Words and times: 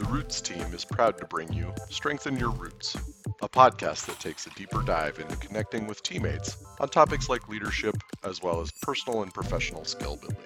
The 0.00 0.06
Roots 0.06 0.40
team 0.40 0.72
is 0.72 0.82
proud 0.82 1.18
to 1.18 1.26
bring 1.26 1.52
you 1.52 1.74
Strengthen 1.90 2.38
Your 2.38 2.52
Roots, 2.52 2.96
a 3.42 3.48
podcast 3.50 4.06
that 4.06 4.18
takes 4.18 4.46
a 4.46 4.50
deeper 4.50 4.80
dive 4.80 5.18
into 5.18 5.36
connecting 5.36 5.86
with 5.86 6.02
teammates 6.02 6.56
on 6.80 6.88
topics 6.88 7.28
like 7.28 7.50
leadership 7.50 7.94
as 8.24 8.42
well 8.42 8.62
as 8.62 8.72
personal 8.80 9.22
and 9.22 9.34
professional 9.34 9.84
skill 9.84 10.16
building. 10.16 10.38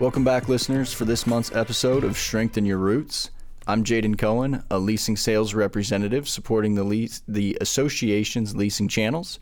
Welcome 0.00 0.24
back, 0.24 0.48
listeners, 0.48 0.92
for 0.92 1.04
this 1.04 1.24
month's 1.24 1.54
episode 1.54 2.02
of 2.02 2.18
Strengthen 2.18 2.66
Your 2.66 2.78
Roots. 2.78 3.30
I'm 3.68 3.84
Jaden 3.84 4.18
Cohen, 4.18 4.64
a 4.72 4.78
leasing 4.80 5.16
sales 5.16 5.54
representative 5.54 6.28
supporting 6.28 6.74
the, 6.74 6.82
lease, 6.82 7.22
the 7.28 7.56
association's 7.60 8.56
leasing 8.56 8.88
channels. 8.88 9.38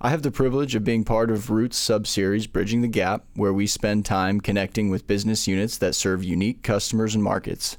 I 0.00 0.10
have 0.10 0.22
the 0.22 0.30
privilege 0.30 0.76
of 0.76 0.84
being 0.84 1.02
part 1.02 1.28
of 1.28 1.50
Roots 1.50 1.76
sub-series 1.76 2.46
Bridging 2.46 2.82
the 2.82 2.88
Gap, 2.88 3.24
where 3.34 3.52
we 3.52 3.66
spend 3.66 4.06
time 4.06 4.40
connecting 4.40 4.90
with 4.90 5.08
business 5.08 5.48
units 5.48 5.76
that 5.78 5.96
serve 5.96 6.22
unique 6.22 6.62
customers 6.62 7.16
and 7.16 7.24
markets. 7.24 7.76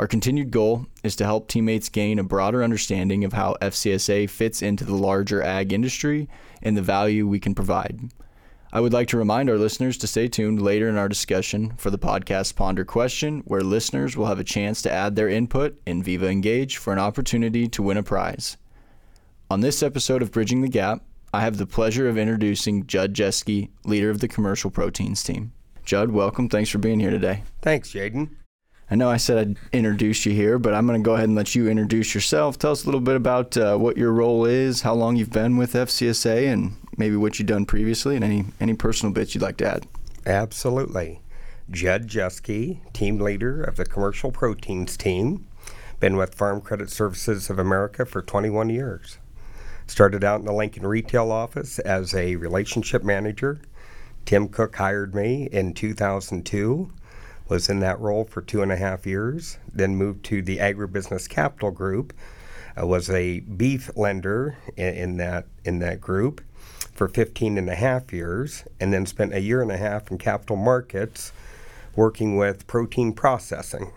Our 0.00 0.06
continued 0.06 0.50
goal 0.50 0.86
is 1.04 1.14
to 1.16 1.26
help 1.26 1.46
teammates 1.46 1.90
gain 1.90 2.18
a 2.18 2.24
broader 2.24 2.64
understanding 2.64 3.22
of 3.22 3.34
how 3.34 3.58
FCSA 3.60 4.30
fits 4.30 4.62
into 4.62 4.82
the 4.82 4.94
larger 4.94 5.42
ag 5.42 5.74
industry 5.74 6.26
and 6.62 6.74
the 6.74 6.80
value 6.80 7.26
we 7.26 7.38
can 7.38 7.54
provide. 7.54 8.10
I 8.72 8.80
would 8.80 8.94
like 8.94 9.08
to 9.08 9.18
remind 9.18 9.50
our 9.50 9.58
listeners 9.58 9.98
to 9.98 10.06
stay 10.06 10.26
tuned 10.26 10.62
later 10.62 10.88
in 10.88 10.96
our 10.96 11.06
discussion 11.06 11.74
for 11.76 11.90
the 11.90 11.98
podcast 11.98 12.56
Ponder 12.56 12.82
Question, 12.82 13.42
where 13.44 13.60
listeners 13.60 14.16
will 14.16 14.24
have 14.24 14.38
a 14.38 14.42
chance 14.42 14.80
to 14.80 14.90
add 14.90 15.16
their 15.16 15.28
input 15.28 15.78
in 15.84 16.02
Viva 16.02 16.28
Engage 16.28 16.78
for 16.78 16.94
an 16.94 16.98
opportunity 16.98 17.68
to 17.68 17.82
win 17.82 17.98
a 17.98 18.02
prize. 18.02 18.56
On 19.50 19.60
this 19.60 19.82
episode 19.82 20.22
of 20.22 20.32
Bridging 20.32 20.62
the 20.62 20.68
Gap, 20.68 21.04
I 21.34 21.42
have 21.42 21.58
the 21.58 21.66
pleasure 21.66 22.08
of 22.08 22.16
introducing 22.16 22.86
Jud 22.86 23.12
Jesske, 23.12 23.68
leader 23.84 24.08
of 24.08 24.20
the 24.20 24.28
commercial 24.28 24.70
proteins 24.70 25.22
team. 25.22 25.52
Jud, 25.84 26.10
welcome. 26.10 26.48
Thanks 26.48 26.70
for 26.70 26.78
being 26.78 27.00
here 27.00 27.10
today. 27.10 27.42
Thanks, 27.60 27.92
Jaden. 27.92 28.30
I 28.90 28.96
know 28.96 29.08
I 29.08 29.18
said 29.18 29.38
I'd 29.38 29.56
introduce 29.72 30.26
you 30.26 30.32
here, 30.32 30.58
but 30.58 30.74
I'm 30.74 30.84
going 30.84 31.00
to 31.00 31.04
go 31.04 31.14
ahead 31.14 31.28
and 31.28 31.36
let 31.36 31.54
you 31.54 31.68
introduce 31.68 32.12
yourself. 32.12 32.58
Tell 32.58 32.72
us 32.72 32.82
a 32.82 32.86
little 32.86 33.00
bit 33.00 33.14
about 33.14 33.56
uh, 33.56 33.76
what 33.76 33.96
your 33.96 34.12
role 34.12 34.44
is, 34.44 34.82
how 34.82 34.94
long 34.94 35.14
you've 35.14 35.30
been 35.30 35.56
with 35.56 35.74
FCSA, 35.74 36.52
and 36.52 36.74
maybe 36.96 37.14
what 37.14 37.38
you've 37.38 37.46
done 37.46 37.66
previously, 37.66 38.16
and 38.16 38.24
any, 38.24 38.46
any 38.58 38.74
personal 38.74 39.12
bits 39.12 39.32
you'd 39.32 39.42
like 39.42 39.58
to 39.58 39.66
add. 39.66 39.86
Absolutely. 40.26 41.20
Jud 41.70 42.08
Jesske, 42.08 42.80
team 42.92 43.20
leader 43.20 43.62
of 43.62 43.76
the 43.76 43.84
commercial 43.84 44.32
proteins 44.32 44.96
team. 44.96 45.46
Been 46.00 46.16
with 46.16 46.34
Farm 46.34 46.60
Credit 46.60 46.90
Services 46.90 47.48
of 47.48 47.60
America 47.60 48.04
for 48.04 48.22
21 48.22 48.70
years. 48.70 49.18
Started 49.86 50.24
out 50.24 50.40
in 50.40 50.46
the 50.46 50.52
Lincoln 50.52 50.84
retail 50.84 51.30
office 51.30 51.78
as 51.80 52.12
a 52.12 52.34
relationship 52.36 53.04
manager. 53.04 53.60
Tim 54.24 54.48
Cook 54.48 54.74
hired 54.76 55.14
me 55.14 55.48
in 55.52 55.74
2002. 55.74 56.90
Was 57.50 57.68
in 57.68 57.80
that 57.80 57.98
role 57.98 58.24
for 58.24 58.42
two 58.42 58.62
and 58.62 58.70
a 58.70 58.76
half 58.76 59.04
years. 59.04 59.58
Then 59.74 59.96
moved 59.96 60.24
to 60.26 60.40
the 60.40 60.58
Agribusiness 60.58 61.28
Capital 61.28 61.72
Group. 61.72 62.12
I 62.76 62.84
was 62.84 63.10
a 63.10 63.40
beef 63.40 63.90
lender 63.96 64.56
in, 64.76 64.94
in 64.94 65.16
that 65.16 65.46
in 65.64 65.80
that 65.80 66.00
group 66.00 66.42
for 66.92 67.08
15 67.08 67.58
and 67.58 67.68
a 67.68 67.74
half 67.74 68.12
years, 68.12 68.62
and 68.78 68.92
then 68.92 69.04
spent 69.04 69.34
a 69.34 69.40
year 69.40 69.62
and 69.62 69.72
a 69.72 69.76
half 69.76 70.12
in 70.12 70.18
capital 70.18 70.54
markets 70.54 71.32
working 71.96 72.36
with 72.36 72.68
protein 72.68 73.12
processing. 73.12 73.90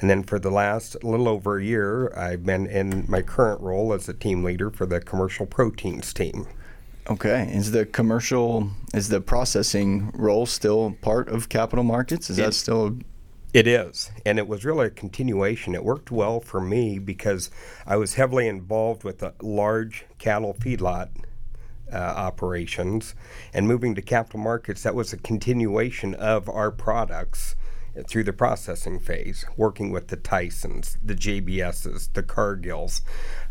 And 0.00 0.08
then 0.08 0.22
for 0.22 0.38
the 0.38 0.50
last 0.50 1.02
little 1.02 1.26
over 1.26 1.58
a 1.58 1.64
year, 1.64 2.16
I've 2.16 2.44
been 2.44 2.68
in 2.68 3.06
my 3.08 3.22
current 3.22 3.60
role 3.60 3.92
as 3.92 4.08
a 4.08 4.14
team 4.14 4.44
leader 4.44 4.70
for 4.70 4.86
the 4.86 5.00
commercial 5.00 5.46
proteins 5.46 6.14
team. 6.14 6.46
Okay. 7.08 7.50
Is 7.52 7.70
the 7.70 7.86
commercial, 7.86 8.70
is 8.92 9.08
the 9.08 9.20
processing 9.20 10.10
role 10.12 10.44
still 10.46 10.96
part 11.00 11.28
of 11.28 11.48
capital 11.48 11.84
markets? 11.84 12.28
Is 12.28 12.38
it, 12.38 12.42
that 12.42 12.54
still? 12.54 12.98
It 13.54 13.66
is. 13.66 14.10
And 14.26 14.38
it 14.38 14.46
was 14.46 14.64
really 14.64 14.86
a 14.86 14.90
continuation. 14.90 15.74
It 15.74 15.84
worked 15.84 16.10
well 16.10 16.40
for 16.40 16.60
me 16.60 16.98
because 16.98 17.50
I 17.86 17.96
was 17.96 18.14
heavily 18.14 18.46
involved 18.46 19.04
with 19.04 19.18
the 19.18 19.32
large 19.40 20.04
cattle 20.18 20.54
feedlot 20.54 21.08
uh, 21.90 21.96
operations. 21.96 23.14
And 23.54 23.66
moving 23.66 23.94
to 23.94 24.02
capital 24.02 24.40
markets, 24.40 24.82
that 24.82 24.94
was 24.94 25.14
a 25.14 25.16
continuation 25.16 26.14
of 26.14 26.48
our 26.50 26.70
products 26.70 27.56
through 28.06 28.24
the 28.24 28.32
processing 28.32 28.98
phase, 28.98 29.44
working 29.56 29.90
with 29.90 30.08
the 30.08 30.16
Tysons, 30.16 30.96
the 31.02 31.14
JBSs, 31.14 32.12
the 32.12 32.22
Cargills, 32.22 33.02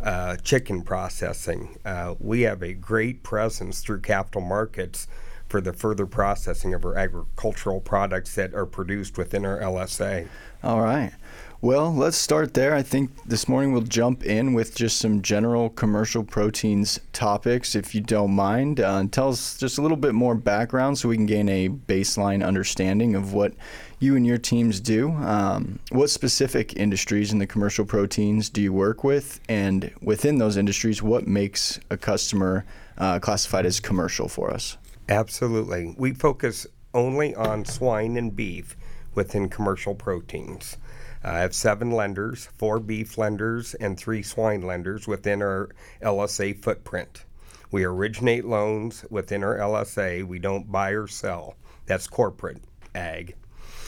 uh, 0.01 0.35
chicken 0.37 0.81
processing. 0.81 1.77
Uh, 1.83 2.15
we 2.19 2.41
have 2.41 2.61
a 2.61 2.73
great 2.73 3.23
presence 3.23 3.81
through 3.81 4.01
capital 4.01 4.41
markets 4.41 5.07
for 5.47 5.61
the 5.61 5.73
further 5.73 6.05
processing 6.05 6.73
of 6.73 6.83
our 6.85 6.97
agricultural 6.97 7.79
products 7.79 8.35
that 8.35 8.53
are 8.53 8.65
produced 8.65 9.17
within 9.17 9.45
our 9.45 9.59
LSA. 9.59 10.27
All 10.63 10.81
right. 10.81 11.13
Well, 11.59 11.91
let's 11.91 12.17
start 12.17 12.53
there. 12.53 12.75
I 12.75 12.83
think 12.83 13.09
this 13.25 13.49
morning 13.49 13.71
we'll 13.71 13.81
jump 13.81 14.23
in 14.23 14.53
with 14.53 14.75
just 14.75 14.99
some 14.99 15.23
general 15.23 15.71
commercial 15.71 16.23
proteins 16.23 16.99
topics, 17.13 17.73
if 17.73 17.95
you 17.95 18.01
don't 18.01 18.35
mind. 18.35 18.79
Uh, 18.79 19.05
tell 19.09 19.29
us 19.29 19.57
just 19.57 19.79
a 19.79 19.81
little 19.81 19.97
bit 19.97 20.13
more 20.13 20.35
background 20.35 20.99
so 20.99 21.09
we 21.09 21.15
can 21.15 21.25
gain 21.25 21.49
a 21.49 21.69
baseline 21.69 22.45
understanding 22.45 23.15
of 23.15 23.33
what 23.33 23.53
you 23.99 24.15
and 24.15 24.23
your 24.23 24.37
teams 24.37 24.79
do. 24.79 25.09
Um, 25.13 25.79
what 25.89 26.11
specific 26.11 26.75
industries 26.75 27.31
in 27.33 27.39
the 27.39 27.47
commercial 27.47 27.85
proteins 27.85 28.49
do 28.49 28.61
you 28.61 28.71
work 28.71 29.03
with? 29.03 29.39
And 29.49 29.91
within 29.99 30.37
those 30.37 30.57
industries, 30.57 31.01
what 31.01 31.25
makes 31.25 31.79
a 31.89 31.97
customer 31.97 32.65
uh, 32.99 33.17
classified 33.17 33.65
as 33.65 33.79
commercial 33.79 34.27
for 34.27 34.53
us? 34.53 34.77
Absolutely. 35.09 35.95
We 35.97 36.13
focus 36.13 36.67
only 36.93 37.33
on 37.33 37.65
swine 37.65 38.15
and 38.15 38.35
beef 38.35 38.77
within 39.15 39.49
commercial 39.49 39.95
proteins. 39.95 40.77
I 41.27 41.39
have 41.39 41.53
seven 41.53 41.91
lenders, 41.91 42.49
four 42.57 42.79
beef 42.79 43.17
lenders, 43.17 43.73
and 43.75 43.97
three 43.97 44.23
swine 44.23 44.61
lenders 44.61 45.07
within 45.07 45.41
our 45.41 45.69
LSA 46.01 46.61
footprint. 46.61 47.25
We 47.71 47.83
originate 47.83 48.45
loans 48.45 49.03
within 49.09 49.43
our 49.43 49.57
LSA. 49.57 50.25
We 50.25 50.39
don't 50.39 50.71
buy 50.71 50.91
or 50.91 51.07
sell. 51.07 51.55
That's 51.85 52.07
corporate 52.07 52.61
ag. 52.95 53.35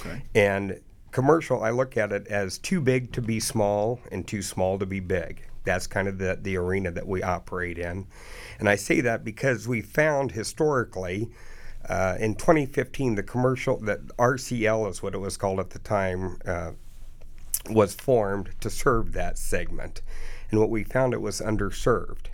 Okay. 0.01 0.21
And 0.35 0.81
commercial, 1.11 1.63
I 1.63 1.69
look 1.69 1.97
at 1.97 2.11
it 2.11 2.27
as 2.27 2.57
too 2.57 2.81
big 2.81 3.11
to 3.13 3.21
be 3.21 3.39
small 3.39 3.99
and 4.11 4.27
too 4.27 4.41
small 4.41 4.77
to 4.79 4.85
be 4.85 4.99
big. 4.99 5.45
That's 5.63 5.87
kind 5.87 6.07
of 6.07 6.17
the, 6.17 6.37
the 6.41 6.57
arena 6.57 6.91
that 6.91 7.07
we 7.07 7.23
operate 7.23 7.77
in. 7.77 8.07
And 8.59 8.67
I 8.67 8.75
say 8.75 9.01
that 9.01 9.23
because 9.23 9.67
we 9.67 9.81
found 9.81 10.31
historically 10.31 11.29
uh, 11.87 12.17
in 12.19 12.35
2015, 12.35 13.15
the 13.15 13.23
commercial, 13.23 13.79
that 13.81 14.05
RCL 14.17 14.89
is 14.89 15.01
what 15.01 15.13
it 15.13 15.19
was 15.19 15.37
called 15.37 15.59
at 15.59 15.69
the 15.69 15.79
time, 15.79 16.37
uh, 16.45 16.71
was 17.69 17.95
formed 17.95 18.51
to 18.61 18.69
serve 18.69 19.13
that 19.13 19.37
segment. 19.37 20.01
And 20.51 20.59
what 20.59 20.69
we 20.69 20.83
found 20.83 21.13
it 21.13 21.21
was 21.21 21.41
underserved. 21.41 22.27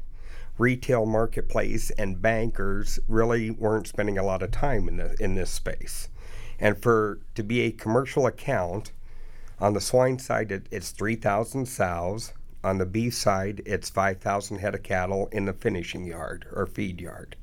Retail 0.58 1.06
marketplace 1.06 1.92
and 1.92 2.22
bankers 2.22 3.00
really 3.08 3.50
weren't 3.50 3.88
spending 3.88 4.18
a 4.18 4.24
lot 4.24 4.42
of 4.42 4.52
time 4.52 4.88
in, 4.88 4.98
the, 4.98 5.16
in 5.20 5.36
this 5.36 5.52
space. 5.52 6.10
And 6.60 6.82
for 6.82 7.20
to 7.36 7.44
be 7.44 7.62
a 7.62 7.72
commercial 7.72 8.26
account, 8.26 8.92
on 9.60 9.74
the 9.74 9.82
swine 9.82 10.20
side, 10.20 10.52
it, 10.52 10.68
it's 10.72 10.92
3,000 10.92 11.66
sows. 11.66 12.34
On 12.64 12.78
the 12.78 12.86
beef 12.86 13.14
side, 13.14 13.62
it's 13.66 13.90
5,000 13.90 14.58
head 14.58 14.76
of 14.76 14.84
cattle 14.84 15.28
in 15.32 15.46
the 15.46 15.54
finishing 15.54 16.06
yard 16.06 16.46
or 16.52 16.66
feed 16.66 17.00
yard. 17.00 17.36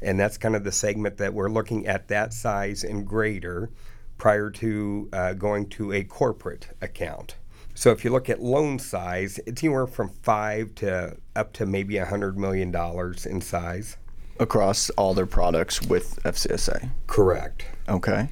And 0.00 0.18
that's 0.18 0.38
kind 0.38 0.56
of 0.56 0.64
the 0.64 0.72
segment 0.72 1.18
that 1.18 1.34
we're 1.34 1.50
looking 1.50 1.86
at 1.86 2.08
that 2.08 2.32
size 2.32 2.84
and 2.84 3.06
greater 3.06 3.70
prior 4.18 4.50
to 4.50 5.08
uh, 5.12 5.32
going 5.34 5.68
to 5.70 5.92
a 5.92 6.02
corporate 6.04 6.68
account. 6.80 7.36
So 7.74 7.90
if 7.90 8.04
you 8.04 8.10
look 8.10 8.30
at 8.30 8.40
loan 8.40 8.78
size, 8.78 9.38
it's 9.46 9.62
anywhere 9.62 9.86
from 9.86 10.08
five 10.08 10.74
to 10.76 11.16
up 11.34 11.52
to 11.54 11.66
maybe 11.66 11.98
a 11.98 12.06
hundred 12.06 12.38
million 12.38 12.70
dollars 12.70 13.26
in 13.26 13.42
size. 13.42 13.98
Across 14.40 14.90
all 14.90 15.12
their 15.12 15.26
products 15.26 15.82
with 15.82 16.18
FCSA. 16.24 16.90
Correct. 17.06 17.66
Okay. 17.88 18.28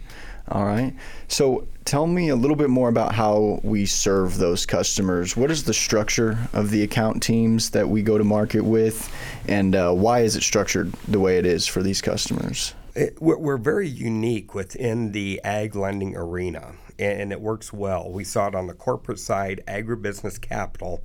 All 0.49 0.65
right. 0.65 0.95
So 1.29 1.67
tell 1.85 2.07
me 2.07 2.29
a 2.29 2.37
little 2.37 2.57
bit 2.57 2.71
more 2.71 2.89
about 2.89 3.15
how 3.15 3.61
we 3.63 3.87
serve 3.87 4.39
those 4.39 4.67
customers. 4.67 5.37
What 5.37 5.51
is 5.51 5.65
the 5.65 5.75
structure 5.75 6.39
of 6.53 6.71
the 6.71 6.83
account 6.83 7.23
teams 7.23 7.71
that 7.71 7.89
we 7.89 8.03
go 8.03 8.19
to 8.19 8.25
market 8.25 8.63
with, 8.63 9.11
and 9.49 9.75
uh, 9.75 9.93
why 9.93 10.21
is 10.21 10.37
it 10.37 10.43
structured 10.43 10.93
the 11.09 11.21
way 11.21 11.39
it 11.39 11.47
is 11.47 11.67
for 11.67 11.83
these 11.83 12.03
customers? 12.03 12.75
It, 12.95 13.21
we're 13.21 13.57
very 13.57 13.89
unique 13.89 14.55
within 14.55 15.13
the 15.13 15.41
ag 15.43 15.75
lending 15.75 16.17
arena, 16.17 16.75
and 16.99 17.33
it 17.33 17.41
works 17.41 17.73
well. 17.73 18.11
We 18.11 18.23
saw 18.23 18.49
it 18.49 18.55
on 18.55 18.69
the 18.69 18.75
corporate 18.75 19.19
side, 19.19 19.63
agribusiness 19.67 20.41
capital. 20.41 21.05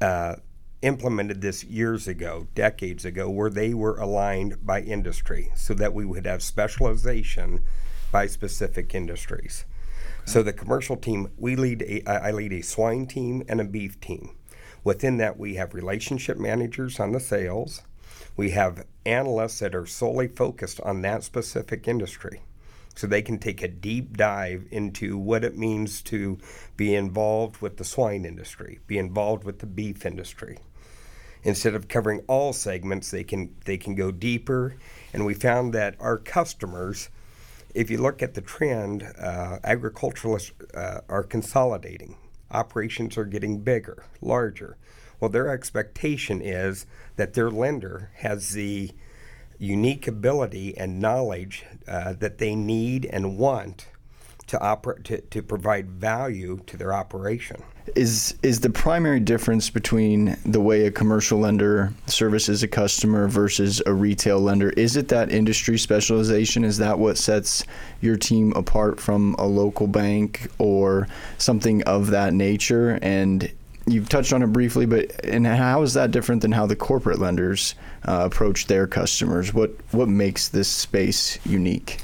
Uh, 0.00 0.36
implemented 0.84 1.40
this 1.40 1.64
years 1.64 2.06
ago, 2.06 2.46
decades 2.54 3.06
ago, 3.06 3.30
where 3.30 3.48
they 3.48 3.72
were 3.72 3.96
aligned 3.96 4.64
by 4.66 4.82
industry 4.82 5.50
so 5.54 5.72
that 5.72 5.94
we 5.94 6.04
would 6.04 6.26
have 6.26 6.42
specialization 6.42 7.64
by 8.12 8.26
specific 8.26 8.94
industries. 8.94 9.64
Okay. 10.20 10.30
So 10.30 10.42
the 10.42 10.52
commercial 10.52 10.96
team, 10.96 11.30
we 11.38 11.56
lead 11.56 11.82
a, 11.82 12.06
I 12.06 12.30
lead 12.32 12.52
a 12.52 12.62
swine 12.62 13.06
team 13.06 13.42
and 13.48 13.62
a 13.62 13.64
beef 13.64 13.98
team. 14.00 14.36
Within 14.84 15.16
that, 15.16 15.38
we 15.38 15.54
have 15.54 15.72
relationship 15.72 16.36
managers 16.36 17.00
on 17.00 17.12
the 17.12 17.20
sales, 17.20 17.80
we 18.36 18.50
have 18.50 18.86
analysts 19.06 19.60
that 19.60 19.74
are 19.74 19.86
solely 19.86 20.28
focused 20.28 20.80
on 20.80 21.02
that 21.02 21.22
specific 21.24 21.86
industry. 21.88 22.42
so 22.94 23.06
they 23.06 23.22
can 23.22 23.38
take 23.38 23.62
a 23.62 23.68
deep 23.68 24.16
dive 24.16 24.66
into 24.70 25.18
what 25.18 25.44
it 25.44 25.58
means 25.58 26.00
to 26.02 26.38
be 26.76 26.94
involved 26.94 27.60
with 27.60 27.76
the 27.76 27.84
swine 27.84 28.24
industry, 28.24 28.78
be 28.86 28.98
involved 28.98 29.44
with 29.44 29.58
the 29.58 29.66
beef 29.66 30.06
industry. 30.06 30.58
Instead 31.42 31.74
of 31.74 31.88
covering 31.88 32.22
all 32.26 32.52
segments, 32.52 33.10
they 33.10 33.24
can 33.24 33.54
they 33.66 33.76
can 33.76 33.94
go 33.94 34.10
deeper, 34.10 34.76
and 35.12 35.26
we 35.26 35.34
found 35.34 35.74
that 35.74 35.94
our 36.00 36.16
customers, 36.16 37.10
if 37.74 37.90
you 37.90 37.98
look 37.98 38.22
at 38.22 38.34
the 38.34 38.40
trend, 38.40 39.02
uh, 39.18 39.58
agriculturalists 39.62 40.52
uh, 40.74 41.00
are 41.08 41.22
consolidating. 41.22 42.16
Operations 42.50 43.18
are 43.18 43.24
getting 43.24 43.60
bigger, 43.60 44.04
larger. 44.22 44.78
Well, 45.24 45.30
their 45.30 45.48
expectation 45.48 46.42
is 46.42 46.84
that 47.16 47.32
their 47.32 47.50
lender 47.50 48.10
has 48.16 48.50
the 48.50 48.90
unique 49.58 50.06
ability 50.06 50.76
and 50.76 51.00
knowledge 51.00 51.64
uh, 51.88 52.12
that 52.18 52.36
they 52.36 52.54
need 52.54 53.06
and 53.06 53.38
want 53.38 53.86
to, 54.48 54.58
oper- 54.58 55.02
to, 55.04 55.22
to 55.22 55.42
provide 55.42 55.88
value 55.88 56.60
to 56.66 56.76
their 56.76 56.92
operation. 56.92 57.62
Is 57.96 58.34
is 58.42 58.60
the 58.60 58.68
primary 58.68 59.18
difference 59.18 59.70
between 59.70 60.36
the 60.44 60.60
way 60.60 60.84
a 60.84 60.90
commercial 60.90 61.38
lender 61.38 61.94
services 62.06 62.62
a 62.62 62.68
customer 62.68 63.26
versus 63.26 63.80
a 63.86 63.94
retail 63.94 64.40
lender? 64.40 64.70
Is 64.70 64.96
it 64.96 65.08
that 65.08 65.32
industry 65.32 65.78
specialization? 65.78 66.64
Is 66.64 66.76
that 66.78 66.98
what 66.98 67.16
sets 67.16 67.64
your 68.02 68.16
team 68.18 68.52
apart 68.56 69.00
from 69.00 69.36
a 69.38 69.46
local 69.46 69.86
bank 69.86 70.50
or 70.58 71.08
something 71.38 71.82
of 71.84 72.08
that 72.08 72.34
nature? 72.34 72.98
And 73.00 73.50
you've 73.86 74.08
touched 74.08 74.32
on 74.32 74.42
it 74.42 74.48
briefly, 74.48 74.86
but 74.86 75.24
and 75.24 75.46
how 75.46 75.82
is 75.82 75.94
that 75.94 76.10
different 76.10 76.42
than 76.42 76.52
how 76.52 76.66
the 76.66 76.76
corporate 76.76 77.18
lenders 77.18 77.74
uh, 78.06 78.22
approach 78.24 78.66
their 78.66 78.86
customers? 78.86 79.52
What 79.52 79.72
what 79.92 80.08
makes 80.08 80.48
this 80.48 80.68
space 80.68 81.38
unique? 81.44 82.02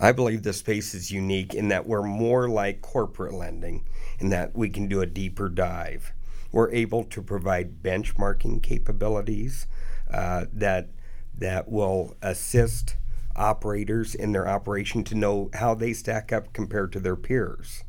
I 0.00 0.12
believe 0.12 0.42
this 0.42 0.58
space 0.58 0.94
is 0.94 1.10
unique 1.10 1.54
in 1.54 1.68
that 1.68 1.86
we're 1.86 2.02
more 2.02 2.48
like 2.48 2.82
corporate 2.82 3.34
lending, 3.34 3.84
in 4.18 4.30
that 4.30 4.56
we 4.56 4.68
can 4.68 4.88
do 4.88 5.00
a 5.00 5.06
deeper 5.06 5.48
dive. 5.48 6.12
We're 6.52 6.70
able 6.72 7.04
to 7.04 7.22
provide 7.22 7.82
benchmarking 7.82 8.62
capabilities 8.62 9.66
uh, 10.12 10.46
that 10.52 10.88
that 11.36 11.68
will 11.68 12.16
assist 12.22 12.96
operators 13.36 14.14
in 14.14 14.32
their 14.32 14.48
operation 14.48 15.02
to 15.02 15.14
know 15.14 15.50
how 15.54 15.74
they 15.74 15.92
stack 15.92 16.32
up 16.32 16.52
compared 16.52 16.92
to 16.92 17.00
their 17.00 17.16
peers 17.16 17.83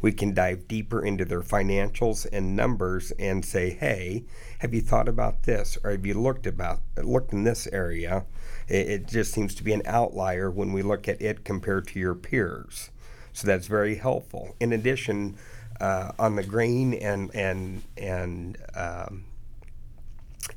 we 0.00 0.12
can 0.12 0.32
dive 0.32 0.66
deeper 0.66 1.04
into 1.04 1.24
their 1.24 1.42
financials 1.42 2.26
and 2.32 2.56
numbers 2.56 3.10
and 3.12 3.44
say, 3.44 3.70
hey, 3.70 4.24
have 4.60 4.72
you 4.72 4.80
thought 4.80 5.08
about 5.08 5.42
this 5.42 5.76
or 5.84 5.90
have 5.90 6.06
you 6.06 6.14
looked 6.14 6.46
about 6.46 6.80
looked 6.96 7.32
in 7.32 7.44
this 7.44 7.66
area? 7.68 8.24
It, 8.68 8.88
it 8.88 9.08
just 9.08 9.32
seems 9.32 9.54
to 9.56 9.64
be 9.64 9.72
an 9.72 9.82
outlier 9.84 10.50
when 10.50 10.72
we 10.72 10.82
look 10.82 11.08
at 11.08 11.20
it 11.20 11.44
compared 11.44 11.86
to 11.88 11.98
your 11.98 12.14
peers. 12.14 12.90
So 13.32 13.46
that's 13.46 13.66
very 13.66 13.96
helpful. 13.96 14.56
In 14.58 14.72
addition, 14.72 15.36
uh, 15.80 16.12
on 16.18 16.36
the 16.36 16.42
grain 16.42 16.94
and 16.94 17.34
and 17.34 17.82
and 17.96 18.58
um, 18.74 19.24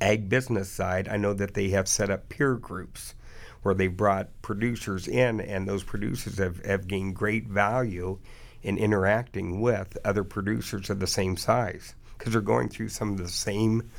ag 0.01 0.29
business 0.29 0.69
side, 0.69 1.07
I 1.07 1.17
know 1.17 1.33
that 1.33 1.53
they 1.53 1.69
have 1.69 1.87
set 1.87 2.09
up 2.09 2.29
peer 2.29 2.55
groups 2.55 3.15
where 3.61 3.73
they've 3.73 3.95
brought 3.95 4.29
producers 4.41 5.07
in, 5.07 5.39
and 5.39 5.67
those 5.67 5.83
producers 5.83 6.37
have, 6.37 6.63
have 6.65 6.87
gained 6.87 7.15
great 7.15 7.47
value 7.47 8.19
in 8.63 8.77
interacting 8.77 9.61
with 9.61 9.97
other 10.05 10.23
producers 10.23 10.89
of 10.89 10.99
the 10.99 11.07
same 11.07 11.37
size 11.37 11.95
because 12.17 12.33
they're 12.33 12.41
going 12.41 12.69
through 12.69 12.89
some 12.89 13.11
of 13.11 13.17
the 13.17 13.27
same 13.27 13.89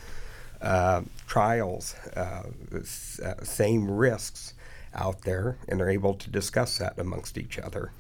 uh, 0.62 1.02
trials, 1.26 1.94
uh, 2.16 2.44
uh, 3.22 3.34
same 3.42 3.90
risks 3.90 4.54
out 4.94 5.20
there, 5.22 5.58
and 5.68 5.78
they're 5.78 5.90
able 5.90 6.14
to 6.14 6.30
discuss 6.30 6.78
that 6.78 6.98
amongst 6.98 7.36
each 7.36 7.58
other. 7.58 7.90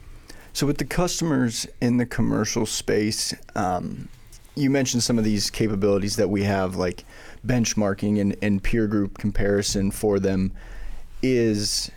So, 0.54 0.66
with 0.66 0.78
the 0.78 0.84
customers 0.84 1.66
in 1.80 1.98
the 1.98 2.06
commercial 2.06 2.64
space, 2.64 3.34
um, 3.54 4.08
you 4.54 4.70
mentioned 4.70 5.02
some 5.02 5.18
of 5.18 5.24
these 5.24 5.50
capabilities 5.50 6.16
that 6.16 6.30
we 6.30 6.44
have, 6.44 6.76
like 6.76 7.04
benchmarking 7.46 8.20
and, 8.20 8.36
and 8.40 8.62
peer 8.62 8.86
group 8.86 9.18
comparison 9.18 9.90
for 9.90 10.18
them. 10.18 10.52
Is 11.22 11.90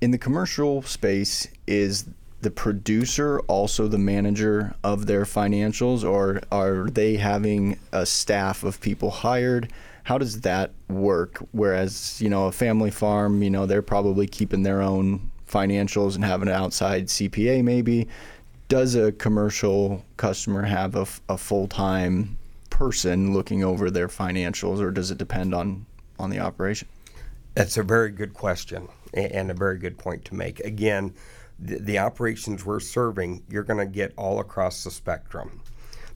in 0.00 0.12
the 0.12 0.18
commercial 0.18 0.82
space, 0.82 1.48
is 1.66 2.06
the 2.42 2.50
producer 2.50 3.40
also 3.40 3.86
the 3.86 3.98
manager 3.98 4.74
of 4.82 5.06
their 5.06 5.24
financials, 5.24 6.08
or 6.08 6.40
are 6.50 6.88
they 6.88 7.16
having 7.16 7.78
a 7.92 8.06
staff 8.06 8.64
of 8.64 8.80
people 8.80 9.10
hired? 9.10 9.70
How 10.04 10.16
does 10.16 10.40
that 10.40 10.72
work? 10.88 11.38
Whereas, 11.52 12.20
you 12.20 12.30
know, 12.30 12.46
a 12.46 12.52
family 12.52 12.90
farm, 12.90 13.42
you 13.42 13.50
know, 13.50 13.66
they're 13.66 13.82
probably 13.82 14.26
keeping 14.26 14.62
their 14.62 14.80
own 14.80 15.30
financials 15.48 16.14
and 16.14 16.24
having 16.24 16.48
an 16.48 16.54
outside 16.54 17.06
CPA 17.06 17.62
maybe. 17.62 18.08
Does 18.68 18.94
a 18.94 19.12
commercial 19.12 20.04
customer 20.16 20.62
have 20.62 20.94
a, 20.94 21.06
a 21.28 21.36
full 21.36 21.68
time 21.68 22.38
person 22.70 23.34
looking 23.34 23.62
over 23.62 23.90
their 23.90 24.08
financials, 24.08 24.80
or 24.80 24.90
does 24.90 25.10
it 25.10 25.18
depend 25.18 25.54
on, 25.54 25.84
on 26.18 26.30
the 26.30 26.38
operation? 26.38 26.88
That's 27.54 27.76
a 27.76 27.82
very 27.82 28.10
good 28.10 28.32
question 28.32 28.88
and 29.12 29.50
a 29.50 29.54
very 29.54 29.76
good 29.76 29.98
point 29.98 30.24
to 30.26 30.34
make. 30.34 30.60
Again, 30.60 31.12
the, 31.60 31.78
the 31.78 31.98
operations 31.98 32.64
we're 32.64 32.80
serving, 32.80 33.42
you're 33.48 33.62
going 33.62 33.78
to 33.78 33.92
get 33.92 34.12
all 34.16 34.40
across 34.40 34.84
the 34.84 34.90
spectrum. 34.90 35.60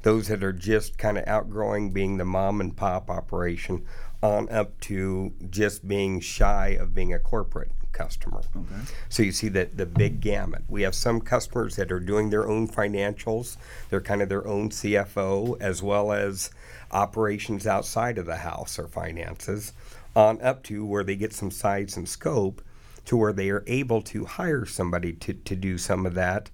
Those 0.02 0.28
that 0.28 0.42
are 0.42 0.52
just 0.52 0.98
kind 0.98 1.16
of 1.16 1.26
outgrowing 1.26 1.90
being 1.90 2.18
the 2.18 2.24
mom 2.24 2.60
and 2.60 2.76
pop 2.76 3.10
operation 3.10 3.84
on 4.22 4.48
up 4.50 4.78
to 4.80 5.32
just 5.50 5.86
being 5.86 6.20
shy 6.20 6.68
of 6.80 6.94
being 6.94 7.12
a 7.12 7.18
corporate 7.18 7.70
customer. 7.92 8.42
Okay. 8.54 8.82
So 9.08 9.22
you 9.22 9.32
see 9.32 9.48
that 9.50 9.76
the 9.76 9.86
big 9.86 10.20
gamut. 10.20 10.64
We 10.68 10.82
have 10.82 10.94
some 10.94 11.20
customers 11.20 11.76
that 11.76 11.90
are 11.90 12.00
doing 12.00 12.28
their 12.28 12.48
own 12.48 12.68
financials. 12.68 13.56
They're 13.88 14.00
kind 14.00 14.20
of 14.20 14.28
their 14.28 14.46
own 14.46 14.70
CFO 14.70 15.60
as 15.60 15.82
well 15.82 16.12
as 16.12 16.50
operations 16.90 17.66
outside 17.66 18.18
of 18.18 18.26
the 18.26 18.36
house 18.36 18.78
or 18.78 18.88
finances 18.88 19.72
on 20.14 20.40
up 20.42 20.62
to 20.64 20.84
where 20.84 21.04
they 21.04 21.16
get 21.16 21.32
some 21.32 21.50
size 21.50 21.96
and 21.96 22.08
scope 22.08 22.62
to 23.04 23.16
where 23.16 23.32
they 23.32 23.50
are 23.50 23.64
able 23.66 24.02
to 24.02 24.24
hire 24.24 24.64
somebody 24.64 25.12
to, 25.12 25.34
to 25.34 25.56
do 25.56 25.78
some 25.78 26.06
of 26.06 26.14
that 26.14 26.50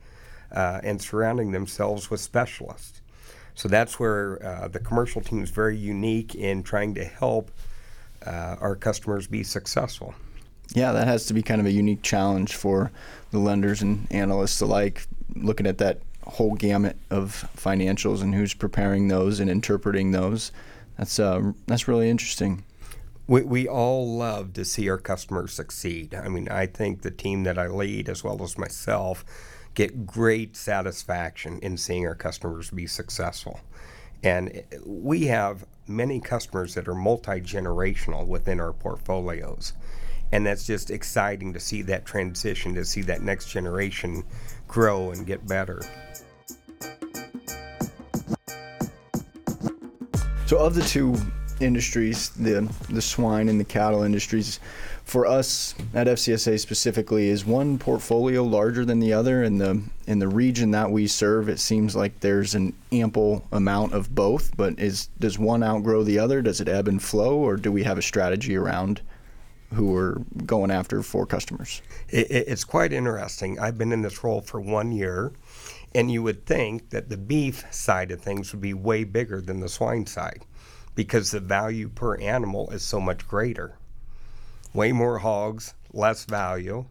uh, 0.52 0.80
and 0.82 1.00
surrounding 1.00 1.52
themselves 1.52 2.10
with 2.10 2.20
specialists. 2.20 3.00
So 3.54 3.68
that's 3.68 4.00
where 4.00 4.44
uh, 4.44 4.68
the 4.68 4.80
commercial 4.80 5.20
team 5.20 5.42
is 5.42 5.50
very 5.50 5.76
unique 5.76 6.34
in 6.34 6.62
trying 6.62 6.94
to 6.94 7.04
help 7.04 7.50
uh, 8.26 8.56
our 8.60 8.76
customers 8.76 9.26
be 9.26 9.42
successful. 9.42 10.14
Yeah, 10.72 10.92
that 10.92 11.08
has 11.08 11.26
to 11.26 11.34
be 11.34 11.42
kind 11.42 11.60
of 11.60 11.66
a 11.66 11.72
unique 11.72 12.02
challenge 12.02 12.54
for 12.54 12.92
the 13.32 13.38
lenders 13.38 13.82
and 13.82 14.06
analysts 14.10 14.60
alike, 14.60 15.06
looking 15.34 15.66
at 15.66 15.78
that 15.78 16.00
whole 16.24 16.54
gamut 16.54 16.96
of 17.10 17.48
financials 17.56 18.22
and 18.22 18.34
who's 18.34 18.54
preparing 18.54 19.08
those 19.08 19.40
and 19.40 19.50
interpreting 19.50 20.12
those. 20.12 20.52
That's 20.96 21.18
uh, 21.18 21.52
that's 21.66 21.88
really 21.88 22.08
interesting. 22.08 22.64
We, 23.30 23.42
we 23.42 23.68
all 23.68 24.16
love 24.16 24.54
to 24.54 24.64
see 24.64 24.90
our 24.90 24.98
customers 24.98 25.52
succeed. 25.52 26.16
I 26.16 26.26
mean, 26.26 26.48
I 26.48 26.66
think 26.66 27.02
the 27.02 27.12
team 27.12 27.44
that 27.44 27.58
I 27.58 27.68
lead, 27.68 28.08
as 28.08 28.24
well 28.24 28.42
as 28.42 28.58
myself, 28.58 29.24
get 29.76 30.04
great 30.04 30.56
satisfaction 30.56 31.60
in 31.60 31.76
seeing 31.76 32.04
our 32.08 32.16
customers 32.16 32.70
be 32.70 32.88
successful. 32.88 33.60
And 34.24 34.48
eh, 34.48 34.78
we 34.84 35.26
have 35.26 35.64
many 35.86 36.18
customers 36.18 36.74
that 36.74 36.88
are 36.88 36.94
multi 36.96 37.40
generational 37.40 38.26
within 38.26 38.58
our 38.58 38.72
portfolios. 38.72 39.74
And 40.32 40.44
that's 40.44 40.66
just 40.66 40.90
exciting 40.90 41.52
to 41.52 41.60
see 41.60 41.82
that 41.82 42.04
transition, 42.04 42.74
to 42.74 42.84
see 42.84 43.02
that 43.02 43.22
next 43.22 43.48
generation 43.48 44.24
grow 44.66 45.12
and 45.12 45.24
get 45.24 45.46
better. 45.46 45.82
So, 50.46 50.58
of 50.58 50.74
the 50.74 50.82
two 50.82 51.14
industries, 51.60 52.30
the 52.30 52.72
the 52.88 53.02
swine 53.02 53.48
and 53.48 53.60
the 53.60 53.64
cattle 53.64 54.02
industries, 54.02 54.58
for 55.04 55.26
us 55.26 55.74
at 55.94 56.06
FCSA 56.06 56.58
specifically, 56.58 57.28
is 57.28 57.44
one 57.44 57.78
portfolio 57.78 58.42
larger 58.42 58.84
than 58.84 59.00
the 59.00 59.12
other? 59.12 59.42
In 59.42 59.58
the 59.58 59.82
in 60.06 60.18
the 60.18 60.28
region 60.28 60.70
that 60.72 60.90
we 60.90 61.06
serve, 61.06 61.48
it 61.48 61.58
seems 61.58 61.94
like 61.94 62.20
there's 62.20 62.54
an 62.54 62.74
ample 62.92 63.46
amount 63.52 63.92
of 63.92 64.14
both. 64.14 64.56
But 64.56 64.78
is 64.78 65.08
does 65.18 65.38
one 65.38 65.62
outgrow 65.62 66.02
the 66.02 66.18
other? 66.18 66.42
Does 66.42 66.60
it 66.60 66.68
ebb 66.68 66.88
and 66.88 67.02
flow, 67.02 67.36
or 67.36 67.56
do 67.56 67.70
we 67.70 67.84
have 67.84 67.98
a 67.98 68.02
strategy 68.02 68.56
around? 68.56 69.02
who 69.74 69.86
we're 69.86 70.16
going 70.46 70.68
after 70.68 71.00
for 71.00 71.24
customers. 71.24 71.80
It, 72.08 72.26
it's 72.28 72.64
quite 72.64 72.92
interesting. 72.92 73.56
I've 73.60 73.78
been 73.78 73.92
in 73.92 74.02
this 74.02 74.24
role 74.24 74.40
for 74.40 74.60
one 74.60 74.90
year, 74.90 75.30
and 75.94 76.10
you 76.10 76.24
would 76.24 76.44
think 76.44 76.90
that 76.90 77.08
the 77.08 77.16
beef 77.16 77.64
side 77.72 78.10
of 78.10 78.20
things 78.20 78.52
would 78.52 78.60
be 78.60 78.74
way 78.74 79.04
bigger 79.04 79.40
than 79.40 79.60
the 79.60 79.68
swine 79.68 80.06
side 80.06 80.44
because 80.94 81.30
the 81.30 81.40
value 81.40 81.88
per 81.88 82.16
animal 82.16 82.70
is 82.70 82.82
so 82.82 83.00
much 83.00 83.26
greater. 83.26 83.74
Way 84.74 84.92
more 84.92 85.18
hogs, 85.18 85.74
less 85.92 86.24
value 86.24 86.86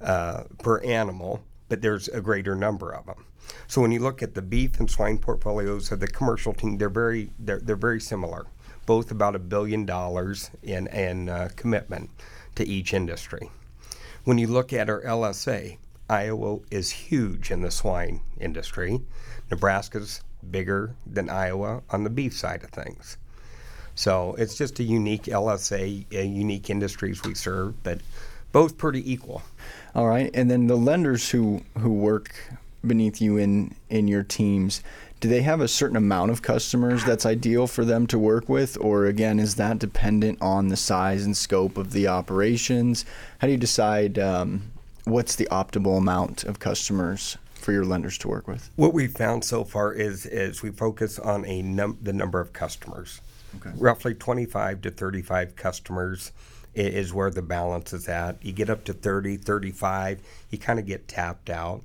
uh, 0.00 0.44
per 0.58 0.80
animal, 0.80 1.42
but 1.68 1.82
there's 1.82 2.08
a 2.08 2.20
greater 2.20 2.54
number 2.54 2.92
of 2.92 3.06
them. 3.06 3.24
So 3.66 3.80
when 3.80 3.92
you 3.92 4.00
look 4.00 4.22
at 4.22 4.34
the 4.34 4.42
beef 4.42 4.78
and 4.78 4.90
swine 4.90 5.18
portfolios 5.18 5.90
of 5.92 6.00
the 6.00 6.06
commercial 6.06 6.52
team, 6.52 6.78
they're 6.78 6.88
very 6.88 7.30
they're, 7.38 7.60
they're 7.60 7.76
very 7.76 8.00
similar, 8.00 8.46
both 8.86 9.10
about 9.10 9.36
a 9.36 9.40
billion 9.40 9.84
dollars 9.84 10.50
in 10.62 10.86
in 10.88 11.28
uh, 11.28 11.50
commitment 11.56 12.10
to 12.54 12.66
each 12.66 12.92
industry. 12.94 13.50
When 14.24 14.38
you 14.38 14.46
look 14.46 14.72
at 14.72 14.88
our 14.88 15.02
LSA, 15.02 15.78
Iowa 16.08 16.60
is 16.70 16.90
huge 16.90 17.50
in 17.50 17.62
the 17.62 17.70
swine 17.70 18.20
industry. 18.38 19.00
Nebraska's 19.50 20.22
bigger 20.50 20.94
than 21.06 21.28
Iowa 21.28 21.82
on 21.90 22.04
the 22.04 22.10
beef 22.10 22.36
side 22.36 22.62
of 22.62 22.70
things. 22.70 23.16
So 23.94 24.34
it's 24.38 24.56
just 24.56 24.80
a 24.80 24.82
unique 24.82 25.24
LSA, 25.24 26.06
a 26.12 26.24
unique 26.24 26.70
industries 26.70 27.22
we 27.22 27.34
serve, 27.34 27.82
but 27.82 28.00
both 28.52 28.78
pretty 28.78 29.10
equal. 29.10 29.42
All 29.94 30.08
right, 30.08 30.30
and 30.34 30.50
then 30.50 30.66
the 30.66 30.76
lenders 30.76 31.30
who 31.30 31.62
who 31.78 31.92
work 31.92 32.34
beneath 32.86 33.20
you 33.20 33.36
in 33.36 33.74
in 33.90 34.08
your 34.08 34.22
teams, 34.22 34.82
do 35.20 35.28
they 35.28 35.42
have 35.42 35.60
a 35.60 35.68
certain 35.68 35.96
amount 35.96 36.30
of 36.30 36.42
customers 36.42 37.04
that's 37.04 37.26
ideal 37.26 37.66
for 37.66 37.84
them 37.84 38.06
to 38.08 38.18
work 38.18 38.48
with, 38.48 38.76
or 38.80 39.06
again, 39.06 39.38
is 39.38 39.56
that 39.56 39.78
dependent 39.78 40.40
on 40.40 40.68
the 40.68 40.76
size 40.76 41.24
and 41.24 41.36
scope 41.36 41.76
of 41.76 41.92
the 41.92 42.08
operations? 42.08 43.04
How 43.38 43.46
do 43.46 43.52
you 43.52 43.58
decide 43.58 44.18
um, 44.18 44.72
what's 45.04 45.36
the 45.36 45.48
optimal 45.50 45.98
amount 45.98 46.44
of 46.44 46.58
customers 46.58 47.36
for 47.54 47.72
your 47.72 47.84
lenders 47.84 48.18
to 48.18 48.28
work 48.28 48.48
with? 48.48 48.70
What 48.76 48.92
we've 48.94 49.12
found 49.12 49.44
so 49.44 49.64
far 49.64 49.92
is 49.92 50.26
is 50.26 50.62
we 50.62 50.70
focus 50.70 51.18
on 51.18 51.44
a 51.44 51.62
num- 51.62 51.98
the 52.02 52.12
number 52.12 52.40
of 52.40 52.52
customers. 52.52 53.20
Okay. 53.56 53.70
Roughly 53.76 54.14
25 54.14 54.82
to 54.82 54.90
35 54.90 55.56
customers 55.56 56.32
is 56.74 57.12
where 57.12 57.30
the 57.30 57.42
balance 57.42 57.92
is 57.92 58.08
at. 58.08 58.44
You 58.44 58.52
get 58.52 58.70
up 58.70 58.84
to 58.84 58.92
30, 58.92 59.36
35, 59.36 60.20
you 60.50 60.58
kind 60.58 60.78
of 60.78 60.86
get 60.86 61.08
tapped 61.08 61.50
out. 61.50 61.82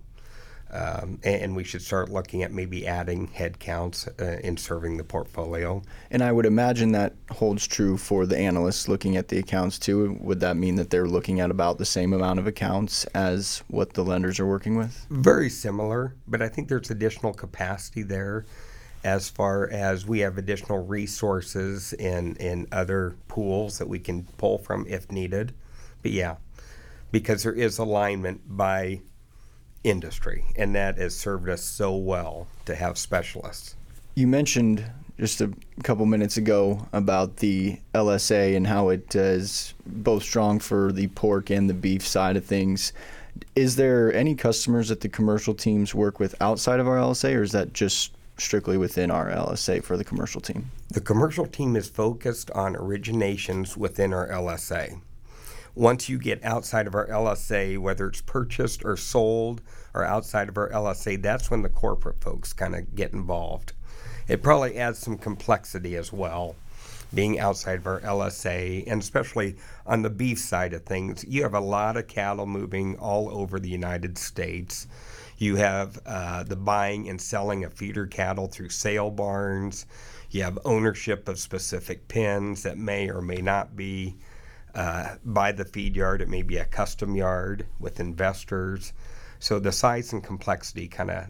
Um, 0.70 1.20
and, 1.24 1.42
and 1.42 1.56
we 1.56 1.64
should 1.64 1.82
start 1.82 2.10
looking 2.10 2.44
at 2.44 2.52
maybe 2.52 2.86
adding 2.86 3.30
headcounts 3.30 4.08
uh, 4.22 4.40
in 4.42 4.58
serving 4.58 4.98
the 4.98 5.04
portfolio. 5.04 5.82
And 6.12 6.22
I 6.22 6.34
would 6.34 6.46
imagine 6.46 6.92
that 6.92 7.14
holds 7.32 7.66
true 7.66 7.96
for 7.96 8.26
the 8.26 8.38
analysts 8.38 8.90
looking 8.90 9.16
at 9.16 9.30
the 9.30 9.38
accounts 9.38 9.80
too. 9.80 10.18
Would 10.20 10.42
that 10.42 10.58
mean 10.58 10.76
that 10.76 10.90
they're 10.90 11.08
looking 11.08 11.40
at 11.40 11.52
about 11.52 11.78
the 11.78 11.86
same 11.86 12.12
amount 12.12 12.40
of 12.40 12.48
accounts 12.48 13.06
as 13.08 13.64
what 13.68 13.94
the 13.94 14.04
lenders 14.04 14.42
are 14.42 14.46
working 14.46 14.76
with? 14.76 15.06
Very 15.10 15.50
similar, 15.50 16.16
but 16.28 16.42
I 16.42 16.50
think 16.50 16.68
there's 16.68 16.92
additional 16.92 17.34
capacity 17.34 18.04
there 18.04 18.46
as 19.08 19.30
far 19.30 19.70
as 19.70 20.06
we 20.06 20.20
have 20.20 20.38
additional 20.38 20.86
resources 20.86 21.94
in, 21.94 22.36
in 22.36 22.68
other 22.74 23.16
pools 23.30 23.78
that 23.78 23.88
we 23.88 23.98
can 23.98 24.24
pull 24.38 24.58
from 24.58 24.86
if 24.86 25.10
needed. 25.10 25.54
But 26.02 26.12
yeah, 26.12 26.36
because 27.10 27.44
there 27.44 27.54
is 27.54 27.78
alignment 27.78 28.42
by 28.46 29.00
industry, 29.86 30.44
and 30.58 30.76
that 30.76 30.98
has 30.98 31.16
served 31.16 31.48
us 31.48 31.64
so 31.64 31.96
well 31.96 32.48
to 32.66 32.76
have 32.76 32.98
specialists. 32.98 33.78
You 34.16 34.28
mentioned 34.28 34.84
just 35.18 35.40
a 35.40 35.54
couple 35.84 36.06
minutes 36.06 36.36
ago 36.36 36.86
about 36.92 37.38
the 37.38 37.80
LSA 37.96 38.58
and 38.58 38.68
how 38.68 38.90
it 38.90 39.16
is 39.16 39.74
both 39.86 40.24
strong 40.24 40.60
for 40.60 40.92
the 40.92 41.08
pork 41.08 41.50
and 41.50 41.70
the 41.70 41.74
beef 41.74 42.06
side 42.06 42.36
of 42.36 42.44
things. 42.44 42.92
Is 43.56 43.78
there 43.78 44.14
any 44.14 44.36
customers 44.36 44.90
that 44.90 45.00
the 45.00 45.08
commercial 45.08 45.54
teams 45.54 45.96
work 45.96 46.20
with 46.20 46.36
outside 46.42 46.82
of 46.82 46.90
our 46.90 46.98
LSA, 46.98 47.36
or 47.36 47.44
is 47.44 47.54
that 47.54 47.72
just 47.72 48.17
strictly 48.38 48.78
within 48.78 49.12
our 49.12 49.30
LSA 49.30 49.84
for 49.84 49.98
the 49.98 50.04
commercial 50.04 50.42
team? 50.42 50.72
The 50.90 51.02
commercial 51.02 51.46
team 51.46 51.76
is 51.76 51.90
focused 51.90 52.52
on 52.52 52.76
originations 52.76 53.76
within 53.76 54.14
our 54.14 54.28
LSA. 54.30 55.02
Once 55.76 56.10
you 56.10 56.18
get 56.18 56.44
outside 56.44 56.88
of 56.88 56.96
our 56.96 57.08
LSA, 57.08 57.78
whether 57.78 58.08
it's 58.08 58.22
purchased 58.22 58.84
or 58.84 58.98
sold 58.98 59.62
or 59.94 60.04
outside 60.04 60.50
of 60.50 60.58
our 60.58 60.70
LSA, 60.72 61.22
that's 61.22 61.52
when 61.52 61.62
the 61.62 61.70
corporate 61.70 62.20
folks 62.20 62.52
kind 62.52 62.76
of 62.76 62.96
get 62.96 63.14
involved. 63.14 63.74
It 64.28 64.42
probably 64.42 64.78
adds 64.78 65.00
some 65.00 65.18
complexity 65.18 65.96
as 65.96 66.12
well, 66.12 66.56
being 67.14 67.40
outside 67.40 67.80
of 67.80 67.88
our 67.88 68.02
LSA, 68.02 68.86
and 68.88 69.02
especially 69.02 69.56
on 69.86 70.02
the 70.02 70.10
beef 70.10 70.40
side 70.40 70.74
of 70.74 70.84
things. 70.84 71.24
You 71.28 71.44
have 71.44 71.54
a 71.54 71.60
lot 71.60 71.96
of 71.96 72.08
cattle 72.08 72.48
moving 72.48 72.98
all 72.98 73.30
over 73.30 73.60
the 73.60 73.70
United 73.70 74.18
States. 74.18 74.88
You 75.38 75.56
have 75.58 76.00
uh, 76.06 76.44
the 76.44 76.56
buying 76.56 77.10
and 77.10 77.22
selling 77.22 77.64
of 77.64 77.74
feeder 77.74 78.08
cattle 78.08 78.48
through 78.48 78.70
sale 78.70 79.12
barns. 79.12 79.86
You 80.32 80.44
have 80.44 80.58
ownership 80.66 81.28
of 81.30 81.40
specific 81.40 82.08
pens 82.08 82.64
that 82.64 82.78
may 82.78 83.10
or 83.10 83.22
may 83.22 83.38
not 83.38 83.76
be 83.76 84.16
uh, 84.74 85.16
by 85.24 85.52
the 85.52 85.66
feed 85.66 85.96
yard. 85.96 86.22
It 86.22 86.30
may 86.30 86.42
be 86.42 86.58
a 86.58 86.66
custom 86.66 87.16
yard 87.16 87.66
with 87.80 88.00
investors. 88.00 88.94
So 89.40 89.60
the 89.60 89.72
size 89.72 90.14
and 90.14 90.24
complexity 90.24 90.88
kind 90.88 91.12
of 91.12 91.28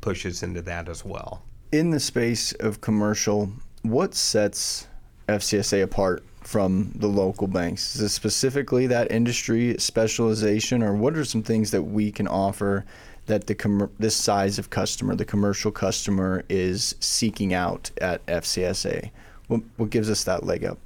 pushes 0.00 0.42
into 0.42 0.62
that 0.62 0.88
as 0.88 1.04
well. 1.04 1.42
In 1.72 1.90
the 1.90 2.00
space 2.00 2.52
of 2.52 2.80
commercial, 2.80 3.50
what 3.82 4.14
sets 4.14 4.88
FCSA 5.28 5.82
apart 5.82 6.24
from 6.42 6.92
the 6.94 7.08
local 7.08 7.48
banks? 7.48 7.96
Is 7.96 8.02
it 8.02 8.08
specifically 8.10 8.86
that 8.86 9.10
industry 9.10 9.76
specialization, 9.78 10.82
or 10.82 10.94
what 10.94 11.16
are 11.16 11.24
some 11.24 11.42
things 11.42 11.72
that 11.72 11.82
we 11.82 12.12
can 12.12 12.28
offer 12.28 12.84
that 13.26 13.46
the 13.46 13.54
com- 13.54 13.90
this 13.98 14.16
size 14.16 14.58
of 14.58 14.70
customer, 14.70 15.14
the 15.14 15.24
commercial 15.24 15.70
customer, 15.70 16.44
is 16.48 16.94
seeking 17.00 17.52
out 17.52 17.90
at 18.00 18.24
FCSA? 18.26 19.10
What, 19.48 19.62
what 19.76 19.90
gives 19.90 20.10
us 20.10 20.24
that 20.24 20.44
leg 20.44 20.64
up? 20.64 20.78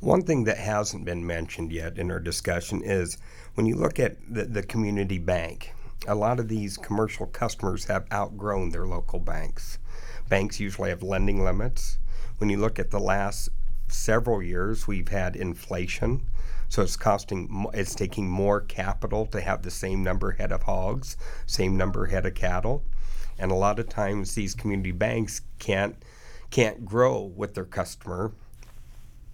One 0.00 0.22
thing 0.22 0.44
that 0.44 0.58
hasn't 0.58 1.04
been 1.04 1.26
mentioned 1.26 1.72
yet 1.72 1.98
in 1.98 2.10
our 2.10 2.20
discussion 2.20 2.82
is 2.82 3.18
when 3.54 3.66
you 3.66 3.76
look 3.76 3.98
at 3.98 4.16
the, 4.28 4.44
the 4.44 4.62
community 4.62 5.18
bank, 5.18 5.72
a 6.06 6.14
lot 6.14 6.38
of 6.38 6.48
these 6.48 6.76
commercial 6.76 7.26
customers 7.26 7.86
have 7.86 8.06
outgrown 8.12 8.70
their 8.70 8.86
local 8.86 9.18
banks. 9.18 9.78
Banks 10.28 10.60
usually 10.60 10.90
have 10.90 11.02
lending 11.02 11.42
limits. 11.42 11.98
When 12.38 12.50
you 12.50 12.58
look 12.58 12.78
at 12.78 12.90
the 12.90 13.00
last 13.00 13.48
several 13.88 14.42
years, 14.42 14.86
we've 14.86 15.08
had 15.08 15.36
inflation. 15.36 16.26
So 16.68 16.82
it's 16.82 16.96
costing, 16.96 17.66
it's 17.72 17.94
taking 17.94 18.28
more 18.28 18.60
capital 18.60 19.26
to 19.26 19.40
have 19.40 19.62
the 19.62 19.70
same 19.70 20.02
number 20.02 20.32
head 20.32 20.52
of 20.52 20.64
hogs, 20.64 21.16
same 21.46 21.76
number 21.76 22.06
head 22.06 22.26
of 22.26 22.34
cattle, 22.34 22.84
and 23.38 23.50
a 23.50 23.54
lot 23.54 23.78
of 23.78 23.88
times 23.88 24.34
these 24.34 24.54
community 24.54 24.92
banks 24.92 25.42
can't 25.58 25.96
can't 26.50 26.84
grow 26.84 27.22
with 27.22 27.54
their 27.54 27.64
customer, 27.64 28.32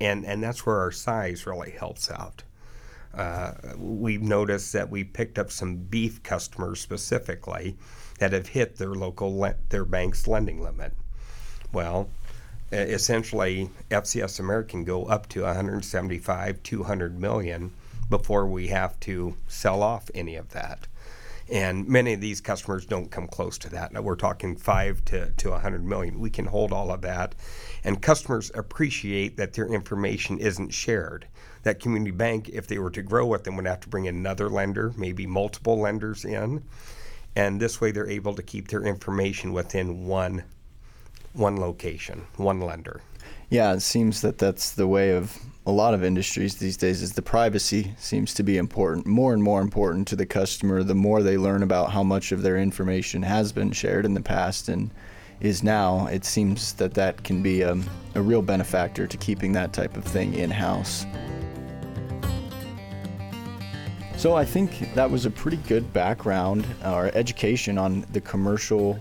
and 0.00 0.24
and 0.24 0.42
that's 0.42 0.64
where 0.66 0.78
our 0.78 0.92
size 0.92 1.46
really 1.46 1.70
helps 1.70 2.10
out. 2.10 2.42
Uh, 3.14 3.52
we've 3.76 4.22
noticed 4.22 4.72
that 4.72 4.88
we 4.88 5.04
picked 5.04 5.38
up 5.38 5.50
some 5.50 5.76
beef 5.76 6.22
customers 6.22 6.80
specifically 6.80 7.76
that 8.18 8.32
have 8.32 8.48
hit 8.48 8.76
their 8.76 8.94
local 8.94 9.38
le- 9.38 9.56
their 9.68 9.84
bank's 9.84 10.26
lending 10.26 10.62
limit. 10.62 10.92
Well, 11.72 12.08
Uh, 12.72 12.76
essentially, 12.76 13.68
FCS 13.90 14.40
American 14.40 14.84
go 14.84 15.04
up 15.04 15.28
to 15.28 15.42
175, 15.42 16.62
200 16.62 17.20
million 17.20 17.70
before 18.08 18.46
we 18.46 18.68
have 18.68 18.98
to 19.00 19.36
sell 19.46 19.82
off 19.82 20.10
any 20.14 20.36
of 20.36 20.48
that. 20.50 20.86
And 21.50 21.86
many 21.86 22.14
of 22.14 22.20
these 22.22 22.40
customers 22.40 22.86
don't 22.86 23.10
come 23.10 23.26
close 23.26 23.58
to 23.58 23.70
that. 23.70 23.92
Now 23.92 24.00
we're 24.00 24.16
talking 24.16 24.56
five 24.56 25.04
to, 25.06 25.32
to 25.32 25.50
100 25.50 25.84
million. 25.84 26.18
We 26.18 26.30
can 26.30 26.46
hold 26.46 26.72
all 26.72 26.90
of 26.90 27.02
that. 27.02 27.34
And 27.84 28.00
customers 28.00 28.50
appreciate 28.54 29.36
that 29.36 29.52
their 29.52 29.66
information 29.66 30.38
isn't 30.38 30.70
shared. 30.70 31.26
That 31.64 31.78
community 31.78 32.12
bank, 32.12 32.48
if 32.48 32.68
they 32.68 32.78
were 32.78 32.90
to 32.92 33.02
grow 33.02 33.26
with 33.26 33.44
them, 33.44 33.56
would 33.56 33.66
have 33.66 33.80
to 33.80 33.88
bring 33.88 34.08
another 34.08 34.48
lender, 34.48 34.94
maybe 34.96 35.26
multiple 35.26 35.78
lenders 35.78 36.24
in. 36.24 36.62
And 37.36 37.60
this 37.60 37.82
way 37.82 37.90
they're 37.90 38.08
able 38.08 38.34
to 38.34 38.42
keep 38.42 38.68
their 38.68 38.82
information 38.82 39.52
within 39.52 40.06
one 40.06 40.44
one 41.34 41.58
location, 41.58 42.24
one 42.36 42.60
lender. 42.60 43.00
Yeah, 43.48 43.74
it 43.74 43.80
seems 43.80 44.22
that 44.22 44.38
that's 44.38 44.72
the 44.72 44.86
way 44.86 45.10
of 45.10 45.36
a 45.66 45.70
lot 45.70 45.94
of 45.94 46.02
industries 46.02 46.56
these 46.56 46.76
days. 46.76 47.02
Is 47.02 47.12
the 47.12 47.22
privacy 47.22 47.94
seems 47.98 48.34
to 48.34 48.42
be 48.42 48.56
important, 48.56 49.06
more 49.06 49.34
and 49.34 49.42
more 49.42 49.60
important 49.60 50.08
to 50.08 50.16
the 50.16 50.26
customer. 50.26 50.82
The 50.82 50.94
more 50.94 51.22
they 51.22 51.36
learn 51.36 51.62
about 51.62 51.92
how 51.92 52.02
much 52.02 52.32
of 52.32 52.42
their 52.42 52.56
information 52.56 53.22
has 53.22 53.52
been 53.52 53.70
shared 53.70 54.04
in 54.04 54.14
the 54.14 54.22
past 54.22 54.68
and 54.68 54.90
is 55.40 55.62
now, 55.62 56.06
it 56.06 56.24
seems 56.24 56.72
that 56.74 56.94
that 56.94 57.24
can 57.24 57.42
be 57.42 57.62
a, 57.62 57.76
a 58.14 58.22
real 58.22 58.42
benefactor 58.42 59.06
to 59.06 59.16
keeping 59.16 59.52
that 59.52 59.72
type 59.72 59.96
of 59.96 60.04
thing 60.04 60.34
in 60.34 60.50
house. 60.50 61.04
So 64.16 64.36
I 64.36 64.44
think 64.44 64.94
that 64.94 65.10
was 65.10 65.26
a 65.26 65.30
pretty 65.30 65.56
good 65.56 65.92
background 65.92 66.64
or 66.84 67.10
education 67.12 67.76
on 67.76 68.06
the 68.12 68.20
commercial 68.20 68.98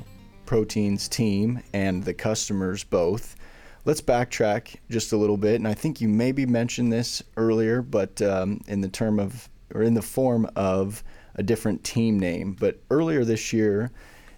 proteins 0.51 1.07
team 1.07 1.63
and 1.71 2.03
the 2.03 2.13
customers 2.13 2.83
both. 2.83 3.37
Let's 3.85 4.01
backtrack 4.01 4.75
just 4.89 5.13
a 5.13 5.15
little 5.15 5.37
bit, 5.37 5.55
and 5.55 5.65
I 5.65 5.73
think 5.73 6.01
you 6.01 6.09
maybe 6.09 6.45
mentioned 6.45 6.91
this 6.91 7.23
earlier, 7.37 7.81
but 7.81 8.21
um, 8.21 8.59
in 8.67 8.81
the 8.81 8.89
term 8.89 9.17
of 9.17 9.47
or 9.73 9.81
in 9.81 9.93
the 9.93 10.01
form 10.01 10.49
of 10.57 11.05
a 11.35 11.41
different 11.41 11.85
team 11.85 12.19
name. 12.19 12.57
But 12.59 12.81
earlier 12.91 13.23
this 13.23 13.53
year, 13.53 13.91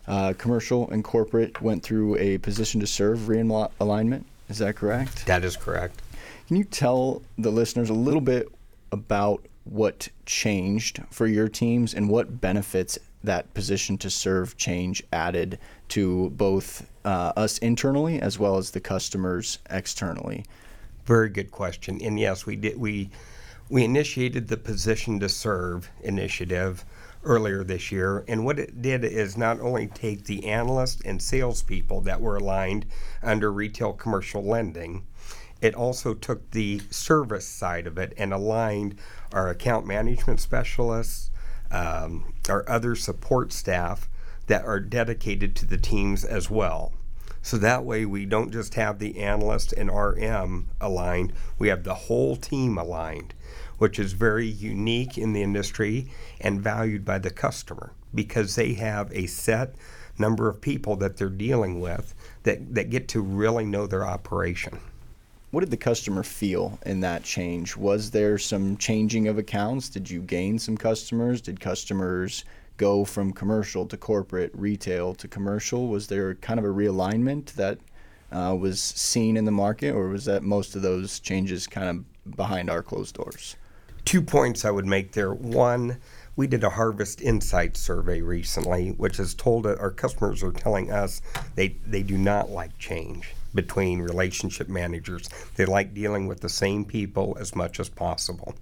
uh, 0.08 0.34
commercial 0.38 0.88
and 0.92 1.04
corporate 1.04 1.64
went 1.64 1.82
through 1.82 2.16
a 2.20 2.38
position 2.38 2.80
to 2.82 2.86
serve 2.86 3.22
realignment. 3.22 4.26
Is 4.50 4.60
that 4.60 4.76
correct? 4.76 5.26
That 5.26 5.44
is 5.44 5.58
correct. 5.58 6.04
Can 6.48 6.58
you 6.58 6.64
tell 6.64 7.24
the 7.40 7.50
listeners 7.50 7.90
a 7.90 7.96
little 7.96 8.22
bit 8.22 8.50
about 8.92 9.48
what 9.64 10.10
changed 10.28 11.02
for 11.10 11.26
your 11.26 11.48
teams 11.48 11.92
and 11.96 12.08
what 12.08 12.40
benefits 12.40 13.00
that 13.24 13.54
position 13.54 13.98
to 14.00 14.10
serve 14.10 14.58
change 14.58 15.04
added 15.12 15.60
to 15.90 16.30
both 16.32 16.90
uh, 17.06 17.34
us 17.38 17.58
internally 17.60 18.22
as 18.22 18.38
well 18.40 18.58
as 18.58 18.72
the 18.72 18.80
customers 18.80 19.60
externally? 19.70 20.46
Very 21.06 21.30
good 21.30 21.52
question. 21.52 22.00
And 22.02 22.20
yes, 22.20 22.46
we 22.46 22.56
did. 22.56 22.80
We 22.80 23.10
we 23.70 23.84
initiated 23.84 24.48
the 24.48 24.58
position 24.58 25.20
to 25.20 25.30
serve 25.30 25.90
initiative 26.02 26.86
earlier 27.24 27.64
this 27.64 27.92
year. 27.92 28.24
And 28.28 28.46
what 28.46 28.60
it 28.60 28.82
did 28.82 29.04
is 29.04 29.38
not 29.38 29.60
only 29.60 29.88
take 29.88 30.26
the 30.26 30.46
analysts 30.46 31.02
and 31.06 31.22
salespeople 31.22 32.02
that 32.02 32.22
were 32.22 32.38
aligned 32.38 32.86
under 33.22 33.52
retail 33.52 33.94
commercial 33.94 34.44
lending, 34.44 35.06
it 35.62 35.76
also 35.76 36.14
took 36.14 36.52
the 36.52 36.82
service 36.90 37.48
side 37.48 37.88
of 37.88 37.98
it 37.98 38.14
and 38.18 38.34
aligned 38.34 39.00
our 39.32 39.48
account 39.48 39.86
management 39.86 40.42
specialists, 40.42 41.32
um, 41.74 42.34
our 42.48 42.68
other 42.70 42.96
support 42.96 43.52
staff 43.52 44.08
that 44.48 44.64
are 44.64 44.80
dedicated 44.80 45.56
to 45.56 45.66
the 45.66 45.78
teams 45.78 46.24
as 46.24 46.50
well. 46.50 46.94
So 47.42 47.58
that 47.58 47.84
way 47.84 48.06
we 48.06 48.26
don't 48.26 48.52
just 48.52 48.76
have 48.76 49.00
the 49.00 49.20
analyst 49.20 49.74
and 49.74 49.94
RM 49.94 50.70
aligned, 50.80 51.34
we 51.60 51.68
have 51.68 51.84
the 51.84 51.94
whole 51.94 52.38
team 52.38 52.78
aligned, 52.78 53.34
which 53.78 54.00
is 54.00 54.14
very 54.14 54.48
unique 54.48 55.18
in 55.18 55.34
the 55.34 55.42
industry 55.42 56.10
and 56.40 56.62
valued 56.62 57.04
by 57.04 57.20
the 57.20 57.32
customer 57.32 57.92
because 58.16 58.56
they 58.56 58.74
have 58.76 59.12
a 59.12 59.26
set 59.26 59.76
number 60.18 60.48
of 60.48 60.62
people 60.62 60.96
that 60.98 61.18
they're 61.18 61.28
dealing 61.28 61.82
with 61.82 62.14
that, 62.44 62.76
that 62.76 62.90
get 62.90 63.08
to 63.10 63.20
really 63.20 63.66
know 63.66 63.88
their 63.88 64.06
operation. 64.06 64.80
What 65.54 65.60
did 65.60 65.70
the 65.70 65.78
customer 65.78 66.24
feel 66.24 66.80
in 66.84 67.02
that 67.02 67.22
change? 67.22 67.78
Was 67.78 68.10
there 68.10 68.40
some 68.40 68.76
changing 68.76 69.28
of 69.28 69.38
accounts? 69.38 69.88
Did 69.88 70.10
you 70.10 70.20
gain 70.20 70.58
some 70.58 70.76
customers? 70.76 71.42
Did 71.42 71.60
customers 71.60 72.44
go 72.78 73.06
from 73.06 73.32
commercial 73.32 73.86
to 73.86 73.96
corporate, 73.96 74.50
retail 74.56 75.14
to 75.14 75.28
commercial? 75.28 75.90
Was 75.90 76.08
there 76.08 76.34
kind 76.34 76.60
of 76.60 76.66
a 76.66 76.70
realignment 76.70 77.54
that 77.54 77.78
uh, 78.32 78.56
was 78.60 78.82
seen 78.82 79.38
in 79.38 79.46
the 79.46 79.52
market, 79.52 79.92
or 79.94 80.08
was 80.08 80.26
that 80.26 80.42
most 80.42 80.76
of 80.76 80.82
those 80.82 81.20
changes 81.20 81.68
kind 81.68 81.88
of 81.88 82.36
behind 82.36 82.68
our 82.68 82.82
closed 82.82 83.14
doors? 83.14 83.56
Two 84.06 84.24
points 84.24 84.66
I 84.66 84.72
would 84.72 84.88
make 84.88 85.12
there. 85.12 85.36
One, 85.36 85.98
we 86.36 86.48
did 86.48 86.64
a 86.64 86.72
Harvest 86.72 87.22
Insight 87.22 87.78
survey 87.78 88.22
recently, 88.22 88.90
which 88.90 89.18
has 89.18 89.36
told 89.36 89.68
our 89.68 89.92
customers 89.92 90.42
are 90.42 90.52
telling 90.52 90.90
us 90.90 91.22
they, 91.54 91.78
they 91.86 92.02
do 92.02 92.18
not 92.18 92.50
like 92.50 92.76
change 92.80 93.36
between 93.54 94.02
relationship 94.02 94.68
managers. 94.70 95.30
They 95.56 95.66
like 95.66 95.94
dealing 95.94 96.28
with 96.28 96.42
the 96.42 96.50
same 96.50 96.86
people 96.86 97.38
as 97.40 97.56
much 97.56 97.80
as 97.80 97.90
possible. 97.90 98.56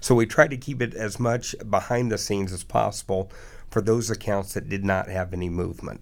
So 0.00 0.14
we 0.14 0.26
try 0.26 0.46
to 0.48 0.56
keep 0.56 0.80
it 0.80 0.94
as 0.94 1.18
much 1.18 1.54
behind 1.68 2.12
the 2.12 2.18
scenes 2.18 2.52
as 2.52 2.64
possible 2.64 3.30
for 3.70 3.80
those 3.80 4.10
accounts 4.10 4.54
that 4.54 4.68
did 4.68 4.84
not 4.84 5.08
have 5.08 5.32
any 5.32 5.48
movement. 5.48 6.00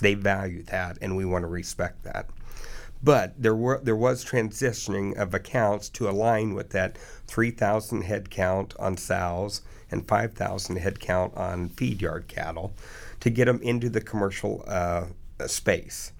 They 0.00 0.14
value 0.14 0.62
that, 0.64 0.98
and 1.00 1.16
we 1.16 1.24
want 1.24 1.42
to 1.42 1.48
respect 1.48 2.04
that. 2.04 2.28
But 3.02 3.40
there 3.40 3.54
were 3.54 3.80
there 3.82 3.96
was 3.96 4.24
transitioning 4.24 5.16
of 5.16 5.32
accounts 5.32 5.88
to 5.90 6.08
align 6.08 6.54
with 6.54 6.70
that 6.70 6.98
3,000 7.28 8.02
head 8.02 8.28
count 8.28 8.74
on 8.78 8.96
sows 8.96 9.62
and 9.90 10.06
5,000 10.06 10.76
head 10.76 11.00
count 11.00 11.34
on 11.36 11.68
feed 11.70 12.02
yard 12.02 12.26
cattle 12.28 12.74
to 13.20 13.30
get 13.30 13.46
them 13.46 13.60
into 13.62 13.88
the 13.88 14.00
commercial 14.00 14.64
uh, 14.66 15.04
space. 15.46 16.12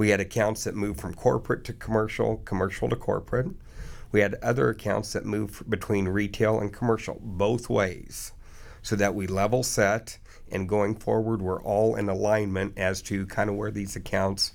We 0.00 0.08
had 0.08 0.20
accounts 0.20 0.64
that 0.64 0.74
moved 0.74 0.98
from 0.98 1.12
corporate 1.12 1.62
to 1.64 1.74
commercial, 1.74 2.38
commercial 2.46 2.88
to 2.88 2.96
corporate. 2.96 3.48
We 4.12 4.20
had 4.20 4.36
other 4.36 4.70
accounts 4.70 5.12
that 5.12 5.26
moved 5.26 5.68
between 5.68 6.08
retail 6.08 6.58
and 6.58 6.72
commercial, 6.72 7.18
both 7.20 7.68
ways, 7.68 8.32
so 8.80 8.96
that 8.96 9.14
we 9.14 9.26
level 9.26 9.62
set 9.62 10.16
and 10.50 10.66
going 10.66 10.94
forward, 10.94 11.42
we're 11.42 11.62
all 11.62 11.96
in 11.96 12.08
alignment 12.08 12.78
as 12.78 13.02
to 13.02 13.26
kind 13.26 13.50
of 13.50 13.56
where 13.56 13.70
these 13.70 13.94
accounts 13.94 14.52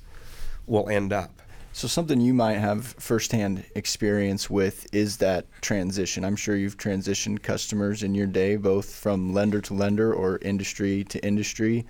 will 0.66 0.90
end 0.90 1.14
up. 1.14 1.44
So, 1.74 1.88
something 1.88 2.22
you 2.22 2.34
might 2.34 2.58
have 2.58 2.96
firsthand 2.98 3.66
experience 3.75 4.50
with 4.50 4.88
is 4.96 5.18
that 5.18 5.46
transition. 5.62 6.25
I'm 6.25 6.38
sure 6.38 6.56
you've 6.56 6.78
transitioned 6.78 7.44
customers 7.44 8.02
in 8.02 8.16
your 8.16 8.28
day, 8.28 8.56
both 8.56 8.96
from 8.96 9.32
lender 9.32 9.62
to 9.62 9.75
lender 9.75 10.12
or 10.12 10.40
industry 10.42 11.04
to 11.04 11.24
industry. 11.24 11.86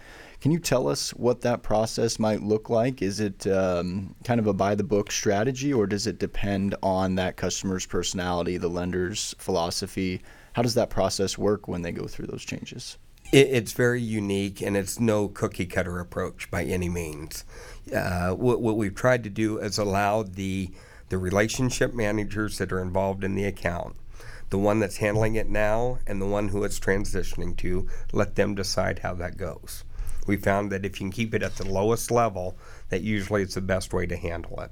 Can 0.46 0.52
you 0.52 0.60
tell 0.60 0.88
us 0.88 1.10
what 1.16 1.42
that 1.42 1.64
process 1.64 2.20
might 2.20 2.44
look 2.44 2.70
like? 2.70 3.02
Is 3.02 3.20
it 3.20 3.48
um, 3.48 4.14
kind 4.24 4.40
of 4.40 4.46
a 4.46 4.54
by 4.54 4.76
the 4.76 4.84
book 4.84 5.12
strategy, 5.12 5.74
or 5.74 5.88
does 5.88 6.06
it 6.06 6.20
depend 6.20 6.76
on 6.84 7.16
that 7.16 7.36
customer's 7.36 7.88
personality, 7.88 8.58
the 8.58 8.68
lender's 8.68 9.34
philosophy? 9.40 10.22
How 10.54 10.62
does 10.62 10.76
that 10.76 10.92
process 10.92 11.36
work 11.36 11.68
when 11.68 11.82
they 11.82 11.92
go 11.92 12.06
through 12.06 12.28
those 12.28 12.46
changes? 12.46 13.00
It's 13.34 13.72
very 13.72 14.04
unique, 14.04 14.62
and 14.62 14.78
it's 14.78 15.00
no 15.00 15.30
cookie 15.30 15.66
cutter 15.66 15.98
approach 15.98 16.52
by 16.52 16.64
any 16.64 16.90
means. 16.90 17.44
Uh, 17.92 18.34
what, 18.34 18.62
what 18.62 18.78
we've 18.78 18.94
tried 18.94 19.24
to 19.24 19.32
do 19.32 19.58
is 19.58 19.80
allow 19.80 20.22
the 20.22 20.70
the 21.10 21.18
relationship 21.18 21.92
managers 21.96 22.60
that 22.60 22.72
are 22.72 22.84
involved 22.84 23.24
in 23.24 23.34
the 23.34 23.46
account 23.46 23.96
the 24.52 24.60
one 24.60 24.80
that's 24.80 24.98
handling 24.98 25.34
it 25.34 25.50
now 25.50 25.98
and 26.06 26.22
the 26.22 26.28
one 26.28 26.50
who 26.50 26.64
it's 26.64 26.80
transitioning 26.80 27.58
to, 27.58 27.88
let 28.14 28.36
them 28.36 28.54
decide 28.54 29.00
how 29.00 29.12
that 29.16 29.38
goes 29.38 29.84
we 30.26 30.38
found 30.38 30.72
that 30.72 30.86
if 30.86 31.00
you 31.00 31.06
can 31.06 31.12
keep 31.12 31.34
it 31.34 31.44
at 31.44 31.56
the 31.56 31.68
lowest 31.68 32.12
level, 32.12 32.58
that 32.90 33.02
usually 33.02 33.44
is 33.44 33.54
the 33.54 33.62
best 33.62 33.94
way 33.94 34.06
to 34.06 34.18
handle 34.18 34.60
it. 34.62 34.72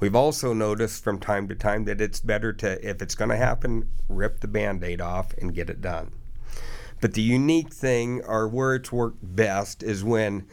We've 0.00 0.14
also 0.14 0.52
noticed 0.52 1.02
from 1.02 1.20
time 1.20 1.48
to 1.48 1.54
time 1.54 1.84
that 1.84 2.00
it's 2.00 2.20
better 2.20 2.52
to, 2.54 2.88
if 2.88 3.00
it's 3.00 3.14
going 3.14 3.30
to 3.30 3.36
happen, 3.36 3.88
rip 4.08 4.40
the 4.40 4.48
band 4.48 4.82
aid 4.82 5.00
off 5.00 5.32
and 5.38 5.54
get 5.54 5.70
it 5.70 5.80
done. 5.80 6.12
But 7.00 7.14
the 7.14 7.22
unique 7.22 7.72
thing, 7.72 8.22
or 8.24 8.48
where 8.48 8.74
it's 8.74 8.92
worked 8.92 9.18
best, 9.22 9.82
is 9.82 10.02
when 10.02 10.46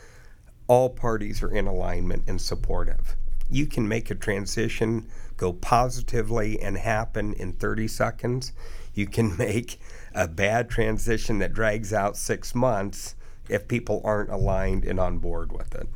all 0.68 0.90
parties 0.90 1.42
are 1.44 1.52
in 1.52 1.68
alignment 1.68 2.24
and 2.28 2.40
supportive. 2.40 3.16
You 3.50 3.66
can 3.66 3.88
make 3.88 4.10
a 4.10 4.16
transition 4.16 5.08
go 5.36 5.54
positively 5.54 6.62
and 6.62 6.78
happen 6.78 7.34
in 7.34 7.54
30 7.54 7.88
seconds. 7.88 8.54
You 8.94 9.08
can 9.08 9.36
make 9.40 9.80
a 10.14 10.28
bad 10.28 10.70
transition 10.70 11.40
that 11.40 11.54
drags 11.54 11.92
out 11.92 12.16
six 12.16 12.54
months 12.54 13.16
if 13.52 13.68
people 13.68 14.02
aren't 14.04 14.30
aligned 14.30 14.86
and 14.86 15.00
on 15.00 15.18
board 15.18 15.52
with 15.52 15.76
it. 15.76 15.88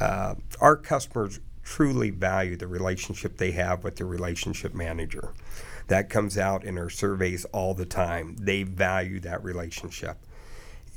Uh, 0.00 0.34
our 0.60 0.76
customers 0.76 1.40
truly 1.62 2.10
value 2.10 2.56
the 2.56 2.66
relationship 2.66 3.36
they 3.36 3.52
have 3.52 3.84
with 3.84 3.96
the 3.96 4.04
relationship 4.04 4.74
manager. 4.74 5.32
That 5.86 6.10
comes 6.10 6.36
out 6.36 6.64
in 6.64 6.76
our 6.78 6.90
surveys 6.90 7.44
all 7.46 7.74
the 7.74 7.86
time. 7.86 8.36
They 8.38 8.64
value 8.64 9.20
that 9.20 9.42
relationship. 9.44 10.16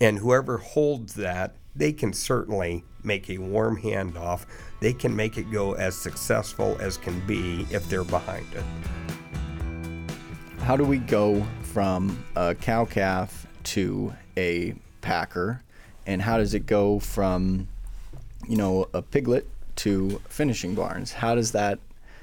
And 0.01 0.17
whoever 0.17 0.57
holds 0.57 1.13
that, 1.15 1.55
they 1.75 1.93
can 1.93 2.13
certainly 2.13 2.83
make 3.03 3.29
a 3.29 3.37
warm 3.37 3.81
handoff. 3.81 4.45
They 4.79 4.93
can 4.93 5.15
make 5.15 5.37
it 5.37 5.51
go 5.51 5.73
as 5.73 5.95
successful 5.95 6.77
as 6.79 6.97
can 6.97 7.19
be 7.27 7.67
if 7.69 7.87
they're 7.89 8.03
behind 8.03 8.47
it. 8.53 8.63
How 10.61 10.75
do 10.75 10.83
we 10.83 10.97
go 10.97 11.45
from 11.61 12.25
a 12.35 12.55
cow 12.55 12.85
calf 12.85 13.45
to 13.65 14.13
a 14.37 14.73
packer, 15.05 15.61
and 16.07 16.19
how 16.19 16.37
does 16.37 16.55
it 16.55 16.65
go 16.65 16.99
from, 16.99 17.67
you 18.47 18.57
know, 18.57 18.89
a 18.93 19.03
piglet 19.03 19.47
to 19.77 20.19
finishing 20.27 20.73
barns? 20.73 21.13
How 21.13 21.35
does 21.35 21.51
that 21.51 21.79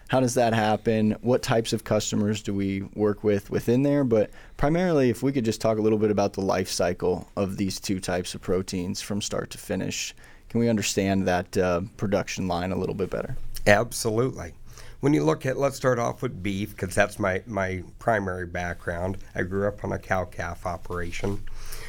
how 0.09 0.21
does 0.21 0.35
that 0.35 0.53
happen? 0.53 1.13
What 1.23 1.43
types 1.43 1.73
of 1.73 1.85
customers 1.85 2.43
do 2.43 2.53
we 2.53 2.83
work 2.95 3.25
with 3.25 3.49
within 3.49 3.83
there? 3.83 4.05
But 4.05 4.31
primarily, 4.59 5.09
if 5.09 5.23
we 5.23 5.33
could 5.33 5.47
just 5.47 5.63
talk 5.63 5.79
a 5.79 5.81
little 5.81 5.97
bit 5.99 6.11
about 6.11 6.35
the 6.35 6.43
life 6.43 6.69
cycle 6.69 7.31
of 7.35 7.57
these 7.57 7.81
two 7.81 7.99
types 7.99 8.35
of 8.35 8.43
proteins 8.43 9.01
from 9.01 9.23
start 9.23 9.49
to 9.51 9.59
finish, 9.59 10.15
can 10.51 10.61
we 10.61 10.69
understand 10.69 11.27
that 11.29 11.57
uh, 11.57 11.81
production 11.97 12.47
line 12.47 12.73
a 12.73 12.77
little 12.77 12.95
bit 12.95 13.09
better? 13.09 13.39
Absolutely. 13.67 14.53
When 15.01 15.15
you 15.15 15.25
look 15.25 15.47
at, 15.47 15.57
let's 15.57 15.77
start 15.77 15.99
off 15.99 16.21
with 16.21 16.43
beef 16.43 16.77
because 16.77 16.95
that's 16.95 17.19
my, 17.19 17.43
my 17.47 17.83
primary 17.99 18.47
background. 18.47 19.17
I 19.35 19.45
grew 19.45 19.67
up 19.67 19.83
on 19.83 19.93
a 19.93 19.99
cow 19.99 20.27
calf 20.27 20.67
operation. 20.67 21.43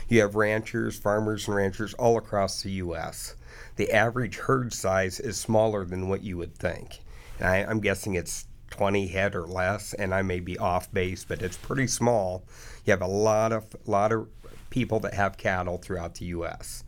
You 0.10 0.22
have 0.22 0.36
ranchers, 0.36 0.98
farmers, 0.98 1.48
and 1.48 1.56
ranchers 1.56 1.94
all 1.96 2.18
across 2.18 2.62
the 2.62 2.72
U.S. 2.72 3.36
The 3.76 3.92
average 3.92 4.38
herd 4.38 4.74
size 4.74 5.20
is 5.20 5.38
smaller 5.38 5.86
than 5.86 6.10
what 6.10 6.24
you 6.24 6.38
would 6.38 6.56
think. 6.56 7.00
I, 7.40 7.64
I'm 7.64 7.80
guessing 7.80 8.14
it's 8.14 8.46
20 8.72 9.08
head 9.08 9.36
or 9.36 9.46
less, 9.46 9.94
and 9.94 10.14
I 10.14 10.22
may 10.22 10.40
be 10.40 10.58
off 10.58 10.92
base, 10.92 11.24
but 11.24 11.42
it's 11.42 11.58
pretty 11.58 11.88
small. 11.88 12.44
You 12.86 12.92
have 12.92 13.02
a 13.02 13.08
lot 13.08 13.52
of 13.52 13.76
lot 13.86 14.12
of 14.12 14.28
people 14.70 15.00
that 15.00 15.14
have 15.14 15.38
cattle 15.38 15.78
throughout 15.78 16.16
the 16.16 16.26
U.S. 16.26 16.84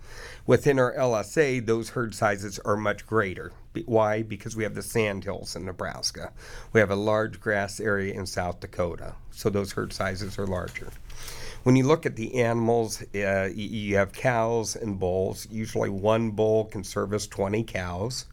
Within 0.47 0.80
our 0.80 0.95
LSA, 0.95 1.63
those 1.63 1.89
herd 1.89 2.15
sizes 2.15 2.58
are 2.65 2.75
much 2.75 3.06
greater. 3.06 3.51
Why? 3.86 4.23
Because 4.23 4.56
we 4.56 4.63
have 4.63 4.73
the 4.73 4.82
sandhills 4.82 5.56
in 5.56 5.65
Nebraska. 5.65 6.34
We 6.73 6.80
have 6.80 6.89
a 6.89 6.95
large 6.95 7.39
grass 7.39 7.80
area 7.80 8.13
in 8.13 8.25
South 8.25 8.60
Dakota, 8.60 9.13
so 9.30 9.51
those 9.51 9.73
herd 9.73 9.93
sizes 9.93 10.39
are 10.39 10.47
larger. 10.47 10.91
When 11.65 11.75
you 11.75 11.88
look 11.88 12.06
at 12.06 12.15
the 12.15 12.36
animals, 12.43 13.01
uh, 13.15 13.49
you 13.51 13.95
have 13.95 14.13
cows 14.13 14.75
and 14.75 14.99
bulls. 14.99 15.47
Usually, 15.49 15.89
one 15.89 16.30
bull 16.30 16.65
can 16.65 16.84
service 16.84 17.25
20 17.25 17.63
cows. 17.63 18.28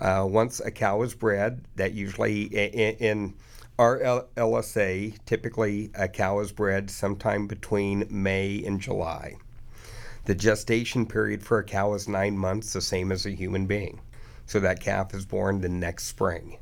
Uh, 0.00 0.24
once 0.30 0.60
a 0.60 0.70
cow 0.70 1.02
is 1.02 1.12
bred, 1.12 1.64
that 1.74 1.94
usually 1.94 2.44
in, 2.44 2.94
in 2.98 3.34
our 3.76 4.28
LSA, 4.36 5.18
typically 5.26 5.90
a 5.96 6.06
cow 6.06 6.38
is 6.38 6.52
bred 6.52 6.90
sometime 6.90 7.48
between 7.48 8.06
May 8.08 8.62
and 8.64 8.80
July. 8.80 9.34
The 10.26 10.36
gestation 10.36 11.06
period 11.06 11.42
for 11.42 11.58
a 11.58 11.64
cow 11.64 11.94
is 11.94 12.06
nine 12.06 12.38
months, 12.38 12.72
the 12.72 12.80
same 12.80 13.10
as 13.10 13.26
a 13.26 13.32
human 13.32 13.66
being. 13.66 13.98
So 14.46 14.60
that 14.60 14.78
calf 14.78 15.12
is 15.12 15.26
born 15.26 15.60
the 15.60 15.68
next 15.68 16.04
spring. 16.04 16.58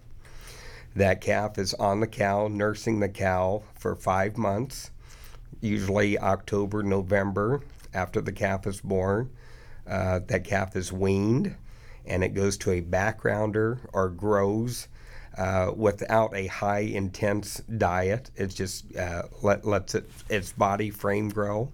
That 0.96 1.20
calf 1.20 1.58
is 1.58 1.74
on 1.74 2.00
the 2.00 2.06
cow, 2.06 2.48
nursing 2.48 3.00
the 3.00 3.10
cow 3.10 3.62
for 3.74 3.94
five 3.94 4.38
months 4.38 4.90
usually 5.60 6.18
October, 6.18 6.82
November, 6.82 7.60
after 7.94 8.20
the 8.20 8.32
calf 8.32 8.66
is 8.66 8.80
born. 8.80 9.30
Uh, 9.86 10.20
that 10.26 10.44
calf 10.44 10.76
is 10.76 10.92
weaned 10.92 11.56
and 12.08 12.24
it 12.24 12.34
goes 12.34 12.56
to 12.56 12.72
a 12.72 12.82
backgrounder 12.82 13.78
or 13.92 14.08
grows 14.08 14.88
uh, 15.36 15.70
without 15.76 16.34
a 16.34 16.46
high 16.46 16.80
intense 16.80 17.62
diet. 17.76 18.30
It 18.34 18.48
just 18.48 18.96
uh, 18.96 19.22
let, 19.42 19.64
lets 19.64 19.94
it, 19.94 20.10
its 20.28 20.52
body 20.52 20.90
frame 20.90 21.28
grow. 21.28 21.72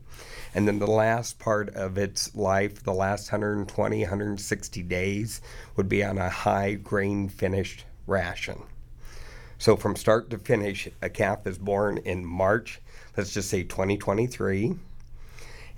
And 0.54 0.68
then 0.68 0.78
the 0.78 0.86
last 0.86 1.38
part 1.38 1.70
of 1.74 1.96
its 1.96 2.34
life, 2.34 2.82
the 2.82 2.92
last 2.92 3.32
120, 3.32 4.00
160 4.00 4.82
days, 4.82 5.40
would 5.76 5.88
be 5.88 6.04
on 6.04 6.18
a 6.18 6.28
high 6.28 6.74
grain 6.74 7.28
finished 7.28 7.84
ration. 8.06 8.62
So 9.58 9.76
from 9.76 9.96
start 9.96 10.30
to 10.30 10.38
finish, 10.38 10.88
a 11.00 11.08
calf 11.08 11.46
is 11.46 11.58
born 11.58 11.98
in 11.98 12.24
March, 12.24 12.80
let's 13.16 13.32
just 13.32 13.50
say 13.50 13.62
2023, 13.62 14.74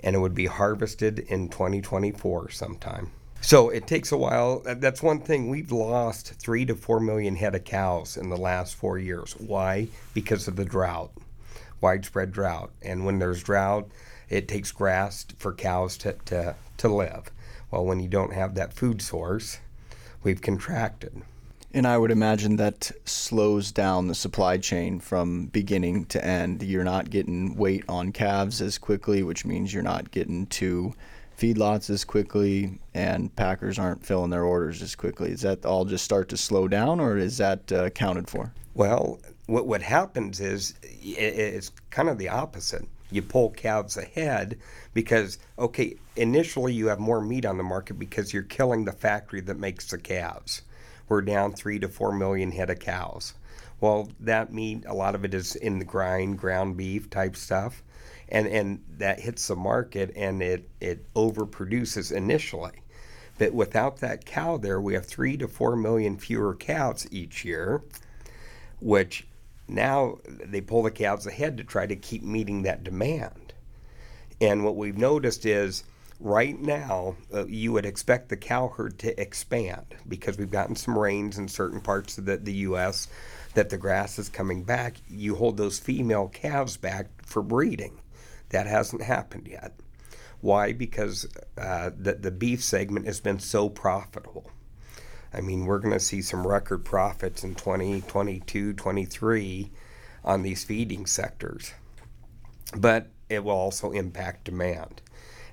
and 0.00 0.16
it 0.16 0.18
would 0.18 0.34
be 0.34 0.46
harvested 0.46 1.18
in 1.18 1.48
2024 1.48 2.50
sometime. 2.50 3.10
So 3.40 3.68
it 3.68 3.86
takes 3.86 4.12
a 4.12 4.16
while. 4.16 4.62
That's 4.64 5.02
one 5.02 5.20
thing. 5.20 5.48
We've 5.48 5.70
lost 5.70 6.34
three 6.34 6.64
to 6.66 6.74
four 6.74 7.00
million 7.00 7.36
head 7.36 7.54
of 7.54 7.64
cows 7.64 8.16
in 8.16 8.28
the 8.28 8.36
last 8.36 8.74
four 8.74 8.98
years. 8.98 9.34
Why? 9.34 9.88
Because 10.14 10.48
of 10.48 10.56
the 10.56 10.64
drought, 10.64 11.12
widespread 11.80 12.32
drought. 12.32 12.72
And 12.82 13.04
when 13.04 13.18
there's 13.18 13.42
drought, 13.42 13.88
it 14.28 14.48
takes 14.48 14.72
grass 14.72 15.26
for 15.38 15.52
cows 15.52 15.96
to, 15.98 16.16
to, 16.26 16.56
to 16.78 16.88
live. 16.88 17.30
Well, 17.70 17.84
when 17.84 18.00
you 18.00 18.08
don't 18.08 18.32
have 18.32 18.54
that 18.54 18.72
food 18.72 19.00
source, 19.00 19.58
we've 20.22 20.42
contracted. 20.42 21.22
And 21.76 21.86
I 21.86 21.98
would 21.98 22.10
imagine 22.10 22.56
that 22.56 22.90
slows 23.04 23.70
down 23.70 24.08
the 24.08 24.14
supply 24.14 24.56
chain 24.56 24.98
from 24.98 25.48
beginning 25.48 26.06
to 26.06 26.24
end. 26.24 26.62
You're 26.62 26.84
not 26.84 27.10
getting 27.10 27.54
weight 27.54 27.84
on 27.86 28.12
calves 28.12 28.62
as 28.62 28.78
quickly, 28.78 29.22
which 29.22 29.44
means 29.44 29.74
you're 29.74 29.82
not 29.82 30.10
getting 30.10 30.46
to 30.46 30.94
feedlots 31.38 31.90
as 31.90 32.02
quickly 32.02 32.80
and 32.94 33.36
packers 33.36 33.78
aren't 33.78 34.06
filling 34.06 34.30
their 34.30 34.44
orders 34.44 34.80
as 34.80 34.94
quickly. 34.94 35.32
Is 35.32 35.42
that 35.42 35.66
all 35.66 35.84
just 35.84 36.02
start 36.02 36.30
to 36.30 36.38
slow 36.38 36.66
down 36.66 36.98
or 36.98 37.18
is 37.18 37.36
that 37.36 37.70
uh, 37.70 37.84
accounted 37.84 38.30
for? 38.30 38.54
Well, 38.72 39.20
what, 39.44 39.66
what 39.66 39.82
happens 39.82 40.40
is 40.40 40.72
it's 40.82 41.72
kind 41.90 42.08
of 42.08 42.16
the 42.16 42.30
opposite. 42.30 42.88
You 43.10 43.20
pull 43.20 43.50
calves 43.50 43.98
ahead 43.98 44.58
because, 44.94 45.38
okay, 45.58 45.96
initially 46.16 46.72
you 46.72 46.86
have 46.86 47.00
more 47.00 47.20
meat 47.20 47.44
on 47.44 47.58
the 47.58 47.64
market 47.64 47.98
because 47.98 48.32
you're 48.32 48.44
killing 48.44 48.86
the 48.86 48.92
factory 48.92 49.42
that 49.42 49.58
makes 49.58 49.88
the 49.88 49.98
calves. 49.98 50.62
We're 51.08 51.22
down 51.22 51.52
three 51.52 51.78
to 51.78 51.88
four 51.88 52.12
million 52.12 52.52
head 52.52 52.70
of 52.70 52.78
cows. 52.78 53.34
Well, 53.80 54.10
that 54.20 54.52
meat, 54.52 54.84
a 54.86 54.94
lot 54.94 55.14
of 55.14 55.24
it 55.24 55.34
is 55.34 55.54
in 55.54 55.78
the 55.78 55.84
grind, 55.84 56.38
ground 56.38 56.76
beef 56.76 57.10
type 57.10 57.36
stuff 57.36 57.82
and 58.28 58.46
and 58.46 58.82
that 58.98 59.20
hits 59.20 59.46
the 59.48 59.56
market 59.56 60.12
and 60.16 60.42
it 60.42 60.68
it 60.80 61.12
overproduces 61.14 62.12
initially. 62.12 62.82
But 63.38 63.52
without 63.52 63.98
that 63.98 64.24
cow 64.24 64.56
there, 64.56 64.80
we 64.80 64.94
have 64.94 65.04
three 65.06 65.36
to 65.36 65.48
four 65.48 65.76
million 65.76 66.16
fewer 66.16 66.54
cows 66.54 67.06
each 67.10 67.44
year, 67.44 67.82
which 68.80 69.26
now 69.68 70.18
they 70.26 70.60
pull 70.60 70.82
the 70.82 70.90
calves 70.90 71.26
ahead 71.26 71.56
to 71.58 71.64
try 71.64 71.86
to 71.86 71.96
keep 71.96 72.22
meeting 72.22 72.62
that 72.62 72.84
demand. 72.84 73.52
And 74.40 74.64
what 74.64 74.76
we've 74.76 74.96
noticed 74.96 75.44
is 75.44 75.84
right 76.20 76.58
now 76.58 77.16
uh, 77.32 77.46
you 77.46 77.72
would 77.72 77.86
expect 77.86 78.28
the 78.28 78.36
cow 78.36 78.68
herd 78.68 78.98
to 79.00 79.20
expand 79.20 79.94
because 80.08 80.38
we've 80.38 80.50
gotten 80.50 80.76
some 80.76 80.98
rains 80.98 81.38
in 81.38 81.48
certain 81.48 81.80
parts 81.80 82.18
of 82.18 82.24
the, 82.24 82.36
the 82.36 82.52
U.S. 82.54 83.08
that 83.54 83.70
the 83.70 83.78
grass 83.78 84.18
is 84.18 84.28
coming 84.28 84.62
back. 84.62 84.96
You 85.08 85.36
hold 85.36 85.56
those 85.56 85.78
female 85.78 86.28
calves 86.28 86.76
back 86.76 87.06
for 87.24 87.42
breeding. 87.42 88.00
That 88.50 88.66
hasn't 88.66 89.02
happened 89.02 89.48
yet. 89.48 89.74
Why? 90.40 90.72
Because 90.72 91.26
uh, 91.58 91.90
the, 91.96 92.14
the 92.14 92.30
beef 92.30 92.62
segment 92.62 93.06
has 93.06 93.20
been 93.20 93.38
so 93.38 93.68
profitable. 93.68 94.50
I 95.32 95.40
mean, 95.40 95.66
we're 95.66 95.80
going 95.80 95.92
to 95.92 96.00
see 96.00 96.22
some 96.22 96.46
record 96.46 96.84
profits 96.84 97.44
in 97.44 97.54
2022, 97.54 98.74
23 98.74 99.70
on 100.24 100.42
these 100.42 100.64
feeding 100.64 101.06
sectors. 101.06 101.72
But 102.74 103.08
it 103.28 103.44
will 103.44 103.52
also 103.52 103.90
impact 103.90 104.44
demand. 104.44 105.02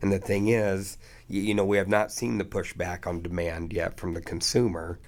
And 0.03 0.11
the 0.11 0.19
thing 0.19 0.49
is, 0.49 0.97
you, 1.29 1.41
you 1.41 1.55
know, 1.55 1.63
we 1.63 1.77
have 1.77 1.87
not 1.87 2.11
seen 2.11 2.37
the 2.37 2.43
pushback 2.43 3.07
on 3.07 3.21
demand 3.21 3.71
yet 3.71 3.97
from 3.97 4.13
the 4.13 4.21
consumer, 4.21 4.99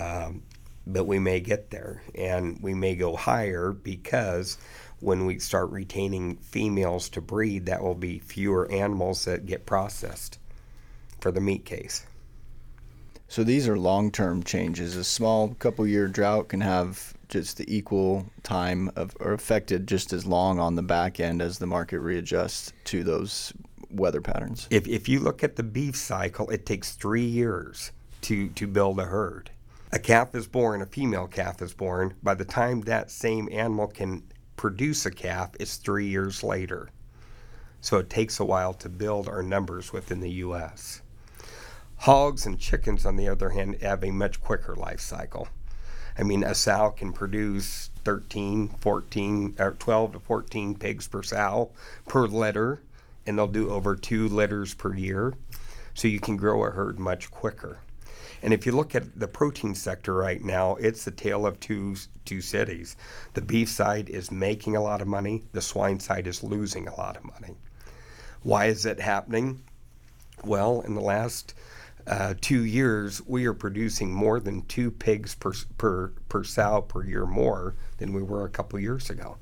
um, 0.00 0.42
but 0.86 1.04
we 1.04 1.18
may 1.18 1.40
get 1.40 1.70
there. 1.70 2.02
And 2.14 2.58
we 2.62 2.72
may 2.72 2.94
go 2.94 3.16
higher 3.16 3.72
because 3.72 4.56
when 5.00 5.26
we 5.26 5.38
start 5.40 5.70
retaining 5.70 6.36
females 6.36 7.10
to 7.10 7.20
breed, 7.20 7.66
that 7.66 7.82
will 7.82 7.94
be 7.94 8.18
fewer 8.18 8.66
animals 8.72 9.26
that 9.26 9.44
get 9.44 9.66
processed 9.66 10.38
for 11.20 11.30
the 11.30 11.42
meat 11.42 11.66
case. 11.66 12.06
So 13.28 13.44
these 13.44 13.68
are 13.68 13.78
long-term 13.78 14.44
changes. 14.44 14.96
A 14.96 15.04
small 15.04 15.48
couple-year 15.58 16.08
drought 16.08 16.48
can 16.48 16.62
have 16.62 17.12
just 17.28 17.58
the 17.58 17.76
equal 17.76 18.24
time 18.42 18.90
of, 18.96 19.14
or 19.20 19.34
affected 19.34 19.86
just 19.86 20.14
as 20.14 20.24
long 20.24 20.58
on 20.58 20.76
the 20.76 20.82
back 20.82 21.20
end 21.20 21.42
as 21.42 21.58
the 21.58 21.66
market 21.66 21.98
readjusts 21.98 22.72
to 22.84 23.04
those 23.04 23.52
weather 23.94 24.20
patterns. 24.20 24.66
If, 24.70 24.86
if 24.86 25.08
you 25.08 25.20
look 25.20 25.42
at 25.42 25.56
the 25.56 25.62
beef 25.62 25.96
cycle, 25.96 26.50
it 26.50 26.66
takes 26.66 26.92
three 26.92 27.24
years 27.24 27.92
to, 28.22 28.48
to 28.50 28.66
build 28.66 28.98
a 28.98 29.04
herd. 29.04 29.50
A 29.92 29.98
calf 29.98 30.34
is 30.34 30.46
born, 30.46 30.82
a 30.82 30.86
female 30.86 31.26
calf 31.26 31.62
is 31.62 31.72
born. 31.72 32.14
By 32.22 32.34
the 32.34 32.44
time 32.44 32.80
that 32.82 33.10
same 33.10 33.48
animal 33.52 33.86
can 33.86 34.24
produce 34.56 35.06
a 35.06 35.10
calf 35.10 35.50
it's 35.60 35.76
three 35.76 36.06
years 36.06 36.42
later. 36.42 36.88
So 37.80 37.98
it 37.98 38.08
takes 38.08 38.40
a 38.40 38.44
while 38.44 38.72
to 38.74 38.88
build 38.88 39.28
our 39.28 39.42
numbers 39.42 39.92
within 39.92 40.20
the 40.20 40.30
U.S. 40.30 41.02
Hogs 41.98 42.46
and 42.46 42.58
chickens, 42.58 43.06
on 43.06 43.16
the 43.16 43.28
other 43.28 43.50
hand, 43.50 43.80
have 43.82 44.02
a 44.02 44.10
much 44.10 44.40
quicker 44.40 44.74
life 44.74 45.00
cycle. 45.00 45.48
I 46.18 46.22
mean, 46.22 46.44
a 46.44 46.54
sow 46.54 46.90
can 46.90 47.12
produce 47.12 47.90
13, 48.04 48.68
14, 48.68 49.56
or 49.58 49.72
12 49.72 50.12
to 50.12 50.18
14 50.18 50.76
pigs 50.76 51.08
per 51.08 51.22
sow 51.22 51.70
per 52.06 52.26
litter, 52.26 52.80
and 53.26 53.38
they'll 53.38 53.46
do 53.46 53.70
over 53.70 53.96
two 53.96 54.28
litters 54.28 54.74
per 54.74 54.94
year. 54.94 55.34
So 55.94 56.08
you 56.08 56.20
can 56.20 56.36
grow 56.36 56.64
a 56.64 56.70
herd 56.70 56.98
much 56.98 57.30
quicker. 57.30 57.78
And 58.42 58.52
if 58.52 58.66
you 58.66 58.72
look 58.72 58.94
at 58.94 59.18
the 59.18 59.28
protein 59.28 59.74
sector 59.74 60.12
right 60.12 60.42
now, 60.42 60.74
it's 60.74 61.04
the 61.04 61.10
tale 61.10 61.46
of 61.46 61.60
two 61.60 61.96
two 62.24 62.40
cities. 62.40 62.96
The 63.32 63.40
beef 63.40 63.70
side 63.70 64.10
is 64.10 64.30
making 64.30 64.76
a 64.76 64.82
lot 64.82 65.00
of 65.00 65.08
money. 65.08 65.44
The 65.52 65.62
swine 65.62 65.98
side 66.00 66.26
is 66.26 66.42
losing 66.42 66.86
a 66.86 66.94
lot 66.94 67.16
of 67.16 67.24
money. 67.24 67.56
Why 68.42 68.66
is 68.66 68.84
it 68.84 69.00
happening? 69.00 69.62
Well, 70.44 70.82
in 70.82 70.94
the 70.94 71.00
last 71.00 71.54
uh, 72.06 72.34
two 72.38 72.64
years, 72.64 73.22
we 73.26 73.46
are 73.46 73.54
producing 73.54 74.12
more 74.12 74.40
than 74.40 74.66
two 74.66 74.90
pigs 74.90 75.34
per, 75.34 75.52
per, 75.78 76.08
per 76.28 76.44
sow 76.44 76.82
per 76.82 77.02
year 77.02 77.24
more 77.24 77.76
than 77.96 78.12
we 78.12 78.22
were 78.22 78.44
a 78.44 78.50
couple 78.50 78.78
years 78.78 79.08
ago. 79.08 79.38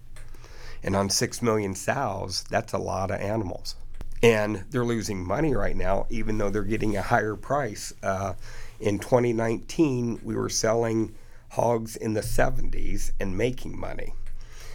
And 0.83 0.97
on 0.97 1.11
six 1.11 1.43
million 1.43 1.75
sows, 1.75 2.45
that's 2.51 2.73
a 2.73 2.79
lot 2.79 3.11
of 3.11 3.21
animals. 3.21 3.77
And 4.23 4.65
they're 4.71 4.85
losing 4.85 5.25
money 5.25 5.55
right 5.55 5.77
now, 5.77 6.07
even 6.11 6.39
though 6.39 6.51
they're 6.51 6.63
getting 6.63 6.97
a 6.97 7.03
higher 7.03 7.35
price. 7.35 7.93
Uh, 8.03 8.35
in 8.81 8.99
2019, 8.99 10.21
we 10.23 10.37
were 10.37 10.49
selling 10.49 11.15
hogs 11.51 11.97
in 11.97 12.15
the 12.15 12.21
70s 12.21 13.13
and 13.21 13.37
making 13.37 13.79
money. 13.79 14.15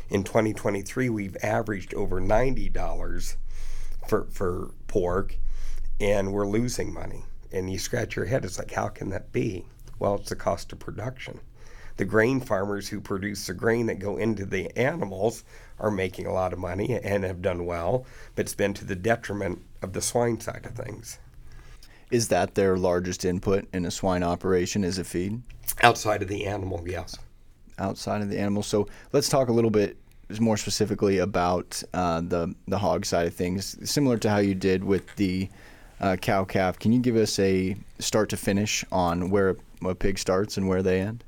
In 0.10 0.24
2023, 0.24 1.10
we've 1.10 1.38
averaged 1.44 1.94
over 1.94 2.22
$90 2.22 3.36
for, 4.08 4.28
for 4.32 4.72
pork 4.88 5.36
and 6.00 6.32
we're 6.32 6.48
losing 6.48 6.94
money. 6.94 7.24
And 7.52 7.72
you 7.72 7.80
scratch 7.80 8.16
your 8.16 8.26
head, 8.26 8.46
it's 8.46 8.58
like, 8.58 8.72
how 8.72 8.90
can 8.90 9.10
that 9.10 9.32
be? 9.32 9.66
Well, 10.00 10.16
it's 10.16 10.30
the 10.30 10.36
cost 10.36 10.72
of 10.72 10.80
production. 10.80 11.40
The 11.98 12.06
grain 12.06 12.40
farmers 12.40 12.90
who 12.90 13.02
produce 13.02 13.48
the 13.48 13.54
grain 13.54 13.88
that 13.88 14.00
go 14.00 14.18
into 14.18 14.46
the 14.46 14.76
animals 14.78 15.44
are 15.80 15.92
making 15.92 16.26
a 16.26 16.34
lot 16.34 16.54
of 16.54 16.60
money 16.60 17.00
and 17.04 17.24
have 17.24 17.42
done 17.42 17.66
well, 17.66 18.06
but 18.36 18.46
it's 18.46 18.56
been 18.56 18.74
to 18.76 18.86
the 18.86 18.96
detriment 18.96 19.62
of 19.82 19.94
the 19.94 20.02
swine 20.02 20.40
side 20.40 20.66
of 20.66 20.72
things. 20.72 21.20
Is 22.10 22.30
that 22.30 22.56
their 22.56 22.78
largest 22.78 23.26
input 23.26 23.68
in 23.74 23.86
a 23.86 23.92
swine 23.92 24.24
operation? 24.24 24.84
Is 24.84 24.98
a 24.98 25.04
feed? 25.04 25.42
Outside 25.82 26.22
of 26.22 26.30
the 26.30 26.46
animal, 26.46 26.84
yes. 26.88 27.18
Outside 27.80 28.22
of 28.22 28.30
the 28.30 28.40
animal. 28.40 28.64
So 28.64 28.88
let's 29.12 29.30
talk 29.30 29.50
a 29.50 29.52
little 29.52 29.70
bit 29.70 29.98
more 30.40 30.58
specifically 30.58 31.20
about 31.20 31.82
uh, 31.94 32.22
the 32.22 32.54
the 32.68 32.78
hog 32.78 33.06
side 33.06 33.28
of 33.28 33.34
things, 33.34 33.78
similar 33.90 34.18
to 34.18 34.30
how 34.30 34.38
you 34.38 34.56
did 34.56 34.84
with 34.84 35.16
the 35.16 35.50
uh, 36.00 36.16
cow 36.16 36.44
calf. 36.46 36.80
Can 36.80 36.92
you 36.92 37.00
give 37.00 37.16
us 37.16 37.38
a 37.40 37.76
start 38.00 38.30
to 38.30 38.38
finish 38.38 38.86
on 38.92 39.30
where 39.30 39.58
a 39.86 39.94
pig 39.94 40.18
starts 40.18 40.58
and 40.58 40.68
where 40.68 40.82
they 40.82 41.02
end? 41.02 41.24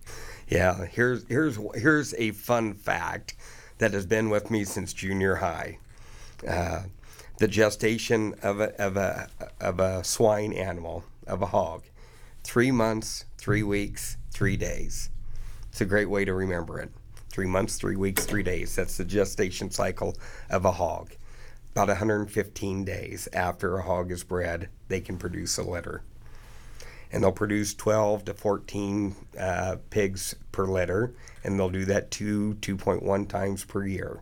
Yeah, 0.47 0.85
here's 0.85 1.25
here's 1.27 1.59
here's 1.75 2.13
a 2.15 2.31
fun 2.31 2.73
fact 2.73 3.35
that 3.79 3.93
has 3.93 4.05
been 4.05 4.29
with 4.29 4.51
me 4.51 4.63
since 4.63 4.93
junior 4.93 5.35
high. 5.35 5.79
Uh, 6.47 6.83
the 7.39 7.47
gestation 7.47 8.35
of 8.43 8.59
a, 8.59 8.79
of 8.81 8.97
a, 8.97 9.29
of 9.59 9.79
a 9.79 10.03
swine 10.03 10.53
animal, 10.53 11.03
of 11.25 11.41
a 11.41 11.47
hog. 11.47 11.83
Three 12.43 12.71
months, 12.71 13.25
three 13.37 13.63
weeks, 13.63 14.17
three 14.31 14.57
days. 14.57 15.09
It's 15.69 15.81
a 15.81 15.85
great 15.85 16.09
way 16.09 16.25
to 16.25 16.33
remember 16.33 16.79
it. 16.79 16.91
three 17.29 17.47
months, 17.47 17.77
three 17.77 17.95
weeks, 17.95 18.25
three 18.25 18.43
days. 18.43 18.75
That's 18.75 18.97
the 18.97 19.05
gestation 19.05 19.71
cycle 19.71 20.15
of 20.49 20.65
a 20.65 20.71
hog. 20.71 21.11
About 21.71 21.87
115 21.87 22.83
days 22.83 23.29
after 23.31 23.77
a 23.77 23.83
hog 23.83 24.11
is 24.11 24.23
bred, 24.23 24.69
they 24.87 24.99
can 24.99 25.17
produce 25.17 25.57
a 25.57 25.63
litter. 25.63 26.01
And 27.11 27.23
they'll 27.23 27.31
produce 27.31 27.73
12 27.73 28.25
to 28.25 28.33
14 28.33 29.15
uh, 29.39 29.77
pigs 29.89 30.35
per 30.51 30.65
litter, 30.65 31.13
and 31.43 31.59
they'll 31.59 31.69
do 31.69 31.85
that 31.85 32.11
two, 32.11 32.55
2.1 32.61 33.27
times 33.27 33.65
per 33.65 33.85
year. 33.85 34.21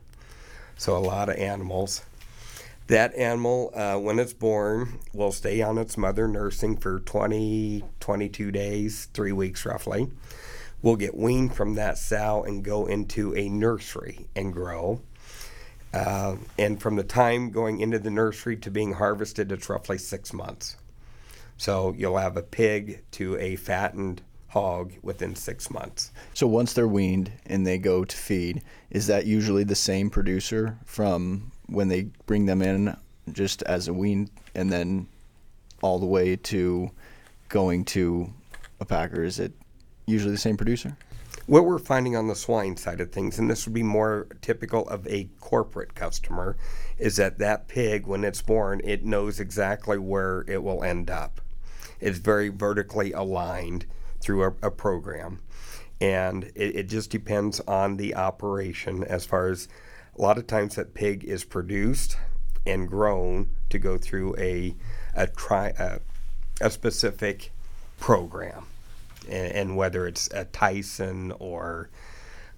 So 0.77 0.95
a 0.95 0.99
lot 0.99 1.29
of 1.29 1.35
animals. 1.35 2.03
That 2.87 3.13
animal, 3.15 3.71
uh, 3.75 3.97
when 3.97 4.17
it's 4.17 4.33
born, 4.33 4.99
will 5.13 5.33
stay 5.33 5.61
on 5.61 5.77
its 5.77 5.97
mother 5.97 6.25
nursing 6.27 6.77
for 6.77 7.01
20, 7.01 7.83
22 7.99 8.51
days, 8.51 9.09
three 9.13 9.33
weeks 9.33 9.65
roughly. 9.65 10.09
Will 10.81 10.95
get 10.95 11.17
weaned 11.17 11.53
from 11.53 11.75
that 11.75 11.97
sow 11.97 12.43
and 12.43 12.63
go 12.63 12.85
into 12.85 13.35
a 13.35 13.49
nursery 13.49 14.27
and 14.37 14.53
grow. 14.53 15.01
Uh, 15.93 16.37
and 16.57 16.81
from 16.81 16.95
the 16.95 17.03
time 17.03 17.49
going 17.49 17.81
into 17.81 17.99
the 17.99 18.11
nursery 18.11 18.55
to 18.57 18.71
being 18.71 18.93
harvested, 18.93 19.51
it's 19.51 19.67
roughly 19.67 19.97
six 19.97 20.31
months. 20.31 20.77
So 21.57 21.93
you'll 21.97 22.17
have 22.17 22.37
a 22.37 22.43
pig 22.43 23.03
to 23.11 23.37
a 23.37 23.55
fattened 23.55 24.21
hog 24.49 24.93
within 25.01 25.35
six 25.35 25.69
months. 25.69 26.11
So 26.33 26.47
once 26.47 26.73
they're 26.73 26.87
weaned 26.87 27.31
and 27.47 27.65
they 27.65 27.77
go 27.77 28.05
to 28.05 28.17
feed, 28.17 28.61
is 28.89 29.07
that 29.07 29.25
usually 29.25 29.63
the 29.63 29.75
same 29.75 30.09
producer 30.09 30.77
from 30.85 31.51
when 31.67 31.89
they 31.89 32.03
bring 32.25 32.45
them 32.45 32.61
in 32.61 32.95
just 33.31 33.61
as 33.63 33.87
a 33.87 33.93
wean 33.93 34.29
and 34.55 34.71
then 34.71 35.07
all 35.81 35.99
the 35.99 36.05
way 36.05 36.35
to 36.35 36.89
going 37.49 37.85
to 37.85 38.31
a 38.79 38.85
packer? 38.85 39.23
Is 39.23 39.39
it 39.39 39.51
usually 40.05 40.31
the 40.31 40.37
same 40.37 40.57
producer? 40.57 40.95
What 41.47 41.65
we're 41.65 41.79
finding 41.79 42.15
on 42.15 42.27
the 42.27 42.35
swine 42.35 42.75
side 42.75 42.99
of 42.99 43.11
things, 43.11 43.39
and 43.39 43.49
this 43.49 43.65
would 43.65 43.73
be 43.73 43.83
more 43.83 44.27
typical 44.41 44.87
of 44.89 45.07
a 45.07 45.29
corporate 45.39 45.95
customer, 45.95 46.57
is 46.97 47.15
that 47.17 47.39
that 47.39 47.67
pig, 47.67 48.05
when 48.05 48.23
it's 48.23 48.41
born, 48.41 48.81
it 48.83 49.05
knows 49.05 49.39
exactly 49.39 49.97
where 49.97 50.43
it 50.47 50.61
will 50.61 50.83
end 50.83 51.09
up. 51.09 51.39
It's 51.99 52.17
very 52.17 52.49
vertically 52.49 53.11
aligned 53.11 53.85
through 54.19 54.43
a, 54.43 54.67
a 54.67 54.71
program. 54.71 55.39
And 55.99 56.45
it, 56.55 56.75
it 56.75 56.89
just 56.89 57.09
depends 57.09 57.59
on 57.61 57.97
the 57.97 58.15
operation 58.15 59.03
as 59.03 59.25
far 59.25 59.49
as 59.49 59.67
a 60.17 60.21
lot 60.21 60.37
of 60.37 60.47
times 60.47 60.75
that 60.75 60.93
pig 60.93 61.23
is 61.23 61.43
produced 61.43 62.17
and 62.65 62.87
grown 62.87 63.49
to 63.69 63.79
go 63.79 63.97
through 63.97 64.35
a 64.37 64.75
a 65.15 65.27
a, 65.49 65.99
a 66.61 66.69
specific 66.69 67.51
program, 67.99 68.65
and, 69.27 69.51
and, 69.53 69.77
whether 69.77 70.05
it's 70.05 70.29
a 70.33 70.45
Tyson 70.45 71.33
or 71.39 71.89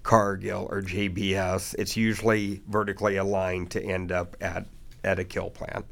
Cargill 0.02 0.68
or 0.70 0.82
JBS, 0.82 1.74
it's 1.78 1.96
usually 1.96 2.60
vertically 2.68 3.16
aligned 3.16 3.70
to 3.70 3.82
end 3.82 4.12
up 4.12 4.36
at 4.40 4.66
at 5.02 5.18
a 5.18 5.24
kill 5.24 5.50
plant. 5.50 5.86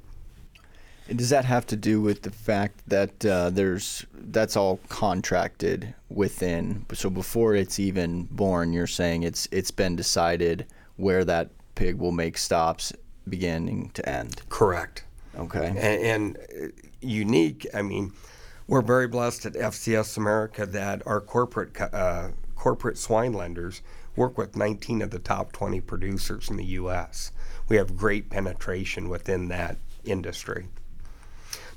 Does 1.15 1.31
that 1.31 1.47
have 1.47 1.67
to 1.69 1.77
do 1.77 2.01
with 2.01 2.23
the 2.23 2.31
fact 2.31 2.83
that 2.87 3.25
uh, 3.25 3.51
there's 3.51 4.05
that's 4.13 4.57
all 4.57 4.79
contracted 4.89 5.95
within? 6.09 6.85
So 6.93 7.09
before 7.09 7.55
it's 7.55 7.79
even 7.79 8.25
born, 8.25 8.73
you're 8.73 8.87
saying 8.87 9.23
it's 9.23 9.49
it's 9.51 9.71
been 9.71 9.97
decided 9.97 10.67
where 10.97 11.25
that 11.25 11.51
pig 11.75 11.97
will 11.97 12.13
make 12.13 12.37
stops 12.37 12.93
beginning 13.29 13.91
to 13.95 14.09
end. 14.09 14.43
Correct. 14.49 15.05
Okay. 15.39 15.69
And, 15.69 15.79
and 15.79 16.37
uh, 16.37 16.67
unique. 17.01 17.67
I 17.73 17.83
mean, 17.83 18.13
we're 18.67 18.83
very 18.83 19.09
blessed 19.09 19.47
at 19.47 19.55
FCS 19.55 20.17
America 20.17 20.67
that 20.67 21.03
our 21.07 21.21
corporate 21.21 21.81
uh, 21.81 22.29
corporate 22.55 22.99
swine 22.99 23.33
lenders 23.33 23.81
work 24.17 24.37
with 24.37 24.57
19 24.57 25.01
of 25.01 25.11
the 25.11 25.19
top 25.21 25.53
20 25.53 25.81
producers 25.81 26.51
in 26.51 26.57
the 26.57 26.65
U.S. 26.65 27.33
We 27.69 27.77
have 27.77 27.97
great 27.97 28.31
penetration 28.31 29.09
within 29.09 29.49
that 29.49 29.79
industry. 30.05 30.67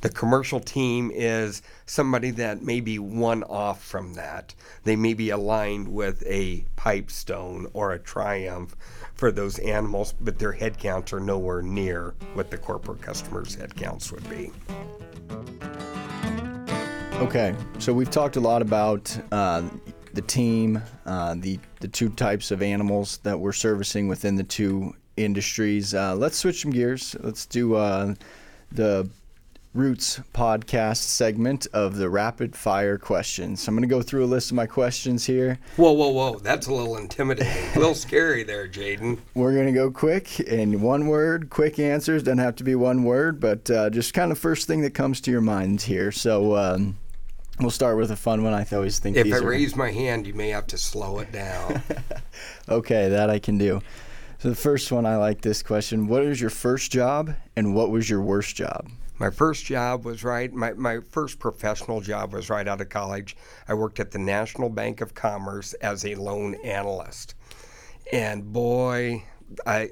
The 0.02 0.10
commercial 0.10 0.60
team 0.60 1.12
is 1.14 1.62
somebody 1.86 2.32
that 2.32 2.64
may 2.64 2.82
be 2.82 2.98
one 2.98 3.44
off 3.44 3.84
from 3.84 4.16
that. 4.16 4.56
They 4.84 4.96
may 4.96 5.14
be 5.14 5.30
aligned 5.30 5.88
with 5.88 6.24
a 6.26 6.66
Pipestone 6.76 7.68
or 7.74 7.92
a 7.92 8.00
Triumph 8.00 8.76
for 9.14 9.32
those 9.32 9.60
animals, 9.60 10.16
but 10.20 10.40
their 10.40 10.54
head 10.54 10.80
counts 10.80 11.14
are 11.14 11.20
nowhere 11.20 11.62
near 11.62 12.16
what 12.34 12.50
the 12.50 12.58
corporate 12.58 13.04
customers' 13.04 13.54
head 13.54 13.76
counts 13.76 14.12
would 14.12 14.28
be. 14.28 14.52
Okay, 17.18 17.56
so 17.78 17.94
we've 17.94 18.10
talked 18.10 18.38
a 18.38 18.42
lot 18.42 18.64
about 18.64 19.16
uh, 19.32 19.62
the 20.14 20.24
team, 20.24 20.82
uh, 21.06 21.36
the 21.38 21.60
the 21.80 21.88
two 21.88 22.10
types 22.10 22.50
of 22.50 22.64
animals 22.64 23.18
that 23.22 23.40
we're 23.40 23.54
servicing 23.54 24.08
within 24.08 24.36
the 24.36 24.44
two 24.44 24.96
industries. 25.18 25.94
Uh, 25.94 26.16
let's 26.16 26.38
switch 26.38 26.64
some 26.64 26.72
gears. 26.72 27.16
Let's 27.20 27.46
do 27.46 27.76
uh, 27.76 28.16
the 28.72 29.08
Roots 29.74 30.20
podcast 30.34 30.98
segment 30.98 31.66
of 31.72 31.96
the 31.96 32.10
rapid 32.10 32.58
fire 32.58 32.98
questions. 32.98 33.66
I'm 33.66 33.74
going 33.74 33.88
to 33.88 33.88
go 33.88 34.02
through 34.02 34.26
a 34.26 34.28
list 34.28 34.52
of 34.52 34.56
my 34.56 34.66
questions 34.66 35.26
here. 35.26 35.60
Whoa, 35.78 35.94
whoa, 35.94 36.10
whoa. 36.10 36.40
That's 36.40 36.68
a 36.68 36.74
little 36.74 36.98
intimidating. 36.98 37.54
a 37.76 37.80
little 37.80 37.96
scary 37.96 38.44
there, 38.44 38.68
Jaden. 38.68 39.20
We're 39.34 39.54
going 39.54 39.68
to 39.68 39.72
go 39.72 39.90
quick 39.90 40.42
in 40.42 40.82
one 40.82 41.08
word, 41.08 41.50
quick 41.50 41.80
answers. 41.80 42.22
Doesn't 42.24 42.40
have 42.40 42.58
to 42.58 42.66
be 42.66 42.76
one 42.76 43.06
word, 43.06 43.40
but 43.40 43.72
uh, 43.72 43.90
just 43.90 44.14
kind 44.14 44.34
of 44.34 44.38
first 44.38 44.68
thing 44.68 44.82
that 44.82 44.94
comes 44.94 45.22
to 45.22 45.32
your 45.32 45.40
mind 45.40 45.82
here. 45.82 46.12
So 46.12 46.58
um, 46.58 46.98
we'll 47.62 47.72
start 47.72 47.96
with 47.96 48.12
a 48.12 48.18
fun 48.18 48.44
one. 48.44 48.54
I 48.54 48.66
always 48.74 49.00
think 49.00 49.16
if 49.16 49.32
I 49.32 49.38
are... 49.38 49.46
raise 49.46 49.78
my 49.78 49.92
hand, 49.92 50.28
you 50.28 50.34
may 50.34 50.50
have 50.50 50.68
to 50.68 50.78
slow 50.78 51.20
it 51.20 51.32
down. 51.32 51.82
okay, 52.68 53.08
that 53.08 53.30
I 53.30 53.40
can 53.40 53.58
do. 53.58 53.82
So 54.40 54.50
the 54.50 54.56
first 54.56 54.92
one, 54.92 55.06
I 55.06 55.16
like 55.16 55.40
this 55.40 55.64
question. 55.64 56.08
What 56.08 56.26
was 56.26 56.42
your 56.42 56.50
first 56.50 56.92
job 56.92 57.36
and 57.56 57.74
what 57.74 57.90
was 57.90 58.10
your 58.10 58.22
worst 58.22 58.58
job? 58.58 58.90
My 59.22 59.30
first 59.30 59.66
job 59.66 60.04
was 60.04 60.24
right, 60.24 60.52
my, 60.52 60.74
my 60.74 61.00
first 61.12 61.38
professional 61.38 62.02
job 62.02 62.34
was 62.34 62.50
right 62.50 62.68
out 62.68 62.82
of 62.82 62.90
college. 62.90 63.38
I 63.68 63.76
worked 63.76 64.00
at 64.00 64.10
the 64.10 64.18
National 64.18 64.68
Bank 64.68 65.00
of 65.00 65.14
Commerce 65.14 65.74
as 65.74 66.04
a 66.04 66.16
loan 66.16 66.56
analyst. 66.64 67.36
And 68.12 68.52
boy, 68.52 69.24
I 69.64 69.92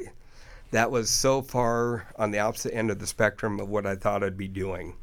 that 0.72 0.90
was 0.90 1.12
so 1.12 1.44
far 1.44 2.08
on 2.16 2.32
the 2.32 2.40
opposite 2.40 2.74
end 2.74 2.90
of 2.90 2.98
the 2.98 3.06
spectrum 3.06 3.60
of 3.60 3.70
what 3.70 3.86
I 3.86 3.96
thought 3.98 4.24
I'd 4.24 4.36
be 4.36 4.48
doing. 4.48 4.96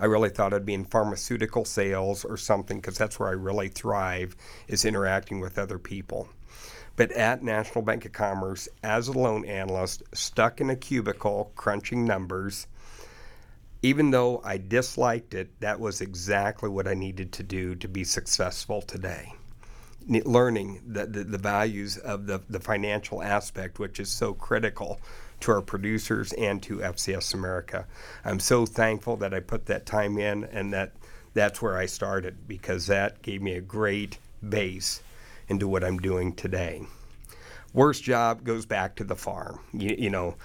I 0.00 0.06
really 0.06 0.30
thought 0.30 0.54
I'd 0.54 0.64
be 0.64 0.72
in 0.72 0.86
pharmaceutical 0.86 1.66
sales 1.66 2.24
or 2.24 2.38
something 2.38 2.80
because 2.80 2.96
that's 2.96 3.20
where 3.20 3.28
I 3.28 3.32
really 3.32 3.68
thrive 3.68 4.34
is 4.66 4.86
interacting 4.86 5.40
with 5.40 5.58
other 5.58 5.78
people. 5.78 6.30
But 6.96 7.12
at 7.12 7.42
National 7.42 7.84
Bank 7.84 8.06
of 8.06 8.12
Commerce, 8.12 8.66
as 8.82 9.08
a 9.08 9.12
loan 9.12 9.44
analyst, 9.44 10.04
stuck 10.14 10.62
in 10.62 10.70
a 10.70 10.76
cubicle 10.76 11.52
crunching 11.54 12.06
numbers, 12.06 12.66
even 13.84 14.10
though 14.10 14.40
I 14.42 14.56
disliked 14.56 15.34
it, 15.34 15.60
that 15.60 15.78
was 15.78 16.00
exactly 16.00 16.70
what 16.70 16.88
I 16.88 16.94
needed 16.94 17.32
to 17.32 17.42
do 17.42 17.74
to 17.74 17.86
be 17.86 18.02
successful 18.02 18.80
today. 18.80 19.34
Learning 20.08 20.80
the, 20.86 21.04
the, 21.04 21.24
the, 21.24 21.36
values 21.36 21.98
of 21.98 22.26
the, 22.26 22.40
the 22.48 22.60
financial 22.60 23.22
aspect, 23.22 23.78
which 23.78 24.00
is 24.00 24.08
so 24.08 24.32
critical 24.32 25.00
to 25.40 25.52
our 25.52 25.60
producers 25.60 26.32
and 26.32 26.62
to 26.62 26.78
FCS 26.78 27.34
America. 27.34 27.86
I'm 28.24 28.40
so 28.40 28.64
thankful 28.64 29.18
that 29.18 29.34
I 29.34 29.40
put 29.40 29.66
that 29.66 29.84
time 29.84 30.16
in 30.16 30.44
and 30.44 30.72
that 30.72 30.92
that's 31.34 31.60
where 31.60 31.76
I 31.76 31.84
started 31.84 32.48
because 32.48 32.86
that 32.86 33.20
gave 33.20 33.42
me 33.42 33.52
a 33.52 33.60
great 33.60 34.16
base 34.48 35.02
into 35.48 35.68
what 35.68 35.84
I'm 35.84 35.98
doing 35.98 36.32
today. 36.32 36.86
Worst 37.74 38.02
job 38.02 38.44
goes 38.44 38.64
back 38.64 38.96
to 38.96 39.04
the 39.04 39.16
farm. 39.16 39.60
You, 39.74 39.94
you 39.98 40.08
know, 40.08 40.36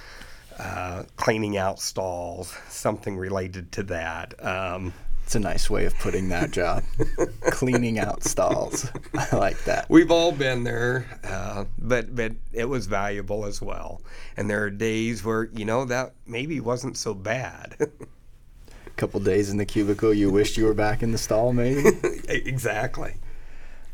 uh, 0.60 1.04
cleaning 1.16 1.58
out 1.58 1.80
stalls, 1.80 2.56
something 2.68 3.18
related 3.18 3.72
to 3.74 3.84
that. 3.84 4.34
Um, 4.46 4.94
it's 5.24 5.36
a 5.36 5.40
nice 5.40 5.70
way 5.70 5.86
of 5.86 5.96
putting 6.00 6.30
that 6.30 6.50
job. 6.50 6.84
cleaning 7.52 8.00
out 8.00 8.24
stalls. 8.24 8.90
I 9.14 9.36
like 9.36 9.64
that. 9.66 9.88
We've 9.88 10.10
all 10.10 10.32
been 10.32 10.64
there, 10.64 11.06
uh, 11.24 11.66
but 11.78 12.16
but 12.16 12.32
it 12.52 12.66
was 12.66 12.88
valuable 12.88 13.46
as 13.46 13.62
well. 13.62 14.02
And 14.38 14.50
there 14.50 14.64
are 14.64 14.72
days 14.72 15.24
where 15.24 15.50
you 15.54 15.66
know 15.66 15.86
that 15.86 16.14
maybe 16.26 16.60
wasn't 16.60 16.98
so 16.98 17.14
bad. 17.14 17.76
A 17.80 18.90
couple 18.98 19.20
days 19.20 19.52
in 19.52 19.58
the 19.58 19.68
cubicle, 19.68 20.14
you 20.16 20.32
wished 20.32 20.58
you 20.58 20.66
were 20.66 20.74
back 20.74 21.04
in 21.04 21.12
the 21.12 21.18
stall, 21.20 21.54
maybe. 21.54 21.88
exactly. 22.28 23.14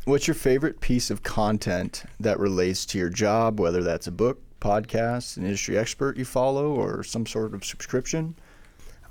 What's 0.06 0.26
your 0.26 0.34
favorite 0.34 0.80
piece 0.80 1.10
of 1.10 1.22
content 1.22 2.04
that 2.18 2.38
relates 2.38 2.86
to 2.86 2.98
your 2.98 3.10
job, 3.10 3.60
whether 3.60 3.82
that's 3.82 4.06
a 4.06 4.12
book, 4.12 4.40
podcast, 4.60 5.36
an 5.36 5.44
industry 5.44 5.78
expert 5.78 6.16
you 6.16 6.24
follow, 6.24 6.68
or 6.68 7.02
some 7.02 7.26
sort 7.26 7.54
of 7.54 7.64
subscription? 7.64 8.34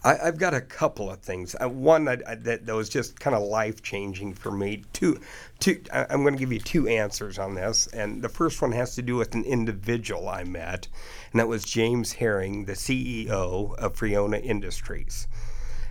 I, 0.06 0.26
have 0.26 0.38
got 0.38 0.54
a 0.54 0.62
couple 0.62 1.10
of 1.10 1.20
things. 1.20 1.56
Uh, 1.60 1.68
one 1.68 2.06
that, 2.06 2.44
that, 2.44 2.68
that 2.68 2.76
was 2.76 2.90
just 2.90 3.20
kind 3.20 3.36
of 3.36 3.42
life 3.42 3.82
changing 3.82 4.36
for 4.36 4.52
me. 4.52 4.84
Two, 4.94 5.20
two. 5.60 5.82
I'm 5.92 6.22
going 6.22 6.36
to 6.36 6.40
give 6.40 6.54
you 6.54 6.60
two 6.60 6.88
answers 6.88 7.40
on 7.40 7.56
this, 7.56 7.88
and 7.88 8.22
the 8.22 8.30
first 8.30 8.62
one 8.62 8.72
has 8.74 8.94
to 8.96 9.02
do 9.02 9.16
with 9.16 9.34
an 9.34 9.44
individual 9.44 10.30
I 10.30 10.44
met, 10.44 10.88
and 11.32 11.40
that 11.40 11.48
was 11.48 11.66
James 11.66 12.14
Herring, 12.14 12.66
the 12.66 12.74
CEO 12.74 13.76
of 13.76 13.96
Friona 13.96 14.38
Industries. 14.38 15.28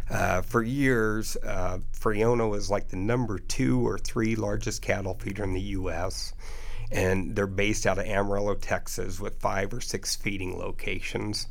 Uh, 0.08 0.42
for 0.42 0.62
years, 0.62 1.36
uh, 1.42 1.78
Friona 1.92 2.46
was 2.46 2.70
like 2.70 2.88
the 2.88 2.96
number 2.96 3.38
two 3.38 3.84
or 3.84 3.98
three 3.98 4.36
largest 4.36 4.80
cattle 4.80 5.14
feeder 5.14 5.42
in 5.42 5.54
the 5.54 5.60
U.S 5.60 6.34
and 6.90 7.34
they're 7.34 7.46
based 7.46 7.86
out 7.86 7.98
of 7.98 8.06
Amarillo, 8.06 8.54
Texas, 8.54 9.20
with 9.20 9.40
five 9.40 9.72
or 9.72 9.80
six 9.80 10.16
feeding 10.16 10.58
locations. 10.58 11.48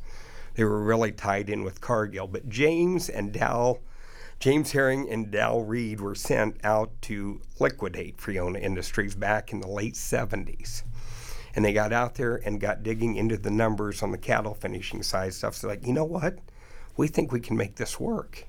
They 0.56 0.64
were 0.64 0.84
really 0.84 1.12
tied 1.12 1.50
in 1.50 1.64
with 1.64 1.82
Cargill, 1.82 2.28
but 2.28 2.50
James 2.50 3.10
and 3.10 3.32
Dal. 3.32 3.80
James 4.40 4.72
Herring 4.74 5.10
and 5.10 5.32
Dal 5.32 5.62
Reed 5.62 6.02
were 6.02 6.16
sent 6.16 6.58
out 6.66 6.92
to 7.04 7.42
liquidate 7.60 8.20
Friona 8.20 8.60
Industries 8.60 9.16
back 9.16 9.54
in 9.54 9.62
the 9.62 9.70
late 9.70 9.94
70s. 9.94 10.84
And 11.56 11.64
they 11.64 11.72
got 11.72 11.94
out 11.94 12.16
there 12.16 12.38
and 12.38 12.60
got 12.60 12.84
digging 12.84 13.16
into 13.16 13.38
the 13.38 13.52
numbers 13.52 14.04
on 14.04 14.12
the 14.12 14.18
cattle 14.18 14.54
finishing 14.54 15.04
side 15.04 15.34
stuff. 15.34 15.56
So, 15.56 15.68
like, 15.68 15.86
you 15.86 15.94
know 15.94 16.04
what? 16.04 16.40
We 16.98 17.08
think 17.08 17.32
we 17.32 17.40
can 17.40 17.56
make 17.56 17.76
this 17.76 18.00
work. 18.00 18.46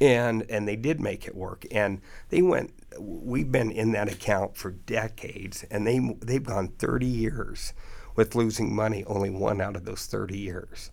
And, 0.00 0.46
and 0.48 0.66
they 0.66 0.76
did 0.76 1.00
make 1.00 1.26
it 1.26 1.34
work. 1.34 1.66
And 1.70 2.00
they 2.30 2.40
went, 2.40 2.72
we've 2.98 3.50
been 3.50 3.70
in 3.70 3.92
that 3.92 4.10
account 4.10 4.56
for 4.56 4.70
decades, 4.70 5.64
and 5.70 5.86
they, 5.86 5.98
they've 6.20 6.42
gone 6.42 6.68
30 6.68 7.06
years 7.06 7.72
with 8.16 8.34
losing 8.34 8.74
money 8.74 9.04
only 9.04 9.30
one 9.30 9.60
out 9.60 9.76
of 9.76 9.84
those 9.84 10.06
30 10.06 10.36
years. 10.36 10.90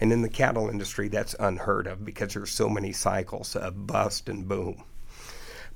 And 0.00 0.12
in 0.12 0.22
the 0.22 0.28
cattle 0.28 0.68
industry, 0.68 1.08
that's 1.08 1.34
unheard 1.40 1.86
of 1.86 2.04
because 2.04 2.34
there's 2.34 2.50
so 2.50 2.68
many 2.68 2.92
cycles 2.92 3.56
of 3.56 3.86
bust 3.86 4.28
and 4.28 4.46
boom. 4.46 4.84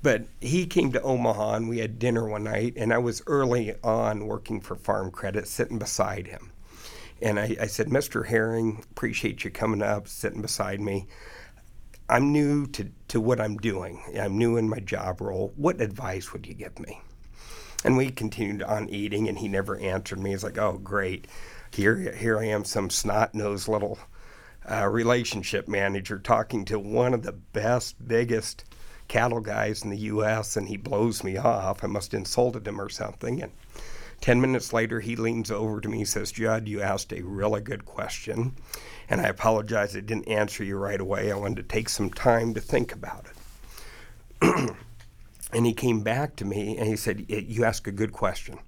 But 0.03 0.25
he 0.41 0.67
came 0.67 0.93
to 0.93 1.03
Omaha 1.03 1.55
and 1.55 1.69
we 1.69 1.79
had 1.79 1.99
dinner 1.99 2.29
one 2.29 2.45
night, 2.45 2.75
and 2.77 2.93
I 2.93 2.99
was 2.99 3.23
early 3.27 3.75
on 3.83 4.27
working 4.27 4.61
for 4.61 4.75
Farm 4.77 5.11
Credit, 5.11 5.47
sitting 5.47 5.79
beside 5.79 6.27
him. 6.27 6.51
And 7.21 7.39
I, 7.39 7.57
I 7.61 7.67
said, 7.67 7.87
Mr. 7.87 8.27
Herring, 8.27 8.85
appreciate 8.91 9.45
you 9.45 9.51
coming 9.51 9.81
up, 9.81 10.09
sitting 10.09 10.43
beside 10.43 10.81
me. 10.81 11.07
I'm 12.13 12.31
new 12.31 12.67
to, 12.67 12.91
to 13.09 13.23
what 13.23 13.41
I'm 13.41 13.57
doing. 13.57 14.03
I'm 14.21 14.37
new 14.37 14.59
in 14.59 14.69
my 14.69 14.81
job 14.81 15.23
role. 15.23 15.55
What 15.57 15.81
advice 15.81 16.31
would 16.35 16.47
you 16.47 16.53
give 16.53 16.79
me? 16.79 17.01
And 17.85 17.97
we 17.97 18.11
continued 18.11 18.63
on 18.63 18.91
eating, 18.91 19.29
and 19.31 19.39
he 19.39 19.49
never 19.49 19.79
answered 19.79 20.19
me. 20.19 20.33
He's 20.33 20.45
like, 20.45 20.59
"Oh, 20.59 20.77
great, 20.77 21.27
here, 21.71 21.97
here 22.13 22.39
I 22.39 22.45
am, 22.49 22.67
some 22.67 22.91
snot-nosed 22.91 23.67
little 23.67 23.99
uh, 24.71 24.87
relationship 24.89 25.69
manager 25.69 26.19
talking 26.19 26.67
to 26.67 26.79
one 26.79 27.15
of 27.15 27.23
the 27.23 27.33
best, 27.33 27.97
biggest 28.07 28.67
cattle 29.09 29.41
guys 29.41 29.83
in 29.83 29.89
the 29.89 29.97
U.S., 29.97 30.59
and 30.59 30.69
he 30.69 30.77
blows 30.77 31.25
me 31.25 31.39
off. 31.39 31.83
I 31.83 31.87
must 31.87 32.13
have 32.13 32.19
insulted 32.19 32.69
him 32.69 32.79
or 32.79 32.91
something." 32.91 33.43
And 33.43 33.53
ten 34.23 34.41
minutes 34.41 34.73
later, 34.73 35.01
he 35.01 35.17
leans 35.17 35.51
over 35.51 35.83
to 35.83 35.89
me. 35.89 35.99
and 35.99 36.09
says, 36.09 36.33
"Jud, 36.33 36.67
you 36.67 36.81
asked 36.81 37.13
a 37.13 37.21
really 37.21 37.61
good 37.61 37.85
question, 37.85 38.57
and 39.11 39.21
I 39.21 39.25
apologize 39.25 39.95
I 39.95 40.01
didn't 40.01 40.29
answer 40.29 40.65
you 40.65 40.79
right 40.79 41.01
away. 41.01 41.31
I 41.31 41.37
wanted 41.37 41.57
to 41.57 41.75
take 41.75 41.91
some 41.91 42.09
time 42.09 42.55
to 42.55 42.61
think 42.61 42.93
about 42.93 43.27
it." 44.41 44.71
And 45.53 45.67
he 45.67 45.75
came 45.75 46.01
back 46.01 46.37
to 46.37 46.47
me 46.47 46.79
and 46.79 46.89
he 46.89 46.97
said, 46.97 47.27
You 47.29 47.65
ask 47.65 47.87
a 47.87 47.93
good 47.93 48.13
question. 48.13 48.59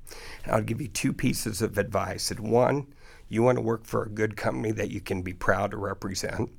And 0.44 0.52
I'll 0.52 0.62
give 0.62 0.82
you 0.82 0.88
two 0.88 1.12
pieces 1.12 1.62
of 1.62 1.78
advice. 1.78 2.30
And 2.30 2.40
one, 2.40 2.86
you 3.28 3.42
want 3.42 3.56
to 3.56 3.62
work 3.62 3.86
for 3.86 4.02
a 4.02 4.08
good 4.08 4.36
company 4.36 4.70
that 4.72 4.90
you 4.90 5.00
can 5.00 5.22
be 5.22 5.32
proud 5.32 5.70
to 5.70 5.78
represent. 5.78 6.50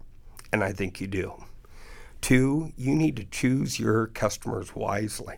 And 0.51 0.63
I 0.63 0.71
think 0.71 0.99
you 0.99 1.07
do. 1.07 1.43
Two, 2.21 2.71
you 2.75 2.95
need 2.95 3.15
to 3.17 3.23
choose 3.23 3.79
your 3.79 4.07
customers 4.07 4.75
wisely 4.75 5.37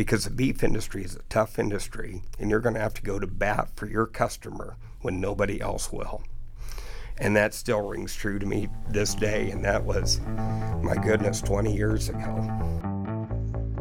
because 0.00 0.24
the 0.24 0.30
beef 0.30 0.64
industry 0.64 1.04
is 1.04 1.14
a 1.14 1.22
tough 1.28 1.58
industry 1.58 2.22
and 2.38 2.48
you're 2.48 2.58
going 2.58 2.74
to 2.74 2.80
have 2.80 2.94
to 2.94 3.02
go 3.02 3.18
to 3.18 3.26
bat 3.26 3.68
for 3.76 3.86
your 3.86 4.06
customer 4.06 4.78
when 5.02 5.20
nobody 5.20 5.60
else 5.60 5.92
will. 5.92 6.22
And 7.18 7.36
that 7.36 7.52
still 7.52 7.82
rings 7.82 8.14
true 8.14 8.38
to 8.38 8.46
me 8.46 8.70
this 8.88 9.14
day. 9.14 9.50
And 9.50 9.62
that 9.62 9.84
was, 9.84 10.18
my 10.80 10.94
goodness, 10.94 11.42
20 11.42 11.76
years 11.76 12.08
ago. 12.08 12.50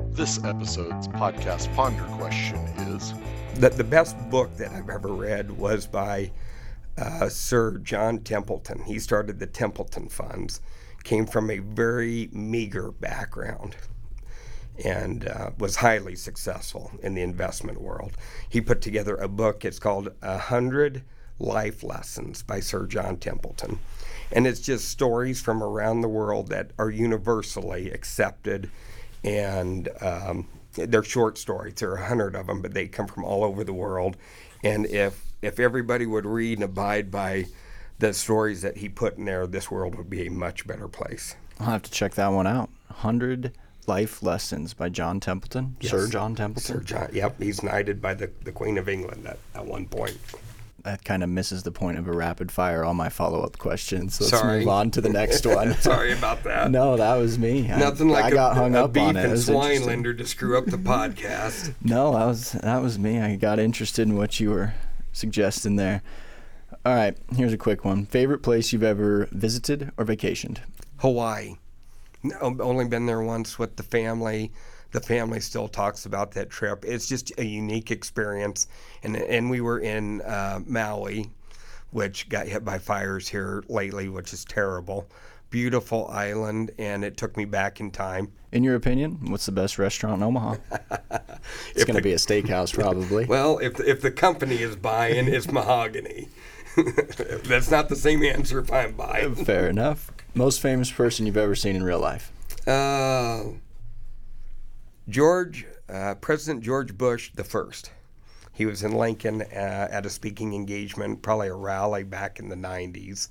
This 0.09 0.43
episode's 0.43 1.07
podcast 1.07 1.73
ponder 1.73 2.03
question 2.17 2.57
is 2.89 3.13
that 3.55 3.77
the 3.77 3.85
best 3.85 4.17
book 4.29 4.53
that 4.57 4.73
I've 4.73 4.89
ever 4.89 5.13
read 5.13 5.49
was 5.49 5.87
by 5.87 6.31
uh, 6.97 7.29
Sir 7.29 7.77
John 7.77 8.19
Templeton. 8.19 8.83
He 8.83 8.99
started 8.99 9.39
the 9.39 9.47
Templeton 9.47 10.09
Funds, 10.09 10.59
came 11.05 11.25
from 11.25 11.49
a 11.49 11.59
very 11.59 12.27
meager 12.33 12.91
background, 12.91 13.77
and 14.83 15.27
uh, 15.27 15.51
was 15.57 15.77
highly 15.77 16.15
successful 16.15 16.91
in 17.01 17.15
the 17.15 17.21
investment 17.21 17.81
world. 17.81 18.13
He 18.47 18.61
put 18.61 18.81
together 18.81 19.15
a 19.15 19.27
book, 19.27 19.65
it's 19.65 19.79
called 19.79 20.09
A 20.21 20.37
Hundred 20.37 21.03
Life 21.39 21.83
Lessons 21.83 22.43
by 22.43 22.59
Sir 22.59 22.85
John 22.85 23.17
Templeton. 23.17 23.79
And 24.31 24.45
it's 24.45 24.59
just 24.59 24.89
stories 24.89 25.41
from 25.41 25.63
around 25.63 26.01
the 26.01 26.07
world 26.07 26.49
that 26.49 26.71
are 26.77 26.89
universally 26.89 27.91
accepted 27.91 28.69
and 29.23 29.89
um, 30.01 30.47
they're 30.73 31.03
short 31.03 31.37
stories. 31.37 31.75
There 31.75 31.91
are 31.91 31.97
a 31.97 32.05
hundred 32.05 32.35
of 32.35 32.47
them, 32.47 32.61
but 32.61 32.73
they 32.73 32.87
come 32.87 33.07
from 33.07 33.23
all 33.23 33.43
over 33.43 33.63
the 33.63 33.73
world. 33.73 34.17
And 34.63 34.85
if 34.85 35.25
if 35.41 35.59
everybody 35.59 36.05
would 36.05 36.25
read 36.25 36.57
and 36.57 36.63
abide 36.63 37.09
by 37.11 37.45
the 37.99 38.13
stories 38.13 38.61
that 38.61 38.77
he 38.77 38.89
put 38.89 39.17
in 39.17 39.25
there, 39.25 39.47
this 39.47 39.71
world 39.71 39.95
would 39.95 40.09
be 40.09 40.27
a 40.27 40.31
much 40.31 40.67
better 40.67 40.87
place. 40.87 41.35
I'll 41.59 41.67
have 41.67 41.81
to 41.83 41.91
check 41.91 42.15
that 42.15 42.27
one 42.27 42.47
out. 42.47 42.69
Hundred 42.89 43.53
Life 43.87 44.21
Lessons 44.21 44.73
by 44.73 44.89
John 44.89 45.19
Templeton, 45.19 45.75
yes. 45.81 45.91
Sir 45.91 46.07
John 46.07 46.35
Templeton. 46.35 46.75
Sir 46.75 46.83
John, 46.83 47.09
yep, 47.11 47.41
he's 47.41 47.63
knighted 47.63 48.01
by 48.01 48.13
the, 48.13 48.29
the 48.43 48.51
Queen 48.51 48.77
of 48.77 48.87
England 48.87 49.25
at, 49.27 49.39
at 49.55 49.65
one 49.65 49.87
point 49.87 50.17
that 50.83 51.03
kind 51.03 51.23
of 51.23 51.29
misses 51.29 51.63
the 51.63 51.71
point 51.71 51.97
of 51.97 52.07
a 52.07 52.11
rapid 52.11 52.51
fire 52.51 52.83
all 52.83 52.93
my 52.93 53.09
follow 53.09 53.41
up 53.43 53.57
questions. 53.57 54.15
So 54.15 54.25
let's 54.25 54.37
Sorry. 54.37 54.59
move 54.59 54.67
on 54.69 54.91
to 54.91 55.01
the 55.01 55.09
next 55.09 55.45
one. 55.45 55.73
Sorry 55.75 56.13
about 56.13 56.43
that. 56.43 56.71
no, 56.71 56.97
that 56.97 57.15
was 57.15 57.37
me. 57.37 57.63
Nothing 57.63 58.09
I, 58.11 58.13
like 58.13 58.25
I 58.25 58.29
got 58.31 58.51
a, 58.53 58.55
hung 58.55 58.75
a 58.75 58.85
up 58.85 58.93
beef 58.93 59.03
on 59.03 59.17
it. 59.17 59.25
and 59.25 59.33
it 59.33 59.37
swine 59.37 59.85
lender 59.85 60.13
to 60.13 60.25
screw 60.25 60.57
up 60.57 60.65
the 60.65 60.77
podcast. 60.77 61.73
no, 61.83 62.13
that 62.13 62.25
was 62.25 62.51
that 62.53 62.81
was 62.81 62.97
me. 62.97 63.19
I 63.19 63.35
got 63.35 63.59
interested 63.59 64.07
in 64.07 64.15
what 64.15 64.39
you 64.39 64.51
were 64.51 64.73
suggesting 65.11 65.75
there. 65.75 66.01
All 66.85 66.95
right, 66.95 67.17
here's 67.35 67.53
a 67.53 67.57
quick 67.57 67.83
one. 67.83 68.05
Favorite 68.05 68.39
place 68.39 68.71
you've 68.71 68.83
ever 68.83 69.27
visited 69.31 69.91
or 69.97 70.05
vacationed? 70.05 70.59
Hawaii. 70.97 71.55
Only 72.41 72.85
been 72.87 73.05
there 73.05 73.21
once 73.21 73.57
with 73.57 73.75
the 73.75 73.83
family 73.83 74.51
the 74.91 74.99
family 74.99 75.39
still 75.39 75.67
talks 75.67 76.05
about 76.05 76.31
that 76.31 76.49
trip. 76.49 76.83
It's 76.85 77.07
just 77.07 77.31
a 77.37 77.45
unique 77.45 77.91
experience. 77.91 78.67
And 79.03 79.15
and 79.15 79.49
we 79.49 79.61
were 79.61 79.79
in 79.79 80.21
uh, 80.21 80.61
Maui, 80.65 81.29
which 81.91 82.29
got 82.29 82.47
hit 82.47 82.65
by 82.65 82.79
fires 82.79 83.27
here 83.27 83.63
lately, 83.67 84.09
which 84.09 84.33
is 84.33 84.45
terrible. 84.45 85.07
Beautiful 85.49 86.07
island, 86.09 86.71
and 86.77 87.03
it 87.03 87.17
took 87.17 87.35
me 87.35 87.43
back 87.45 87.79
in 87.79 87.89
time. 87.89 88.31
In 88.51 88.63
your 88.63 88.75
opinion, 88.75 89.31
what's 89.31 89.47
the 89.47 89.51
best 89.51 89.79
restaurant 89.79 90.17
in 90.17 90.23
Omaha? 90.23 90.57
it's 91.73 91.85
going 91.85 91.95
to 91.95 92.03
be 92.03 92.13
a 92.13 92.17
steakhouse, 92.17 92.71
probably. 92.71 93.25
well, 93.27 93.57
if 93.57 93.79
if 93.79 94.01
the 94.01 94.11
company 94.11 94.57
is 94.57 94.75
buying, 94.75 95.27
it's 95.27 95.51
mahogany. 95.51 96.29
That's 97.45 97.71
not 97.71 97.89
the 97.89 97.95
same 97.95 98.23
answer 98.23 98.59
if 98.59 98.71
I'm 98.71 98.93
buying. 98.93 99.33
Fair 99.33 99.67
enough. 99.67 100.11
Most 100.35 100.61
famous 100.61 100.91
person 100.91 101.25
you've 101.25 101.37
ever 101.37 101.55
seen 101.55 101.75
in 101.75 101.83
real 101.83 101.99
life? 101.99 102.31
Uh, 102.67 103.43
George, 105.07 105.65
uh, 105.89 106.15
President 106.15 106.63
George 106.63 106.97
Bush 106.97 107.31
the 107.33 107.43
first. 107.43 107.91
He 108.53 108.65
was 108.65 108.83
in 108.83 108.91
Lincoln 108.91 109.41
uh, 109.41 109.87
at 109.89 110.05
a 110.05 110.09
speaking 110.09 110.53
engagement, 110.53 111.21
probably 111.21 111.47
a 111.47 111.53
rally 111.53 112.03
back 112.03 112.39
in 112.39 112.49
the 112.49 112.55
90s. 112.55 113.29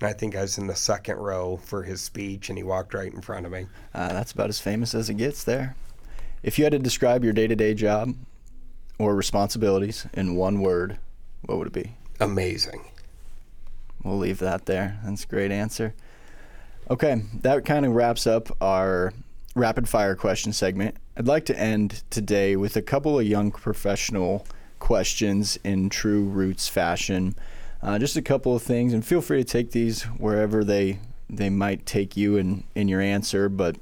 And 0.00 0.08
I 0.08 0.12
think 0.14 0.34
I 0.34 0.40
was 0.40 0.56
in 0.56 0.66
the 0.66 0.74
second 0.74 1.16
row 1.16 1.58
for 1.58 1.82
his 1.82 2.00
speech, 2.00 2.48
and 2.48 2.56
he 2.56 2.64
walked 2.64 2.94
right 2.94 3.12
in 3.12 3.20
front 3.20 3.44
of 3.44 3.52
me. 3.52 3.66
Uh, 3.94 4.08
that's 4.08 4.32
about 4.32 4.48
as 4.48 4.58
famous 4.58 4.94
as 4.94 5.10
it 5.10 5.18
gets 5.18 5.44
there. 5.44 5.76
If 6.42 6.58
you 6.58 6.64
had 6.64 6.72
to 6.72 6.78
describe 6.78 7.22
your 7.22 7.34
day 7.34 7.46
to 7.46 7.54
day 7.54 7.74
job 7.74 8.14
or 8.98 9.14
responsibilities 9.14 10.06
in 10.14 10.34
one 10.34 10.60
word, 10.60 10.98
what 11.42 11.58
would 11.58 11.66
it 11.66 11.72
be? 11.74 11.94
Amazing. 12.18 12.82
We'll 14.02 14.18
leave 14.18 14.38
that 14.38 14.64
there. 14.64 14.98
That's 15.04 15.24
a 15.24 15.26
great 15.26 15.52
answer. 15.52 15.94
Okay, 16.90 17.22
that 17.42 17.64
kind 17.64 17.86
of 17.86 17.94
wraps 17.94 18.26
up 18.26 18.48
our 18.60 19.12
rapid 19.54 19.88
fire 19.88 20.16
question 20.16 20.52
segment. 20.52 20.96
I'd 21.16 21.28
like 21.28 21.44
to 21.44 21.56
end 21.56 22.02
today 22.10 22.56
with 22.56 22.74
a 22.74 22.82
couple 22.82 23.16
of 23.16 23.24
young 23.24 23.52
professional 23.52 24.44
questions 24.80 25.56
in 25.62 25.88
true 25.88 26.24
roots 26.24 26.66
fashion. 26.66 27.36
Uh, 27.80 28.00
just 28.00 28.16
a 28.16 28.22
couple 28.22 28.56
of 28.56 28.64
things, 28.64 28.92
and 28.92 29.06
feel 29.06 29.20
free 29.20 29.38
to 29.38 29.44
take 29.44 29.70
these 29.70 30.02
wherever 30.02 30.64
they 30.64 30.98
they 31.28 31.48
might 31.48 31.86
take 31.86 32.16
you 32.16 32.36
in, 32.36 32.64
in 32.74 32.88
your 32.88 33.00
answer. 33.00 33.48
But 33.48 33.76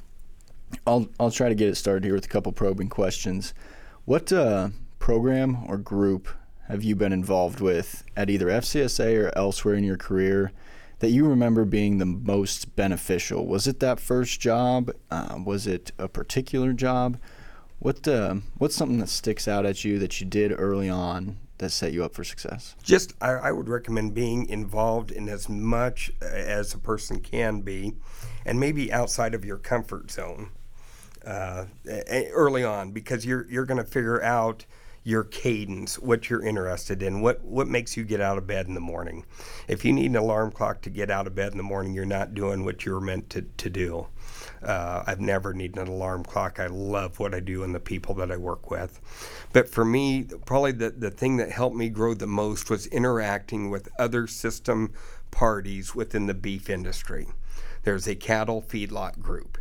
I'll 0.86 1.08
I'll 1.18 1.30
try 1.30 1.48
to 1.48 1.54
get 1.54 1.70
it 1.70 1.76
started 1.76 2.04
here 2.04 2.14
with 2.14 2.26
a 2.26 2.28
couple 2.28 2.52
probing 2.52 2.90
questions. 2.90 3.54
What 4.04 4.30
uh, 4.30 4.68
program 4.98 5.64
or 5.66 5.78
group 5.78 6.28
have 6.68 6.84
you 6.84 6.94
been 6.94 7.14
involved 7.14 7.60
with 7.60 8.04
at 8.14 8.28
either 8.28 8.48
FCSA 8.48 9.18
or 9.18 9.32
elsewhere 9.34 9.76
in 9.76 9.82
your 9.82 9.96
career 9.96 10.52
that 11.00 11.10
you 11.10 11.26
remember 11.26 11.64
being 11.64 11.98
the 11.98 12.06
most 12.06 12.74
beneficial? 12.76 13.46
Was 13.46 13.66
it 13.66 13.80
that 13.80 14.00
first 14.00 14.40
job? 14.40 14.90
Uh, 15.10 15.38
was 15.44 15.66
it 15.66 15.92
a 15.98 16.08
particular 16.08 16.72
job? 16.72 17.18
What 17.78 18.08
uh, 18.08 18.36
what's 18.56 18.74
something 18.74 18.98
that 18.98 19.08
sticks 19.08 19.46
out 19.46 19.64
at 19.64 19.84
you 19.84 19.98
that 20.00 20.20
you 20.20 20.26
did 20.26 20.52
early 20.58 20.88
on 20.88 21.38
that 21.58 21.70
set 21.70 21.92
you 21.92 22.04
up 22.04 22.14
for 22.14 22.24
success? 22.24 22.74
Just, 22.82 23.14
I, 23.20 23.30
I, 23.30 23.52
would 23.52 23.68
recommend 23.68 24.14
being 24.14 24.48
involved 24.48 25.10
in 25.10 25.28
as 25.28 25.48
much 25.48 26.10
uh, 26.22 26.26
as 26.26 26.74
a 26.74 26.78
person 26.78 27.20
can 27.20 27.60
be, 27.60 27.94
and 28.44 28.58
maybe 28.58 28.92
outside 28.92 29.34
of 29.34 29.44
your 29.44 29.58
comfort 29.58 30.10
zone 30.10 30.50
uh, 31.24 31.66
early 32.32 32.64
on, 32.64 32.90
because 32.90 33.24
you're 33.24 33.46
you're 33.48 33.66
going 33.66 33.82
to 33.82 33.88
figure 33.88 34.22
out 34.22 34.64
your 35.08 35.24
cadence, 35.24 35.98
what 35.98 36.28
you're 36.28 36.44
interested 36.44 37.02
in, 37.02 37.22
what 37.22 37.42
what 37.42 37.66
makes 37.66 37.96
you 37.96 38.04
get 38.04 38.20
out 38.20 38.36
of 38.36 38.46
bed 38.46 38.66
in 38.66 38.74
the 38.74 38.80
morning. 38.80 39.24
If 39.66 39.82
you 39.82 39.90
need 39.90 40.10
an 40.10 40.16
alarm 40.16 40.52
clock 40.52 40.82
to 40.82 40.90
get 40.90 41.10
out 41.10 41.26
of 41.26 41.34
bed 41.34 41.52
in 41.52 41.56
the 41.56 41.62
morning, 41.62 41.94
you're 41.94 42.04
not 42.04 42.34
doing 42.34 42.62
what 42.62 42.84
you 42.84 42.92
were 42.92 43.00
meant 43.00 43.30
to, 43.30 43.40
to 43.40 43.70
do. 43.70 44.08
Uh, 44.62 45.04
I've 45.06 45.20
never 45.20 45.54
needed 45.54 45.78
an 45.78 45.88
alarm 45.88 46.24
clock. 46.24 46.60
I 46.60 46.66
love 46.66 47.18
what 47.18 47.32
I 47.32 47.40
do 47.40 47.62
and 47.62 47.74
the 47.74 47.80
people 47.80 48.14
that 48.16 48.30
I 48.30 48.36
work 48.36 48.70
with. 48.70 49.00
But 49.54 49.70
for 49.70 49.82
me, 49.82 50.24
probably 50.44 50.72
the, 50.72 50.90
the 50.90 51.10
thing 51.10 51.38
that 51.38 51.52
helped 51.52 51.76
me 51.76 51.88
grow 51.88 52.12
the 52.12 52.26
most 52.26 52.68
was 52.68 52.86
interacting 52.88 53.70
with 53.70 53.88
other 53.98 54.26
system 54.26 54.92
parties 55.30 55.94
within 55.94 56.26
the 56.26 56.34
beef 56.34 56.68
industry. 56.68 57.28
There's 57.82 58.06
a 58.06 58.14
cattle 58.14 58.60
feedlot 58.60 59.20
group. 59.20 59.56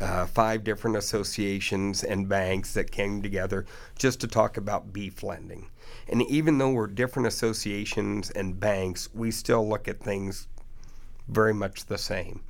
Uh, 0.00 0.24
five 0.24 0.64
different 0.64 0.96
associations 0.96 2.02
and 2.02 2.26
banks 2.26 2.72
that 2.72 2.90
came 2.90 3.20
together 3.20 3.66
just 3.98 4.18
to 4.20 4.26
talk 4.26 4.56
about 4.56 4.94
beef 4.94 5.22
lending. 5.22 5.68
And 6.08 6.22
even 6.22 6.56
though 6.56 6.70
we're 6.70 6.86
different 6.86 7.28
associations 7.28 8.30
and 8.30 8.58
banks, 8.58 9.10
we 9.12 9.30
still 9.30 9.68
look 9.68 9.88
at 9.88 10.00
things 10.00 10.48
very 11.28 11.52
much 11.52 11.84
the 11.84 11.98
same 11.98 12.40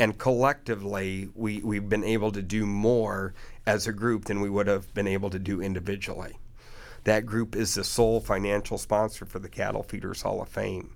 and 0.00 0.18
collectively 0.18 1.28
we, 1.34 1.60
we've 1.60 1.88
been 1.88 2.04
able 2.04 2.30
to 2.32 2.42
do 2.42 2.66
more 2.66 3.34
as 3.66 3.86
a 3.86 3.92
group 3.92 4.26
than 4.26 4.40
we 4.40 4.50
would 4.50 4.66
have 4.66 4.92
been 4.94 5.08
able 5.08 5.30
to 5.30 5.38
do 5.38 5.60
individually. 5.60 6.38
That 7.04 7.26
group 7.26 7.56
is 7.56 7.74
the 7.74 7.84
sole 7.84 8.20
financial 8.20 8.78
sponsor 8.78 9.24
for 9.24 9.38
the 9.38 9.48
Cattle 9.48 9.82
Feeders 9.82 10.22
Hall 10.22 10.42
of 10.42 10.48
Fame. 10.48 10.94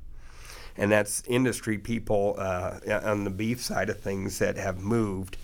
And 0.77 0.91
that's 0.91 1.23
industry 1.27 1.79
people 1.79 2.37
uh, 2.39 2.79
on 3.03 3.25
the 3.25 3.31
beef 3.31 3.61
side 3.61 3.91
of 3.91 4.01
things 4.01 4.39
that 4.39 4.57
have 4.57 4.79
moved 4.79 5.37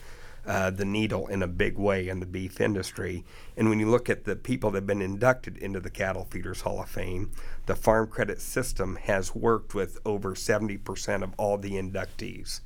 uh, 0.48 0.70
the 0.70 0.84
needle 0.84 1.26
in 1.26 1.42
a 1.42 1.46
big 1.46 1.76
way 1.76 2.08
in 2.08 2.20
the 2.20 2.26
beef 2.26 2.58
industry. 2.58 3.22
And 3.56 3.68
when 3.68 3.78
you 3.78 3.88
look 3.88 4.08
at 4.08 4.24
the 4.24 4.34
people 4.34 4.70
that 4.70 4.78
have 4.78 4.86
been 4.86 5.02
inducted 5.02 5.58
into 5.58 5.78
the 5.78 5.90
Cattle 5.90 6.26
Feeders 6.30 6.62
Hall 6.62 6.80
of 6.80 6.88
Fame, 6.88 7.30
the 7.66 7.76
Farm 7.76 8.08
Credit 8.08 8.40
System 8.40 8.96
has 8.96 9.34
worked 9.34 9.74
with 9.74 9.98
over 10.06 10.34
70% 10.34 11.22
of 11.22 11.34
all 11.36 11.58
the 11.58 11.72
inductees. 11.72 12.60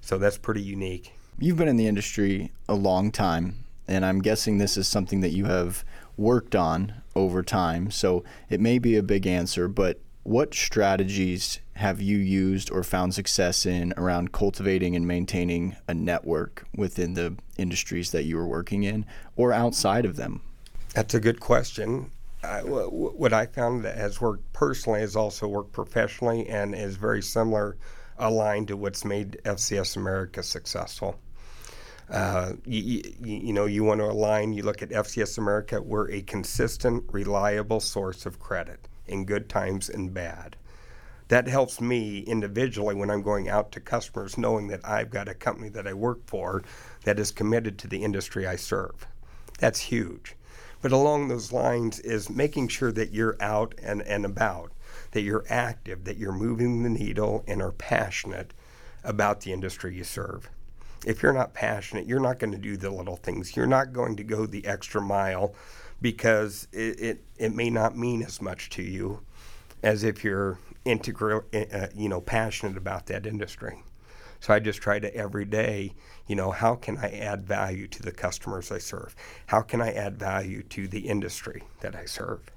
So 0.00 0.16
that's 0.16 0.38
pretty 0.38 0.62
unique. 0.62 1.12
You've 1.38 1.58
been 1.58 1.68
in 1.68 1.76
the 1.76 1.88
industry 1.88 2.52
a 2.68 2.74
long 2.74 3.12
time, 3.12 3.64
and 3.86 4.04
I'm 4.04 4.22
guessing 4.22 4.56
this 4.56 4.78
is 4.78 4.88
something 4.88 5.20
that 5.20 5.32
you 5.32 5.44
have 5.44 5.84
worked 6.16 6.54
on 6.54 7.02
over 7.14 7.42
time. 7.42 7.90
So 7.90 8.24
it 8.48 8.60
may 8.60 8.78
be 8.78 8.96
a 8.96 9.02
big 9.02 9.26
answer, 9.26 9.68
but 9.68 10.00
what 10.22 10.54
strategies 10.54 11.60
have 11.74 12.00
you 12.00 12.18
used 12.18 12.70
or 12.70 12.84
found 12.84 13.14
success 13.14 13.66
in 13.66 13.92
around 13.96 14.32
cultivating 14.32 14.94
and 14.94 15.06
maintaining 15.06 15.76
a 15.88 15.94
network 15.94 16.66
within 16.76 17.14
the 17.14 17.36
industries 17.56 18.10
that 18.12 18.24
you 18.24 18.36
were 18.36 18.46
working 18.46 18.84
in 18.84 19.04
or 19.36 19.52
outside 19.52 20.04
of 20.04 20.16
them? 20.16 20.40
That's 20.94 21.14
a 21.14 21.20
good 21.20 21.40
question. 21.40 22.10
I, 22.44 22.60
what 22.60 23.32
I 23.32 23.46
found 23.46 23.84
that 23.84 23.96
has 23.96 24.20
worked 24.20 24.52
personally 24.52 25.00
has 25.00 25.16
also 25.16 25.48
worked 25.48 25.72
professionally 25.72 26.48
and 26.48 26.74
is 26.74 26.96
very 26.96 27.22
similar 27.22 27.76
aligned 28.18 28.68
to 28.68 28.76
what's 28.76 29.04
made 29.04 29.40
FCS 29.44 29.96
America 29.96 30.42
successful. 30.42 31.18
Uh, 32.10 32.52
you, 32.64 33.02
you, 33.20 33.36
you, 33.38 33.52
know, 33.52 33.64
you 33.64 33.82
want 33.82 34.00
to 34.00 34.04
align, 34.04 34.52
you 34.52 34.62
look 34.62 34.82
at 34.82 34.90
FCS 34.90 35.38
America, 35.38 35.80
we're 35.80 36.10
a 36.10 36.20
consistent, 36.22 37.02
reliable 37.10 37.80
source 37.80 38.26
of 38.26 38.38
credit 38.38 38.88
in 39.06 39.24
good 39.24 39.48
times 39.48 39.88
and 39.88 40.12
bad. 40.12 40.56
That 41.28 41.48
helps 41.48 41.80
me 41.80 42.20
individually 42.20 42.94
when 42.94 43.10
I'm 43.10 43.22
going 43.22 43.48
out 43.48 43.72
to 43.72 43.80
customers, 43.80 44.36
knowing 44.36 44.68
that 44.68 44.86
I've 44.86 45.10
got 45.10 45.28
a 45.28 45.34
company 45.34 45.68
that 45.70 45.86
I 45.86 45.94
work 45.94 46.26
for 46.26 46.62
that 47.04 47.18
is 47.18 47.30
committed 47.30 47.78
to 47.78 47.88
the 47.88 48.02
industry 48.02 48.46
I 48.46 48.56
serve. 48.56 49.06
That's 49.58 49.80
huge. 49.80 50.36
But 50.82 50.92
along 50.92 51.28
those 51.28 51.52
lines 51.52 51.98
is 52.00 52.28
making 52.28 52.68
sure 52.68 52.92
that 52.92 53.12
you're 53.12 53.36
out 53.40 53.74
and, 53.82 54.02
and 54.02 54.26
about 54.26 54.72
that 55.12 55.22
you're 55.22 55.44
active, 55.48 56.04
that 56.04 56.18
you're 56.18 56.32
moving 56.32 56.82
the 56.82 56.90
needle 56.90 57.44
and 57.46 57.62
are 57.62 57.72
passionate 57.72 58.52
about 59.02 59.40
the 59.40 59.52
industry 59.52 59.96
you 59.96 60.04
serve. 60.04 60.50
If 61.06 61.22
you're 61.22 61.32
not 61.32 61.54
passionate, 61.54 62.06
you're 62.06 62.20
not 62.20 62.38
going 62.38 62.52
to 62.52 62.58
do 62.58 62.76
the 62.76 62.90
little 62.90 63.16
things. 63.16 63.56
You're 63.56 63.66
not 63.66 63.92
going 63.92 64.16
to 64.16 64.24
go 64.24 64.46
the 64.46 64.66
extra 64.66 65.00
mile 65.00 65.54
because 66.00 66.66
it, 66.72 67.00
it, 67.00 67.24
it 67.38 67.54
may 67.54 67.70
not 67.70 67.96
mean 67.96 68.22
as 68.22 68.42
much 68.42 68.70
to 68.70 68.82
you 68.82 69.20
as 69.82 70.02
if 70.02 70.24
you're 70.24 70.58
integral, 70.84 71.42
uh, 71.52 71.86
you 71.94 72.08
know, 72.08 72.20
passionate 72.20 72.76
about 72.76 73.06
that 73.06 73.26
industry. 73.26 73.82
So 74.40 74.52
I 74.52 74.60
just 74.60 74.82
try 74.82 74.98
to 74.98 75.14
every 75.14 75.46
day, 75.46 75.94
you 76.26 76.36
know, 76.36 76.50
how 76.50 76.74
can 76.74 76.98
I 76.98 77.10
add 77.18 77.46
value 77.46 77.86
to 77.88 78.02
the 78.02 78.12
customers 78.12 78.70
I 78.70 78.78
serve? 78.78 79.16
How 79.46 79.62
can 79.62 79.80
I 79.80 79.92
add 79.92 80.18
value 80.18 80.62
to 80.64 80.86
the 80.86 81.08
industry 81.08 81.62
that 81.80 81.96
I 81.96 82.04
serve? 82.04 82.50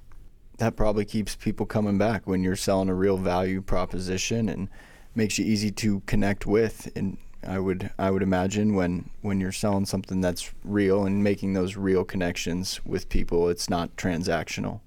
that 0.57 0.75
probably 0.75 1.05
keeps 1.05 1.36
people 1.36 1.65
coming 1.65 1.97
back 1.97 2.25
when 2.25 2.43
you're 2.43 2.55
selling 2.55 2.89
a 2.89 2.95
real 2.95 3.17
value 3.17 3.61
proposition 3.61 4.49
and 4.49 4.69
makes 5.15 5.39
you 5.39 5.45
easy 5.45 5.71
to 5.71 6.01
connect 6.01 6.45
with 6.45 6.91
and 6.95 7.17
I 7.47 7.59
would 7.59 7.91
I 7.97 8.11
would 8.11 8.23
imagine 8.23 8.73
when 8.73 9.09
when 9.21 9.39
you're 9.39 9.51
selling 9.51 9.86
something 9.86 10.21
that's 10.21 10.51
real 10.63 11.05
and 11.05 11.23
making 11.23 11.53
those 11.53 11.78
real 11.78 12.03
connections 12.03 12.82
with 12.86 13.09
people 13.09 13.47
it's 13.49 13.69
not 13.69 13.95
transactional. 13.95 14.82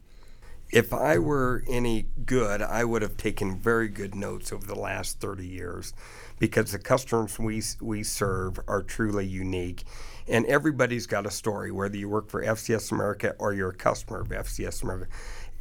If 0.72 0.92
I 0.92 1.18
were 1.18 1.64
any 1.68 2.06
good, 2.24 2.62
I 2.62 2.84
would 2.84 3.02
have 3.02 3.16
taken 3.16 3.58
very 3.58 3.88
good 3.88 4.14
notes 4.14 4.52
over 4.52 4.64
the 4.64 4.78
last 4.78 5.20
30 5.20 5.46
years 5.46 5.92
because 6.38 6.70
the 6.70 6.78
customers 6.78 7.38
we 7.38 7.62
we 7.80 8.04
serve 8.04 8.60
are 8.68 8.82
truly 8.82 9.26
unique 9.26 9.82
and 10.28 10.46
everybody's 10.46 11.06
got 11.06 11.26
a 11.26 11.30
story 11.30 11.72
whether 11.72 11.96
you 11.96 12.08
work 12.08 12.30
for 12.30 12.44
FCS 12.44 12.92
America 12.92 13.34
or 13.38 13.52
you're 13.52 13.70
a 13.70 13.74
customer 13.74 14.20
of 14.20 14.28
FCS 14.28 14.82
America 14.84 15.08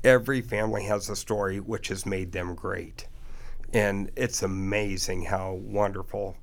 every 0.03 0.41
family 0.41 0.85
has 0.85 1.09
a 1.09 1.15
story 1.15 1.59
which 1.59 1.89
has 1.89 2.05
made 2.05 2.31
them 2.31 2.55
great. 2.55 3.07
And 3.73 4.11
it's 4.15 4.41
amazing 4.41 5.23
how 5.23 5.53
wonderful, 5.53 6.37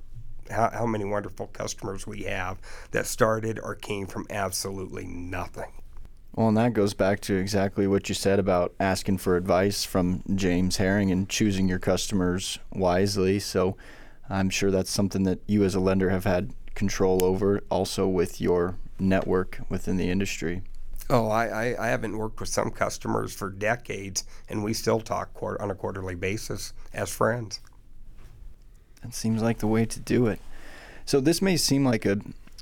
how, 0.49 0.69
how 0.69 0.85
many 0.85 1.05
wonderful 1.05 1.47
customers 1.47 2.07
we 2.07 2.23
have 2.23 2.59
that 2.91 3.05
started 3.05 3.59
or 3.61 3.75
came 3.75 4.07
from 4.07 4.27
absolutely 4.29 5.05
nothing. 5.05 5.71
Well, 6.37 6.49
and 6.49 6.57
that 6.57 6.73
goes 6.73 6.93
back 6.93 7.19
to 7.21 7.35
exactly 7.35 7.87
what 7.87 8.09
you 8.09 8.13
said 8.13 8.37
about 8.37 8.75
asking 8.79 9.17
for 9.17 9.37
advice 9.37 9.83
from 9.83 10.21
James 10.35 10.77
Herring 10.77 11.11
and 11.11 11.27
choosing 11.27 11.67
your 11.67 11.79
customers 11.79 12.59
wisely. 12.71 13.39
So 13.39 13.75
I'm 14.29 14.51
sure 14.51 14.69
that's 14.69 14.91
something 14.91 15.23
that 15.23 15.39
you 15.47 15.63
as 15.63 15.73
a 15.73 15.79
lender 15.79 16.11
have 16.11 16.25
had 16.25 16.53
control 16.75 17.25
over 17.25 17.63
also 17.71 18.07
with 18.07 18.39
your 18.39 18.75
network 18.99 19.61
within 19.67 19.97
the 19.97 20.11
industry. 20.11 20.61
Oh, 21.09 21.27
I, 21.27 21.47
I, 21.47 21.85
I, 21.85 21.87
haven't 21.87 22.15
worked 22.15 22.39
with 22.39 22.49
some 22.49 22.69
customers 22.69 23.33
for 23.33 23.49
decades, 23.49 24.25
and 24.47 24.63
we 24.63 24.73
still 24.73 24.99
talk 24.99 25.33
quarter, 25.33 25.59
on 25.59 25.71
a 25.71 25.75
quarterly 25.75 26.15
basis 26.15 26.71
as 26.93 27.09
friends. 27.09 27.61
That 29.01 29.15
seems 29.15 29.41
like 29.41 29.57
the 29.57 29.67
way 29.67 29.85
to 29.85 29.99
do 30.01 30.27
it. 30.27 30.39
So, 31.05 31.19
this 31.19 31.41
may 31.41 31.55
seem 31.55 31.85
like 31.85 32.05
a 32.05 32.19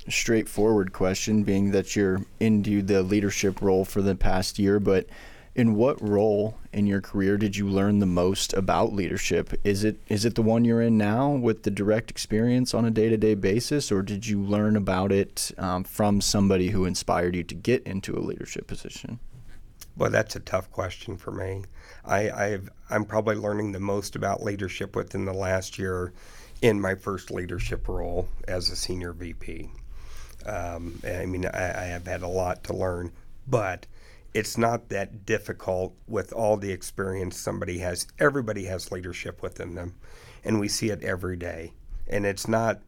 straightforward 0.08 0.92
question, 0.92 1.42
being 1.42 1.70
that 1.72 1.96
you're 1.96 2.22
into 2.40 2.82
the 2.82 3.02
leadership 3.02 3.60
role 3.60 3.84
for 3.84 4.02
the 4.02 4.14
past 4.14 4.58
year, 4.58 4.78
but 4.80 5.06
in 5.54 5.74
what 5.74 6.00
role 6.06 6.58
in 6.72 6.86
your 6.86 7.00
career 7.00 7.38
did 7.38 7.56
you 7.56 7.66
learn 7.66 7.98
the 7.98 8.06
most 8.06 8.52
about 8.52 8.92
leadership? 8.92 9.58
Is 9.64 9.84
it 9.84 9.98
is 10.08 10.26
it 10.26 10.34
the 10.34 10.42
one 10.42 10.66
you're 10.66 10.82
in 10.82 10.98
now 10.98 11.30
with 11.30 11.62
the 11.62 11.70
direct 11.70 12.10
experience 12.10 12.74
on 12.74 12.84
a 12.84 12.90
day 12.90 13.08
to 13.08 13.16
day 13.16 13.34
basis, 13.34 13.90
or 13.90 14.02
did 14.02 14.26
you 14.26 14.42
learn 14.42 14.76
about 14.76 15.12
it 15.12 15.50
um, 15.56 15.82
from 15.82 16.20
somebody 16.20 16.68
who 16.68 16.84
inspired 16.84 17.34
you 17.34 17.42
to 17.44 17.54
get 17.54 17.82
into 17.84 18.16
a 18.16 18.20
leadership 18.20 18.66
position? 18.66 19.18
Well, 19.96 20.10
that's 20.10 20.36
a 20.36 20.40
tough 20.40 20.70
question 20.70 21.16
for 21.16 21.30
me. 21.30 21.64
I, 22.04 22.30
I've, 22.30 22.68
I'm 22.90 23.06
probably 23.06 23.36
learning 23.36 23.72
the 23.72 23.80
most 23.80 24.14
about 24.14 24.42
leadership 24.42 24.94
within 24.94 25.24
the 25.24 25.32
last 25.32 25.78
year 25.78 26.12
in 26.60 26.78
my 26.78 26.94
first 26.94 27.30
leadership 27.30 27.88
role 27.88 28.28
as 28.46 28.68
a 28.68 28.76
senior 28.76 29.12
VP. 29.12 29.70
Um, 30.46 31.00
I 31.04 31.26
mean, 31.26 31.44
I, 31.46 31.82
I 31.82 31.84
have 31.86 32.06
had 32.06 32.22
a 32.22 32.28
lot 32.28 32.64
to 32.64 32.72
learn, 32.72 33.12
but 33.46 33.86
it's 34.32 34.56
not 34.56 34.90
that 34.90 35.26
difficult 35.26 35.94
with 36.06 36.32
all 36.32 36.56
the 36.56 36.70
experience 36.70 37.36
somebody 37.36 37.78
has. 37.78 38.06
Everybody 38.18 38.64
has 38.66 38.92
leadership 38.92 39.42
within 39.42 39.74
them, 39.74 39.94
and 40.44 40.60
we 40.60 40.68
see 40.68 40.90
it 40.90 41.02
every 41.02 41.36
day. 41.36 41.72
And 42.06 42.24
it's 42.24 42.46
not, 42.46 42.80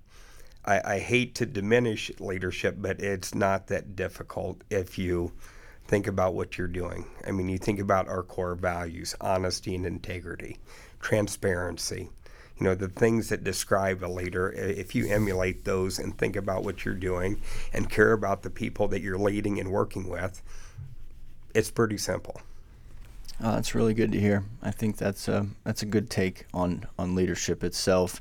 I, 0.65 0.81
I 0.85 0.99
hate 0.99 1.35
to 1.37 1.47
diminish 1.47 2.11
leadership, 2.21 2.77
but 2.79 3.01
it's 3.01 3.35
not 3.35 3.67
that 3.69 3.97
difficult 3.97 4.63
if 4.71 4.99
you 4.99 5.33
think 5.87 6.07
about 6.07 6.35
what 6.35 6.59
you're 6.59 6.69
doing. 6.69 7.07
I 7.27 7.31
mean, 7.33 7.49
you 7.49 7.59
think 7.59 7.81
about 7.81 8.09
our 8.09 8.23
core 8.23 8.55
values 8.55 9.15
honesty 9.21 9.75
and 9.75 9.87
integrity, 9.87 10.59
transparency. 11.01 12.11
You 12.59 12.65
know, 12.65 12.75
the 12.75 12.89
things 12.89 13.29
that 13.29 13.45
describe 13.45 14.03
a 14.03 14.07
leader, 14.07 14.51
if 14.53 14.95
you 14.95 15.07
emulate 15.09 15.65
those 15.65 15.99
and 15.99 16.17
think 16.17 16.35
about 16.37 16.65
what 16.65 16.85
you're 16.85 16.95
doing 16.95 17.41
and 17.73 17.89
care 17.89 18.13
about 18.13 18.43
the 18.43 18.51
people 18.51 18.89
that 18.89 19.01
you're 19.01 19.19
leading 19.19 19.61
and 19.61 19.71
working 19.71 20.09
with, 20.09 20.43
it's 21.55 21.71
pretty 21.71 21.99
simple. 21.99 22.41
Uh, 23.43 23.51
oh, 23.51 23.53
that's 23.53 23.75
really 23.75 23.95
good 23.95 24.11
to 24.13 24.21
hear. 24.21 24.45
I 24.63 24.73
think 24.73 24.97
that's 24.97 25.29
a 25.29 25.47
that's 25.63 25.83
a 25.83 25.87
good 25.87 26.11
take 26.11 26.47
on 26.53 26.87
on 26.99 27.15
leadership 27.15 27.63
itself. 27.63 28.21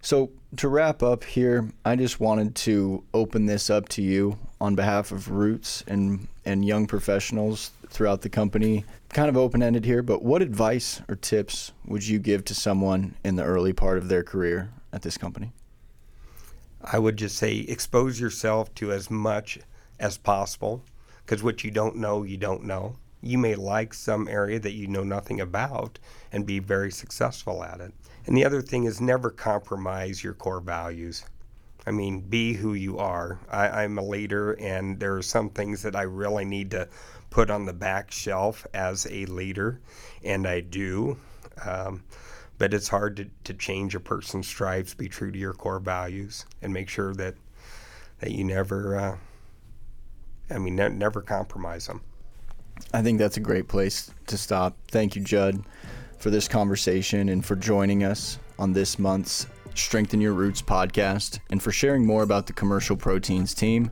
So 0.00 0.30
to 0.58 0.68
wrap 0.68 1.02
up 1.02 1.24
here, 1.24 1.70
I 1.84 1.96
just 1.96 2.20
wanted 2.20 2.54
to 2.56 3.02
open 3.12 3.46
this 3.46 3.70
up 3.70 3.88
to 3.90 4.02
you 4.02 4.38
on 4.60 4.74
behalf 4.76 5.10
of 5.10 5.30
Roots 5.30 5.82
and 5.88 6.28
and 6.44 6.64
young 6.64 6.86
professionals 6.86 7.72
throughout 7.94 8.20
the 8.20 8.28
company. 8.28 8.84
Kind 9.10 9.28
of 9.28 9.36
open 9.36 9.62
ended 9.62 9.84
here, 9.84 10.02
but 10.02 10.22
what 10.22 10.42
advice 10.42 11.00
or 11.08 11.14
tips 11.14 11.72
would 11.86 12.06
you 12.06 12.18
give 12.18 12.44
to 12.46 12.54
someone 12.54 13.14
in 13.24 13.36
the 13.36 13.44
early 13.44 13.72
part 13.72 13.96
of 13.96 14.08
their 14.08 14.24
career 14.24 14.70
at 14.92 15.02
this 15.02 15.16
company? 15.16 15.52
I 16.82 16.98
would 16.98 17.16
just 17.16 17.36
say 17.36 17.58
expose 17.58 18.20
yourself 18.20 18.74
to 18.74 18.92
as 18.92 19.10
much 19.10 19.60
as 19.98 20.18
possible 20.18 20.84
because 21.24 21.42
what 21.42 21.64
you 21.64 21.70
don't 21.70 21.96
know, 21.96 22.24
you 22.24 22.36
don't 22.36 22.64
know. 22.64 22.96
You 23.22 23.38
may 23.38 23.54
like 23.54 23.94
some 23.94 24.28
area 24.28 24.58
that 24.58 24.72
you 24.72 24.86
know 24.86 25.04
nothing 25.04 25.40
about 25.40 25.98
and 26.30 26.44
be 26.44 26.58
very 26.58 26.90
successful 26.90 27.64
at 27.64 27.80
it. 27.80 27.94
And 28.26 28.36
the 28.36 28.44
other 28.44 28.60
thing 28.60 28.84
is 28.84 29.00
never 29.00 29.30
compromise 29.30 30.22
your 30.22 30.34
core 30.34 30.60
values. 30.60 31.24
I 31.86 31.90
mean, 31.90 32.20
be 32.20 32.54
who 32.54 32.74
you 32.74 32.98
are. 32.98 33.38
I, 33.50 33.84
am 33.84 33.98
a 33.98 34.02
leader, 34.02 34.52
and 34.52 34.98
there 34.98 35.16
are 35.16 35.22
some 35.22 35.50
things 35.50 35.82
that 35.82 35.94
I 35.94 36.02
really 36.02 36.44
need 36.44 36.70
to 36.70 36.88
put 37.34 37.50
on 37.50 37.64
the 37.64 37.72
back 37.72 38.12
shelf 38.12 38.64
as 38.74 39.08
a 39.10 39.26
leader, 39.26 39.80
and 40.22 40.46
I 40.46 40.60
do. 40.60 41.16
Um, 41.66 42.04
but 42.58 42.72
it's 42.72 42.88
hard 42.88 43.16
to, 43.16 43.26
to 43.42 43.54
change 43.54 43.96
a 43.96 44.00
person's 44.00 44.46
stripes, 44.46 44.94
be 44.94 45.08
true 45.08 45.32
to 45.32 45.38
your 45.38 45.52
core 45.52 45.80
values, 45.80 46.46
and 46.62 46.72
make 46.72 46.88
sure 46.88 47.12
that 47.14 47.34
that 48.20 48.30
you 48.30 48.44
never, 48.44 48.96
uh, 48.96 49.16
I 50.48 50.58
mean, 50.58 50.76
ne- 50.76 50.90
never 50.90 51.20
compromise 51.20 51.88
them. 51.88 52.02
I 52.92 53.02
think 53.02 53.18
that's 53.18 53.36
a 53.36 53.40
great 53.40 53.66
place 53.66 54.12
to 54.28 54.38
stop. 54.38 54.76
Thank 54.88 55.16
you, 55.16 55.22
Jud, 55.22 55.60
for 56.18 56.30
this 56.30 56.46
conversation 56.46 57.28
and 57.28 57.44
for 57.44 57.56
joining 57.56 58.04
us 58.04 58.38
on 58.60 58.72
this 58.72 58.96
month's 58.96 59.48
Strengthen 59.74 60.20
Your 60.20 60.34
Roots 60.34 60.62
podcast 60.62 61.40
and 61.50 61.60
for 61.60 61.72
sharing 61.72 62.06
more 62.06 62.22
about 62.22 62.46
the 62.46 62.52
Commercial 62.52 62.96
Proteins 62.96 63.54
team. 63.54 63.90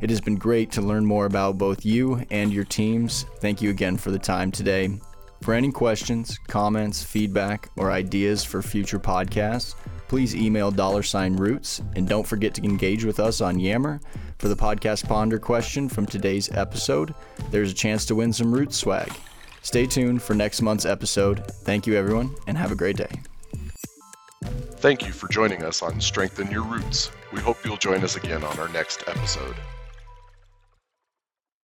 It 0.00 0.10
has 0.10 0.20
been 0.20 0.36
great 0.36 0.70
to 0.72 0.82
learn 0.82 1.04
more 1.04 1.26
about 1.26 1.58
both 1.58 1.84
you 1.84 2.24
and 2.30 2.52
your 2.52 2.64
teams. 2.64 3.26
Thank 3.40 3.62
you 3.62 3.70
again 3.70 3.96
for 3.96 4.10
the 4.10 4.18
time 4.18 4.50
today. 4.50 4.98
For 5.42 5.54
any 5.54 5.72
questions, 5.72 6.38
comments, 6.46 7.02
feedback, 7.02 7.68
or 7.76 7.90
ideas 7.90 8.44
for 8.44 8.62
future 8.62 9.00
podcasts, 9.00 9.74
please 10.06 10.36
email 10.36 10.70
dollar 10.70 11.02
sign 11.02 11.34
roots 11.34 11.82
and 11.96 12.06
don't 12.06 12.26
forget 12.26 12.54
to 12.54 12.62
engage 12.62 13.04
with 13.04 13.18
us 13.18 13.40
on 13.40 13.58
Yammer. 13.58 14.00
For 14.38 14.48
the 14.48 14.56
podcast 14.56 15.08
ponder 15.08 15.38
question 15.38 15.88
from 15.88 16.06
today's 16.06 16.50
episode, 16.52 17.14
there's 17.50 17.72
a 17.72 17.74
chance 17.74 18.04
to 18.06 18.14
win 18.14 18.32
some 18.32 18.52
roots 18.52 18.76
swag. 18.76 19.12
Stay 19.62 19.86
tuned 19.86 20.22
for 20.22 20.34
next 20.34 20.62
month's 20.62 20.84
episode. 20.84 21.46
Thank 21.46 21.86
you, 21.86 21.94
everyone, 21.94 22.34
and 22.46 22.58
have 22.58 22.72
a 22.72 22.76
great 22.76 22.96
day. 22.96 23.22
Thank 24.44 25.06
you 25.06 25.12
for 25.12 25.28
joining 25.28 25.62
us 25.62 25.82
on 25.82 26.00
Strengthen 26.00 26.50
Your 26.50 26.64
Roots. 26.64 27.10
We 27.32 27.40
hope 27.40 27.64
you'll 27.64 27.76
join 27.76 28.02
us 28.02 28.16
again 28.16 28.42
on 28.42 28.58
our 28.58 28.68
next 28.68 29.04
episode. 29.06 29.54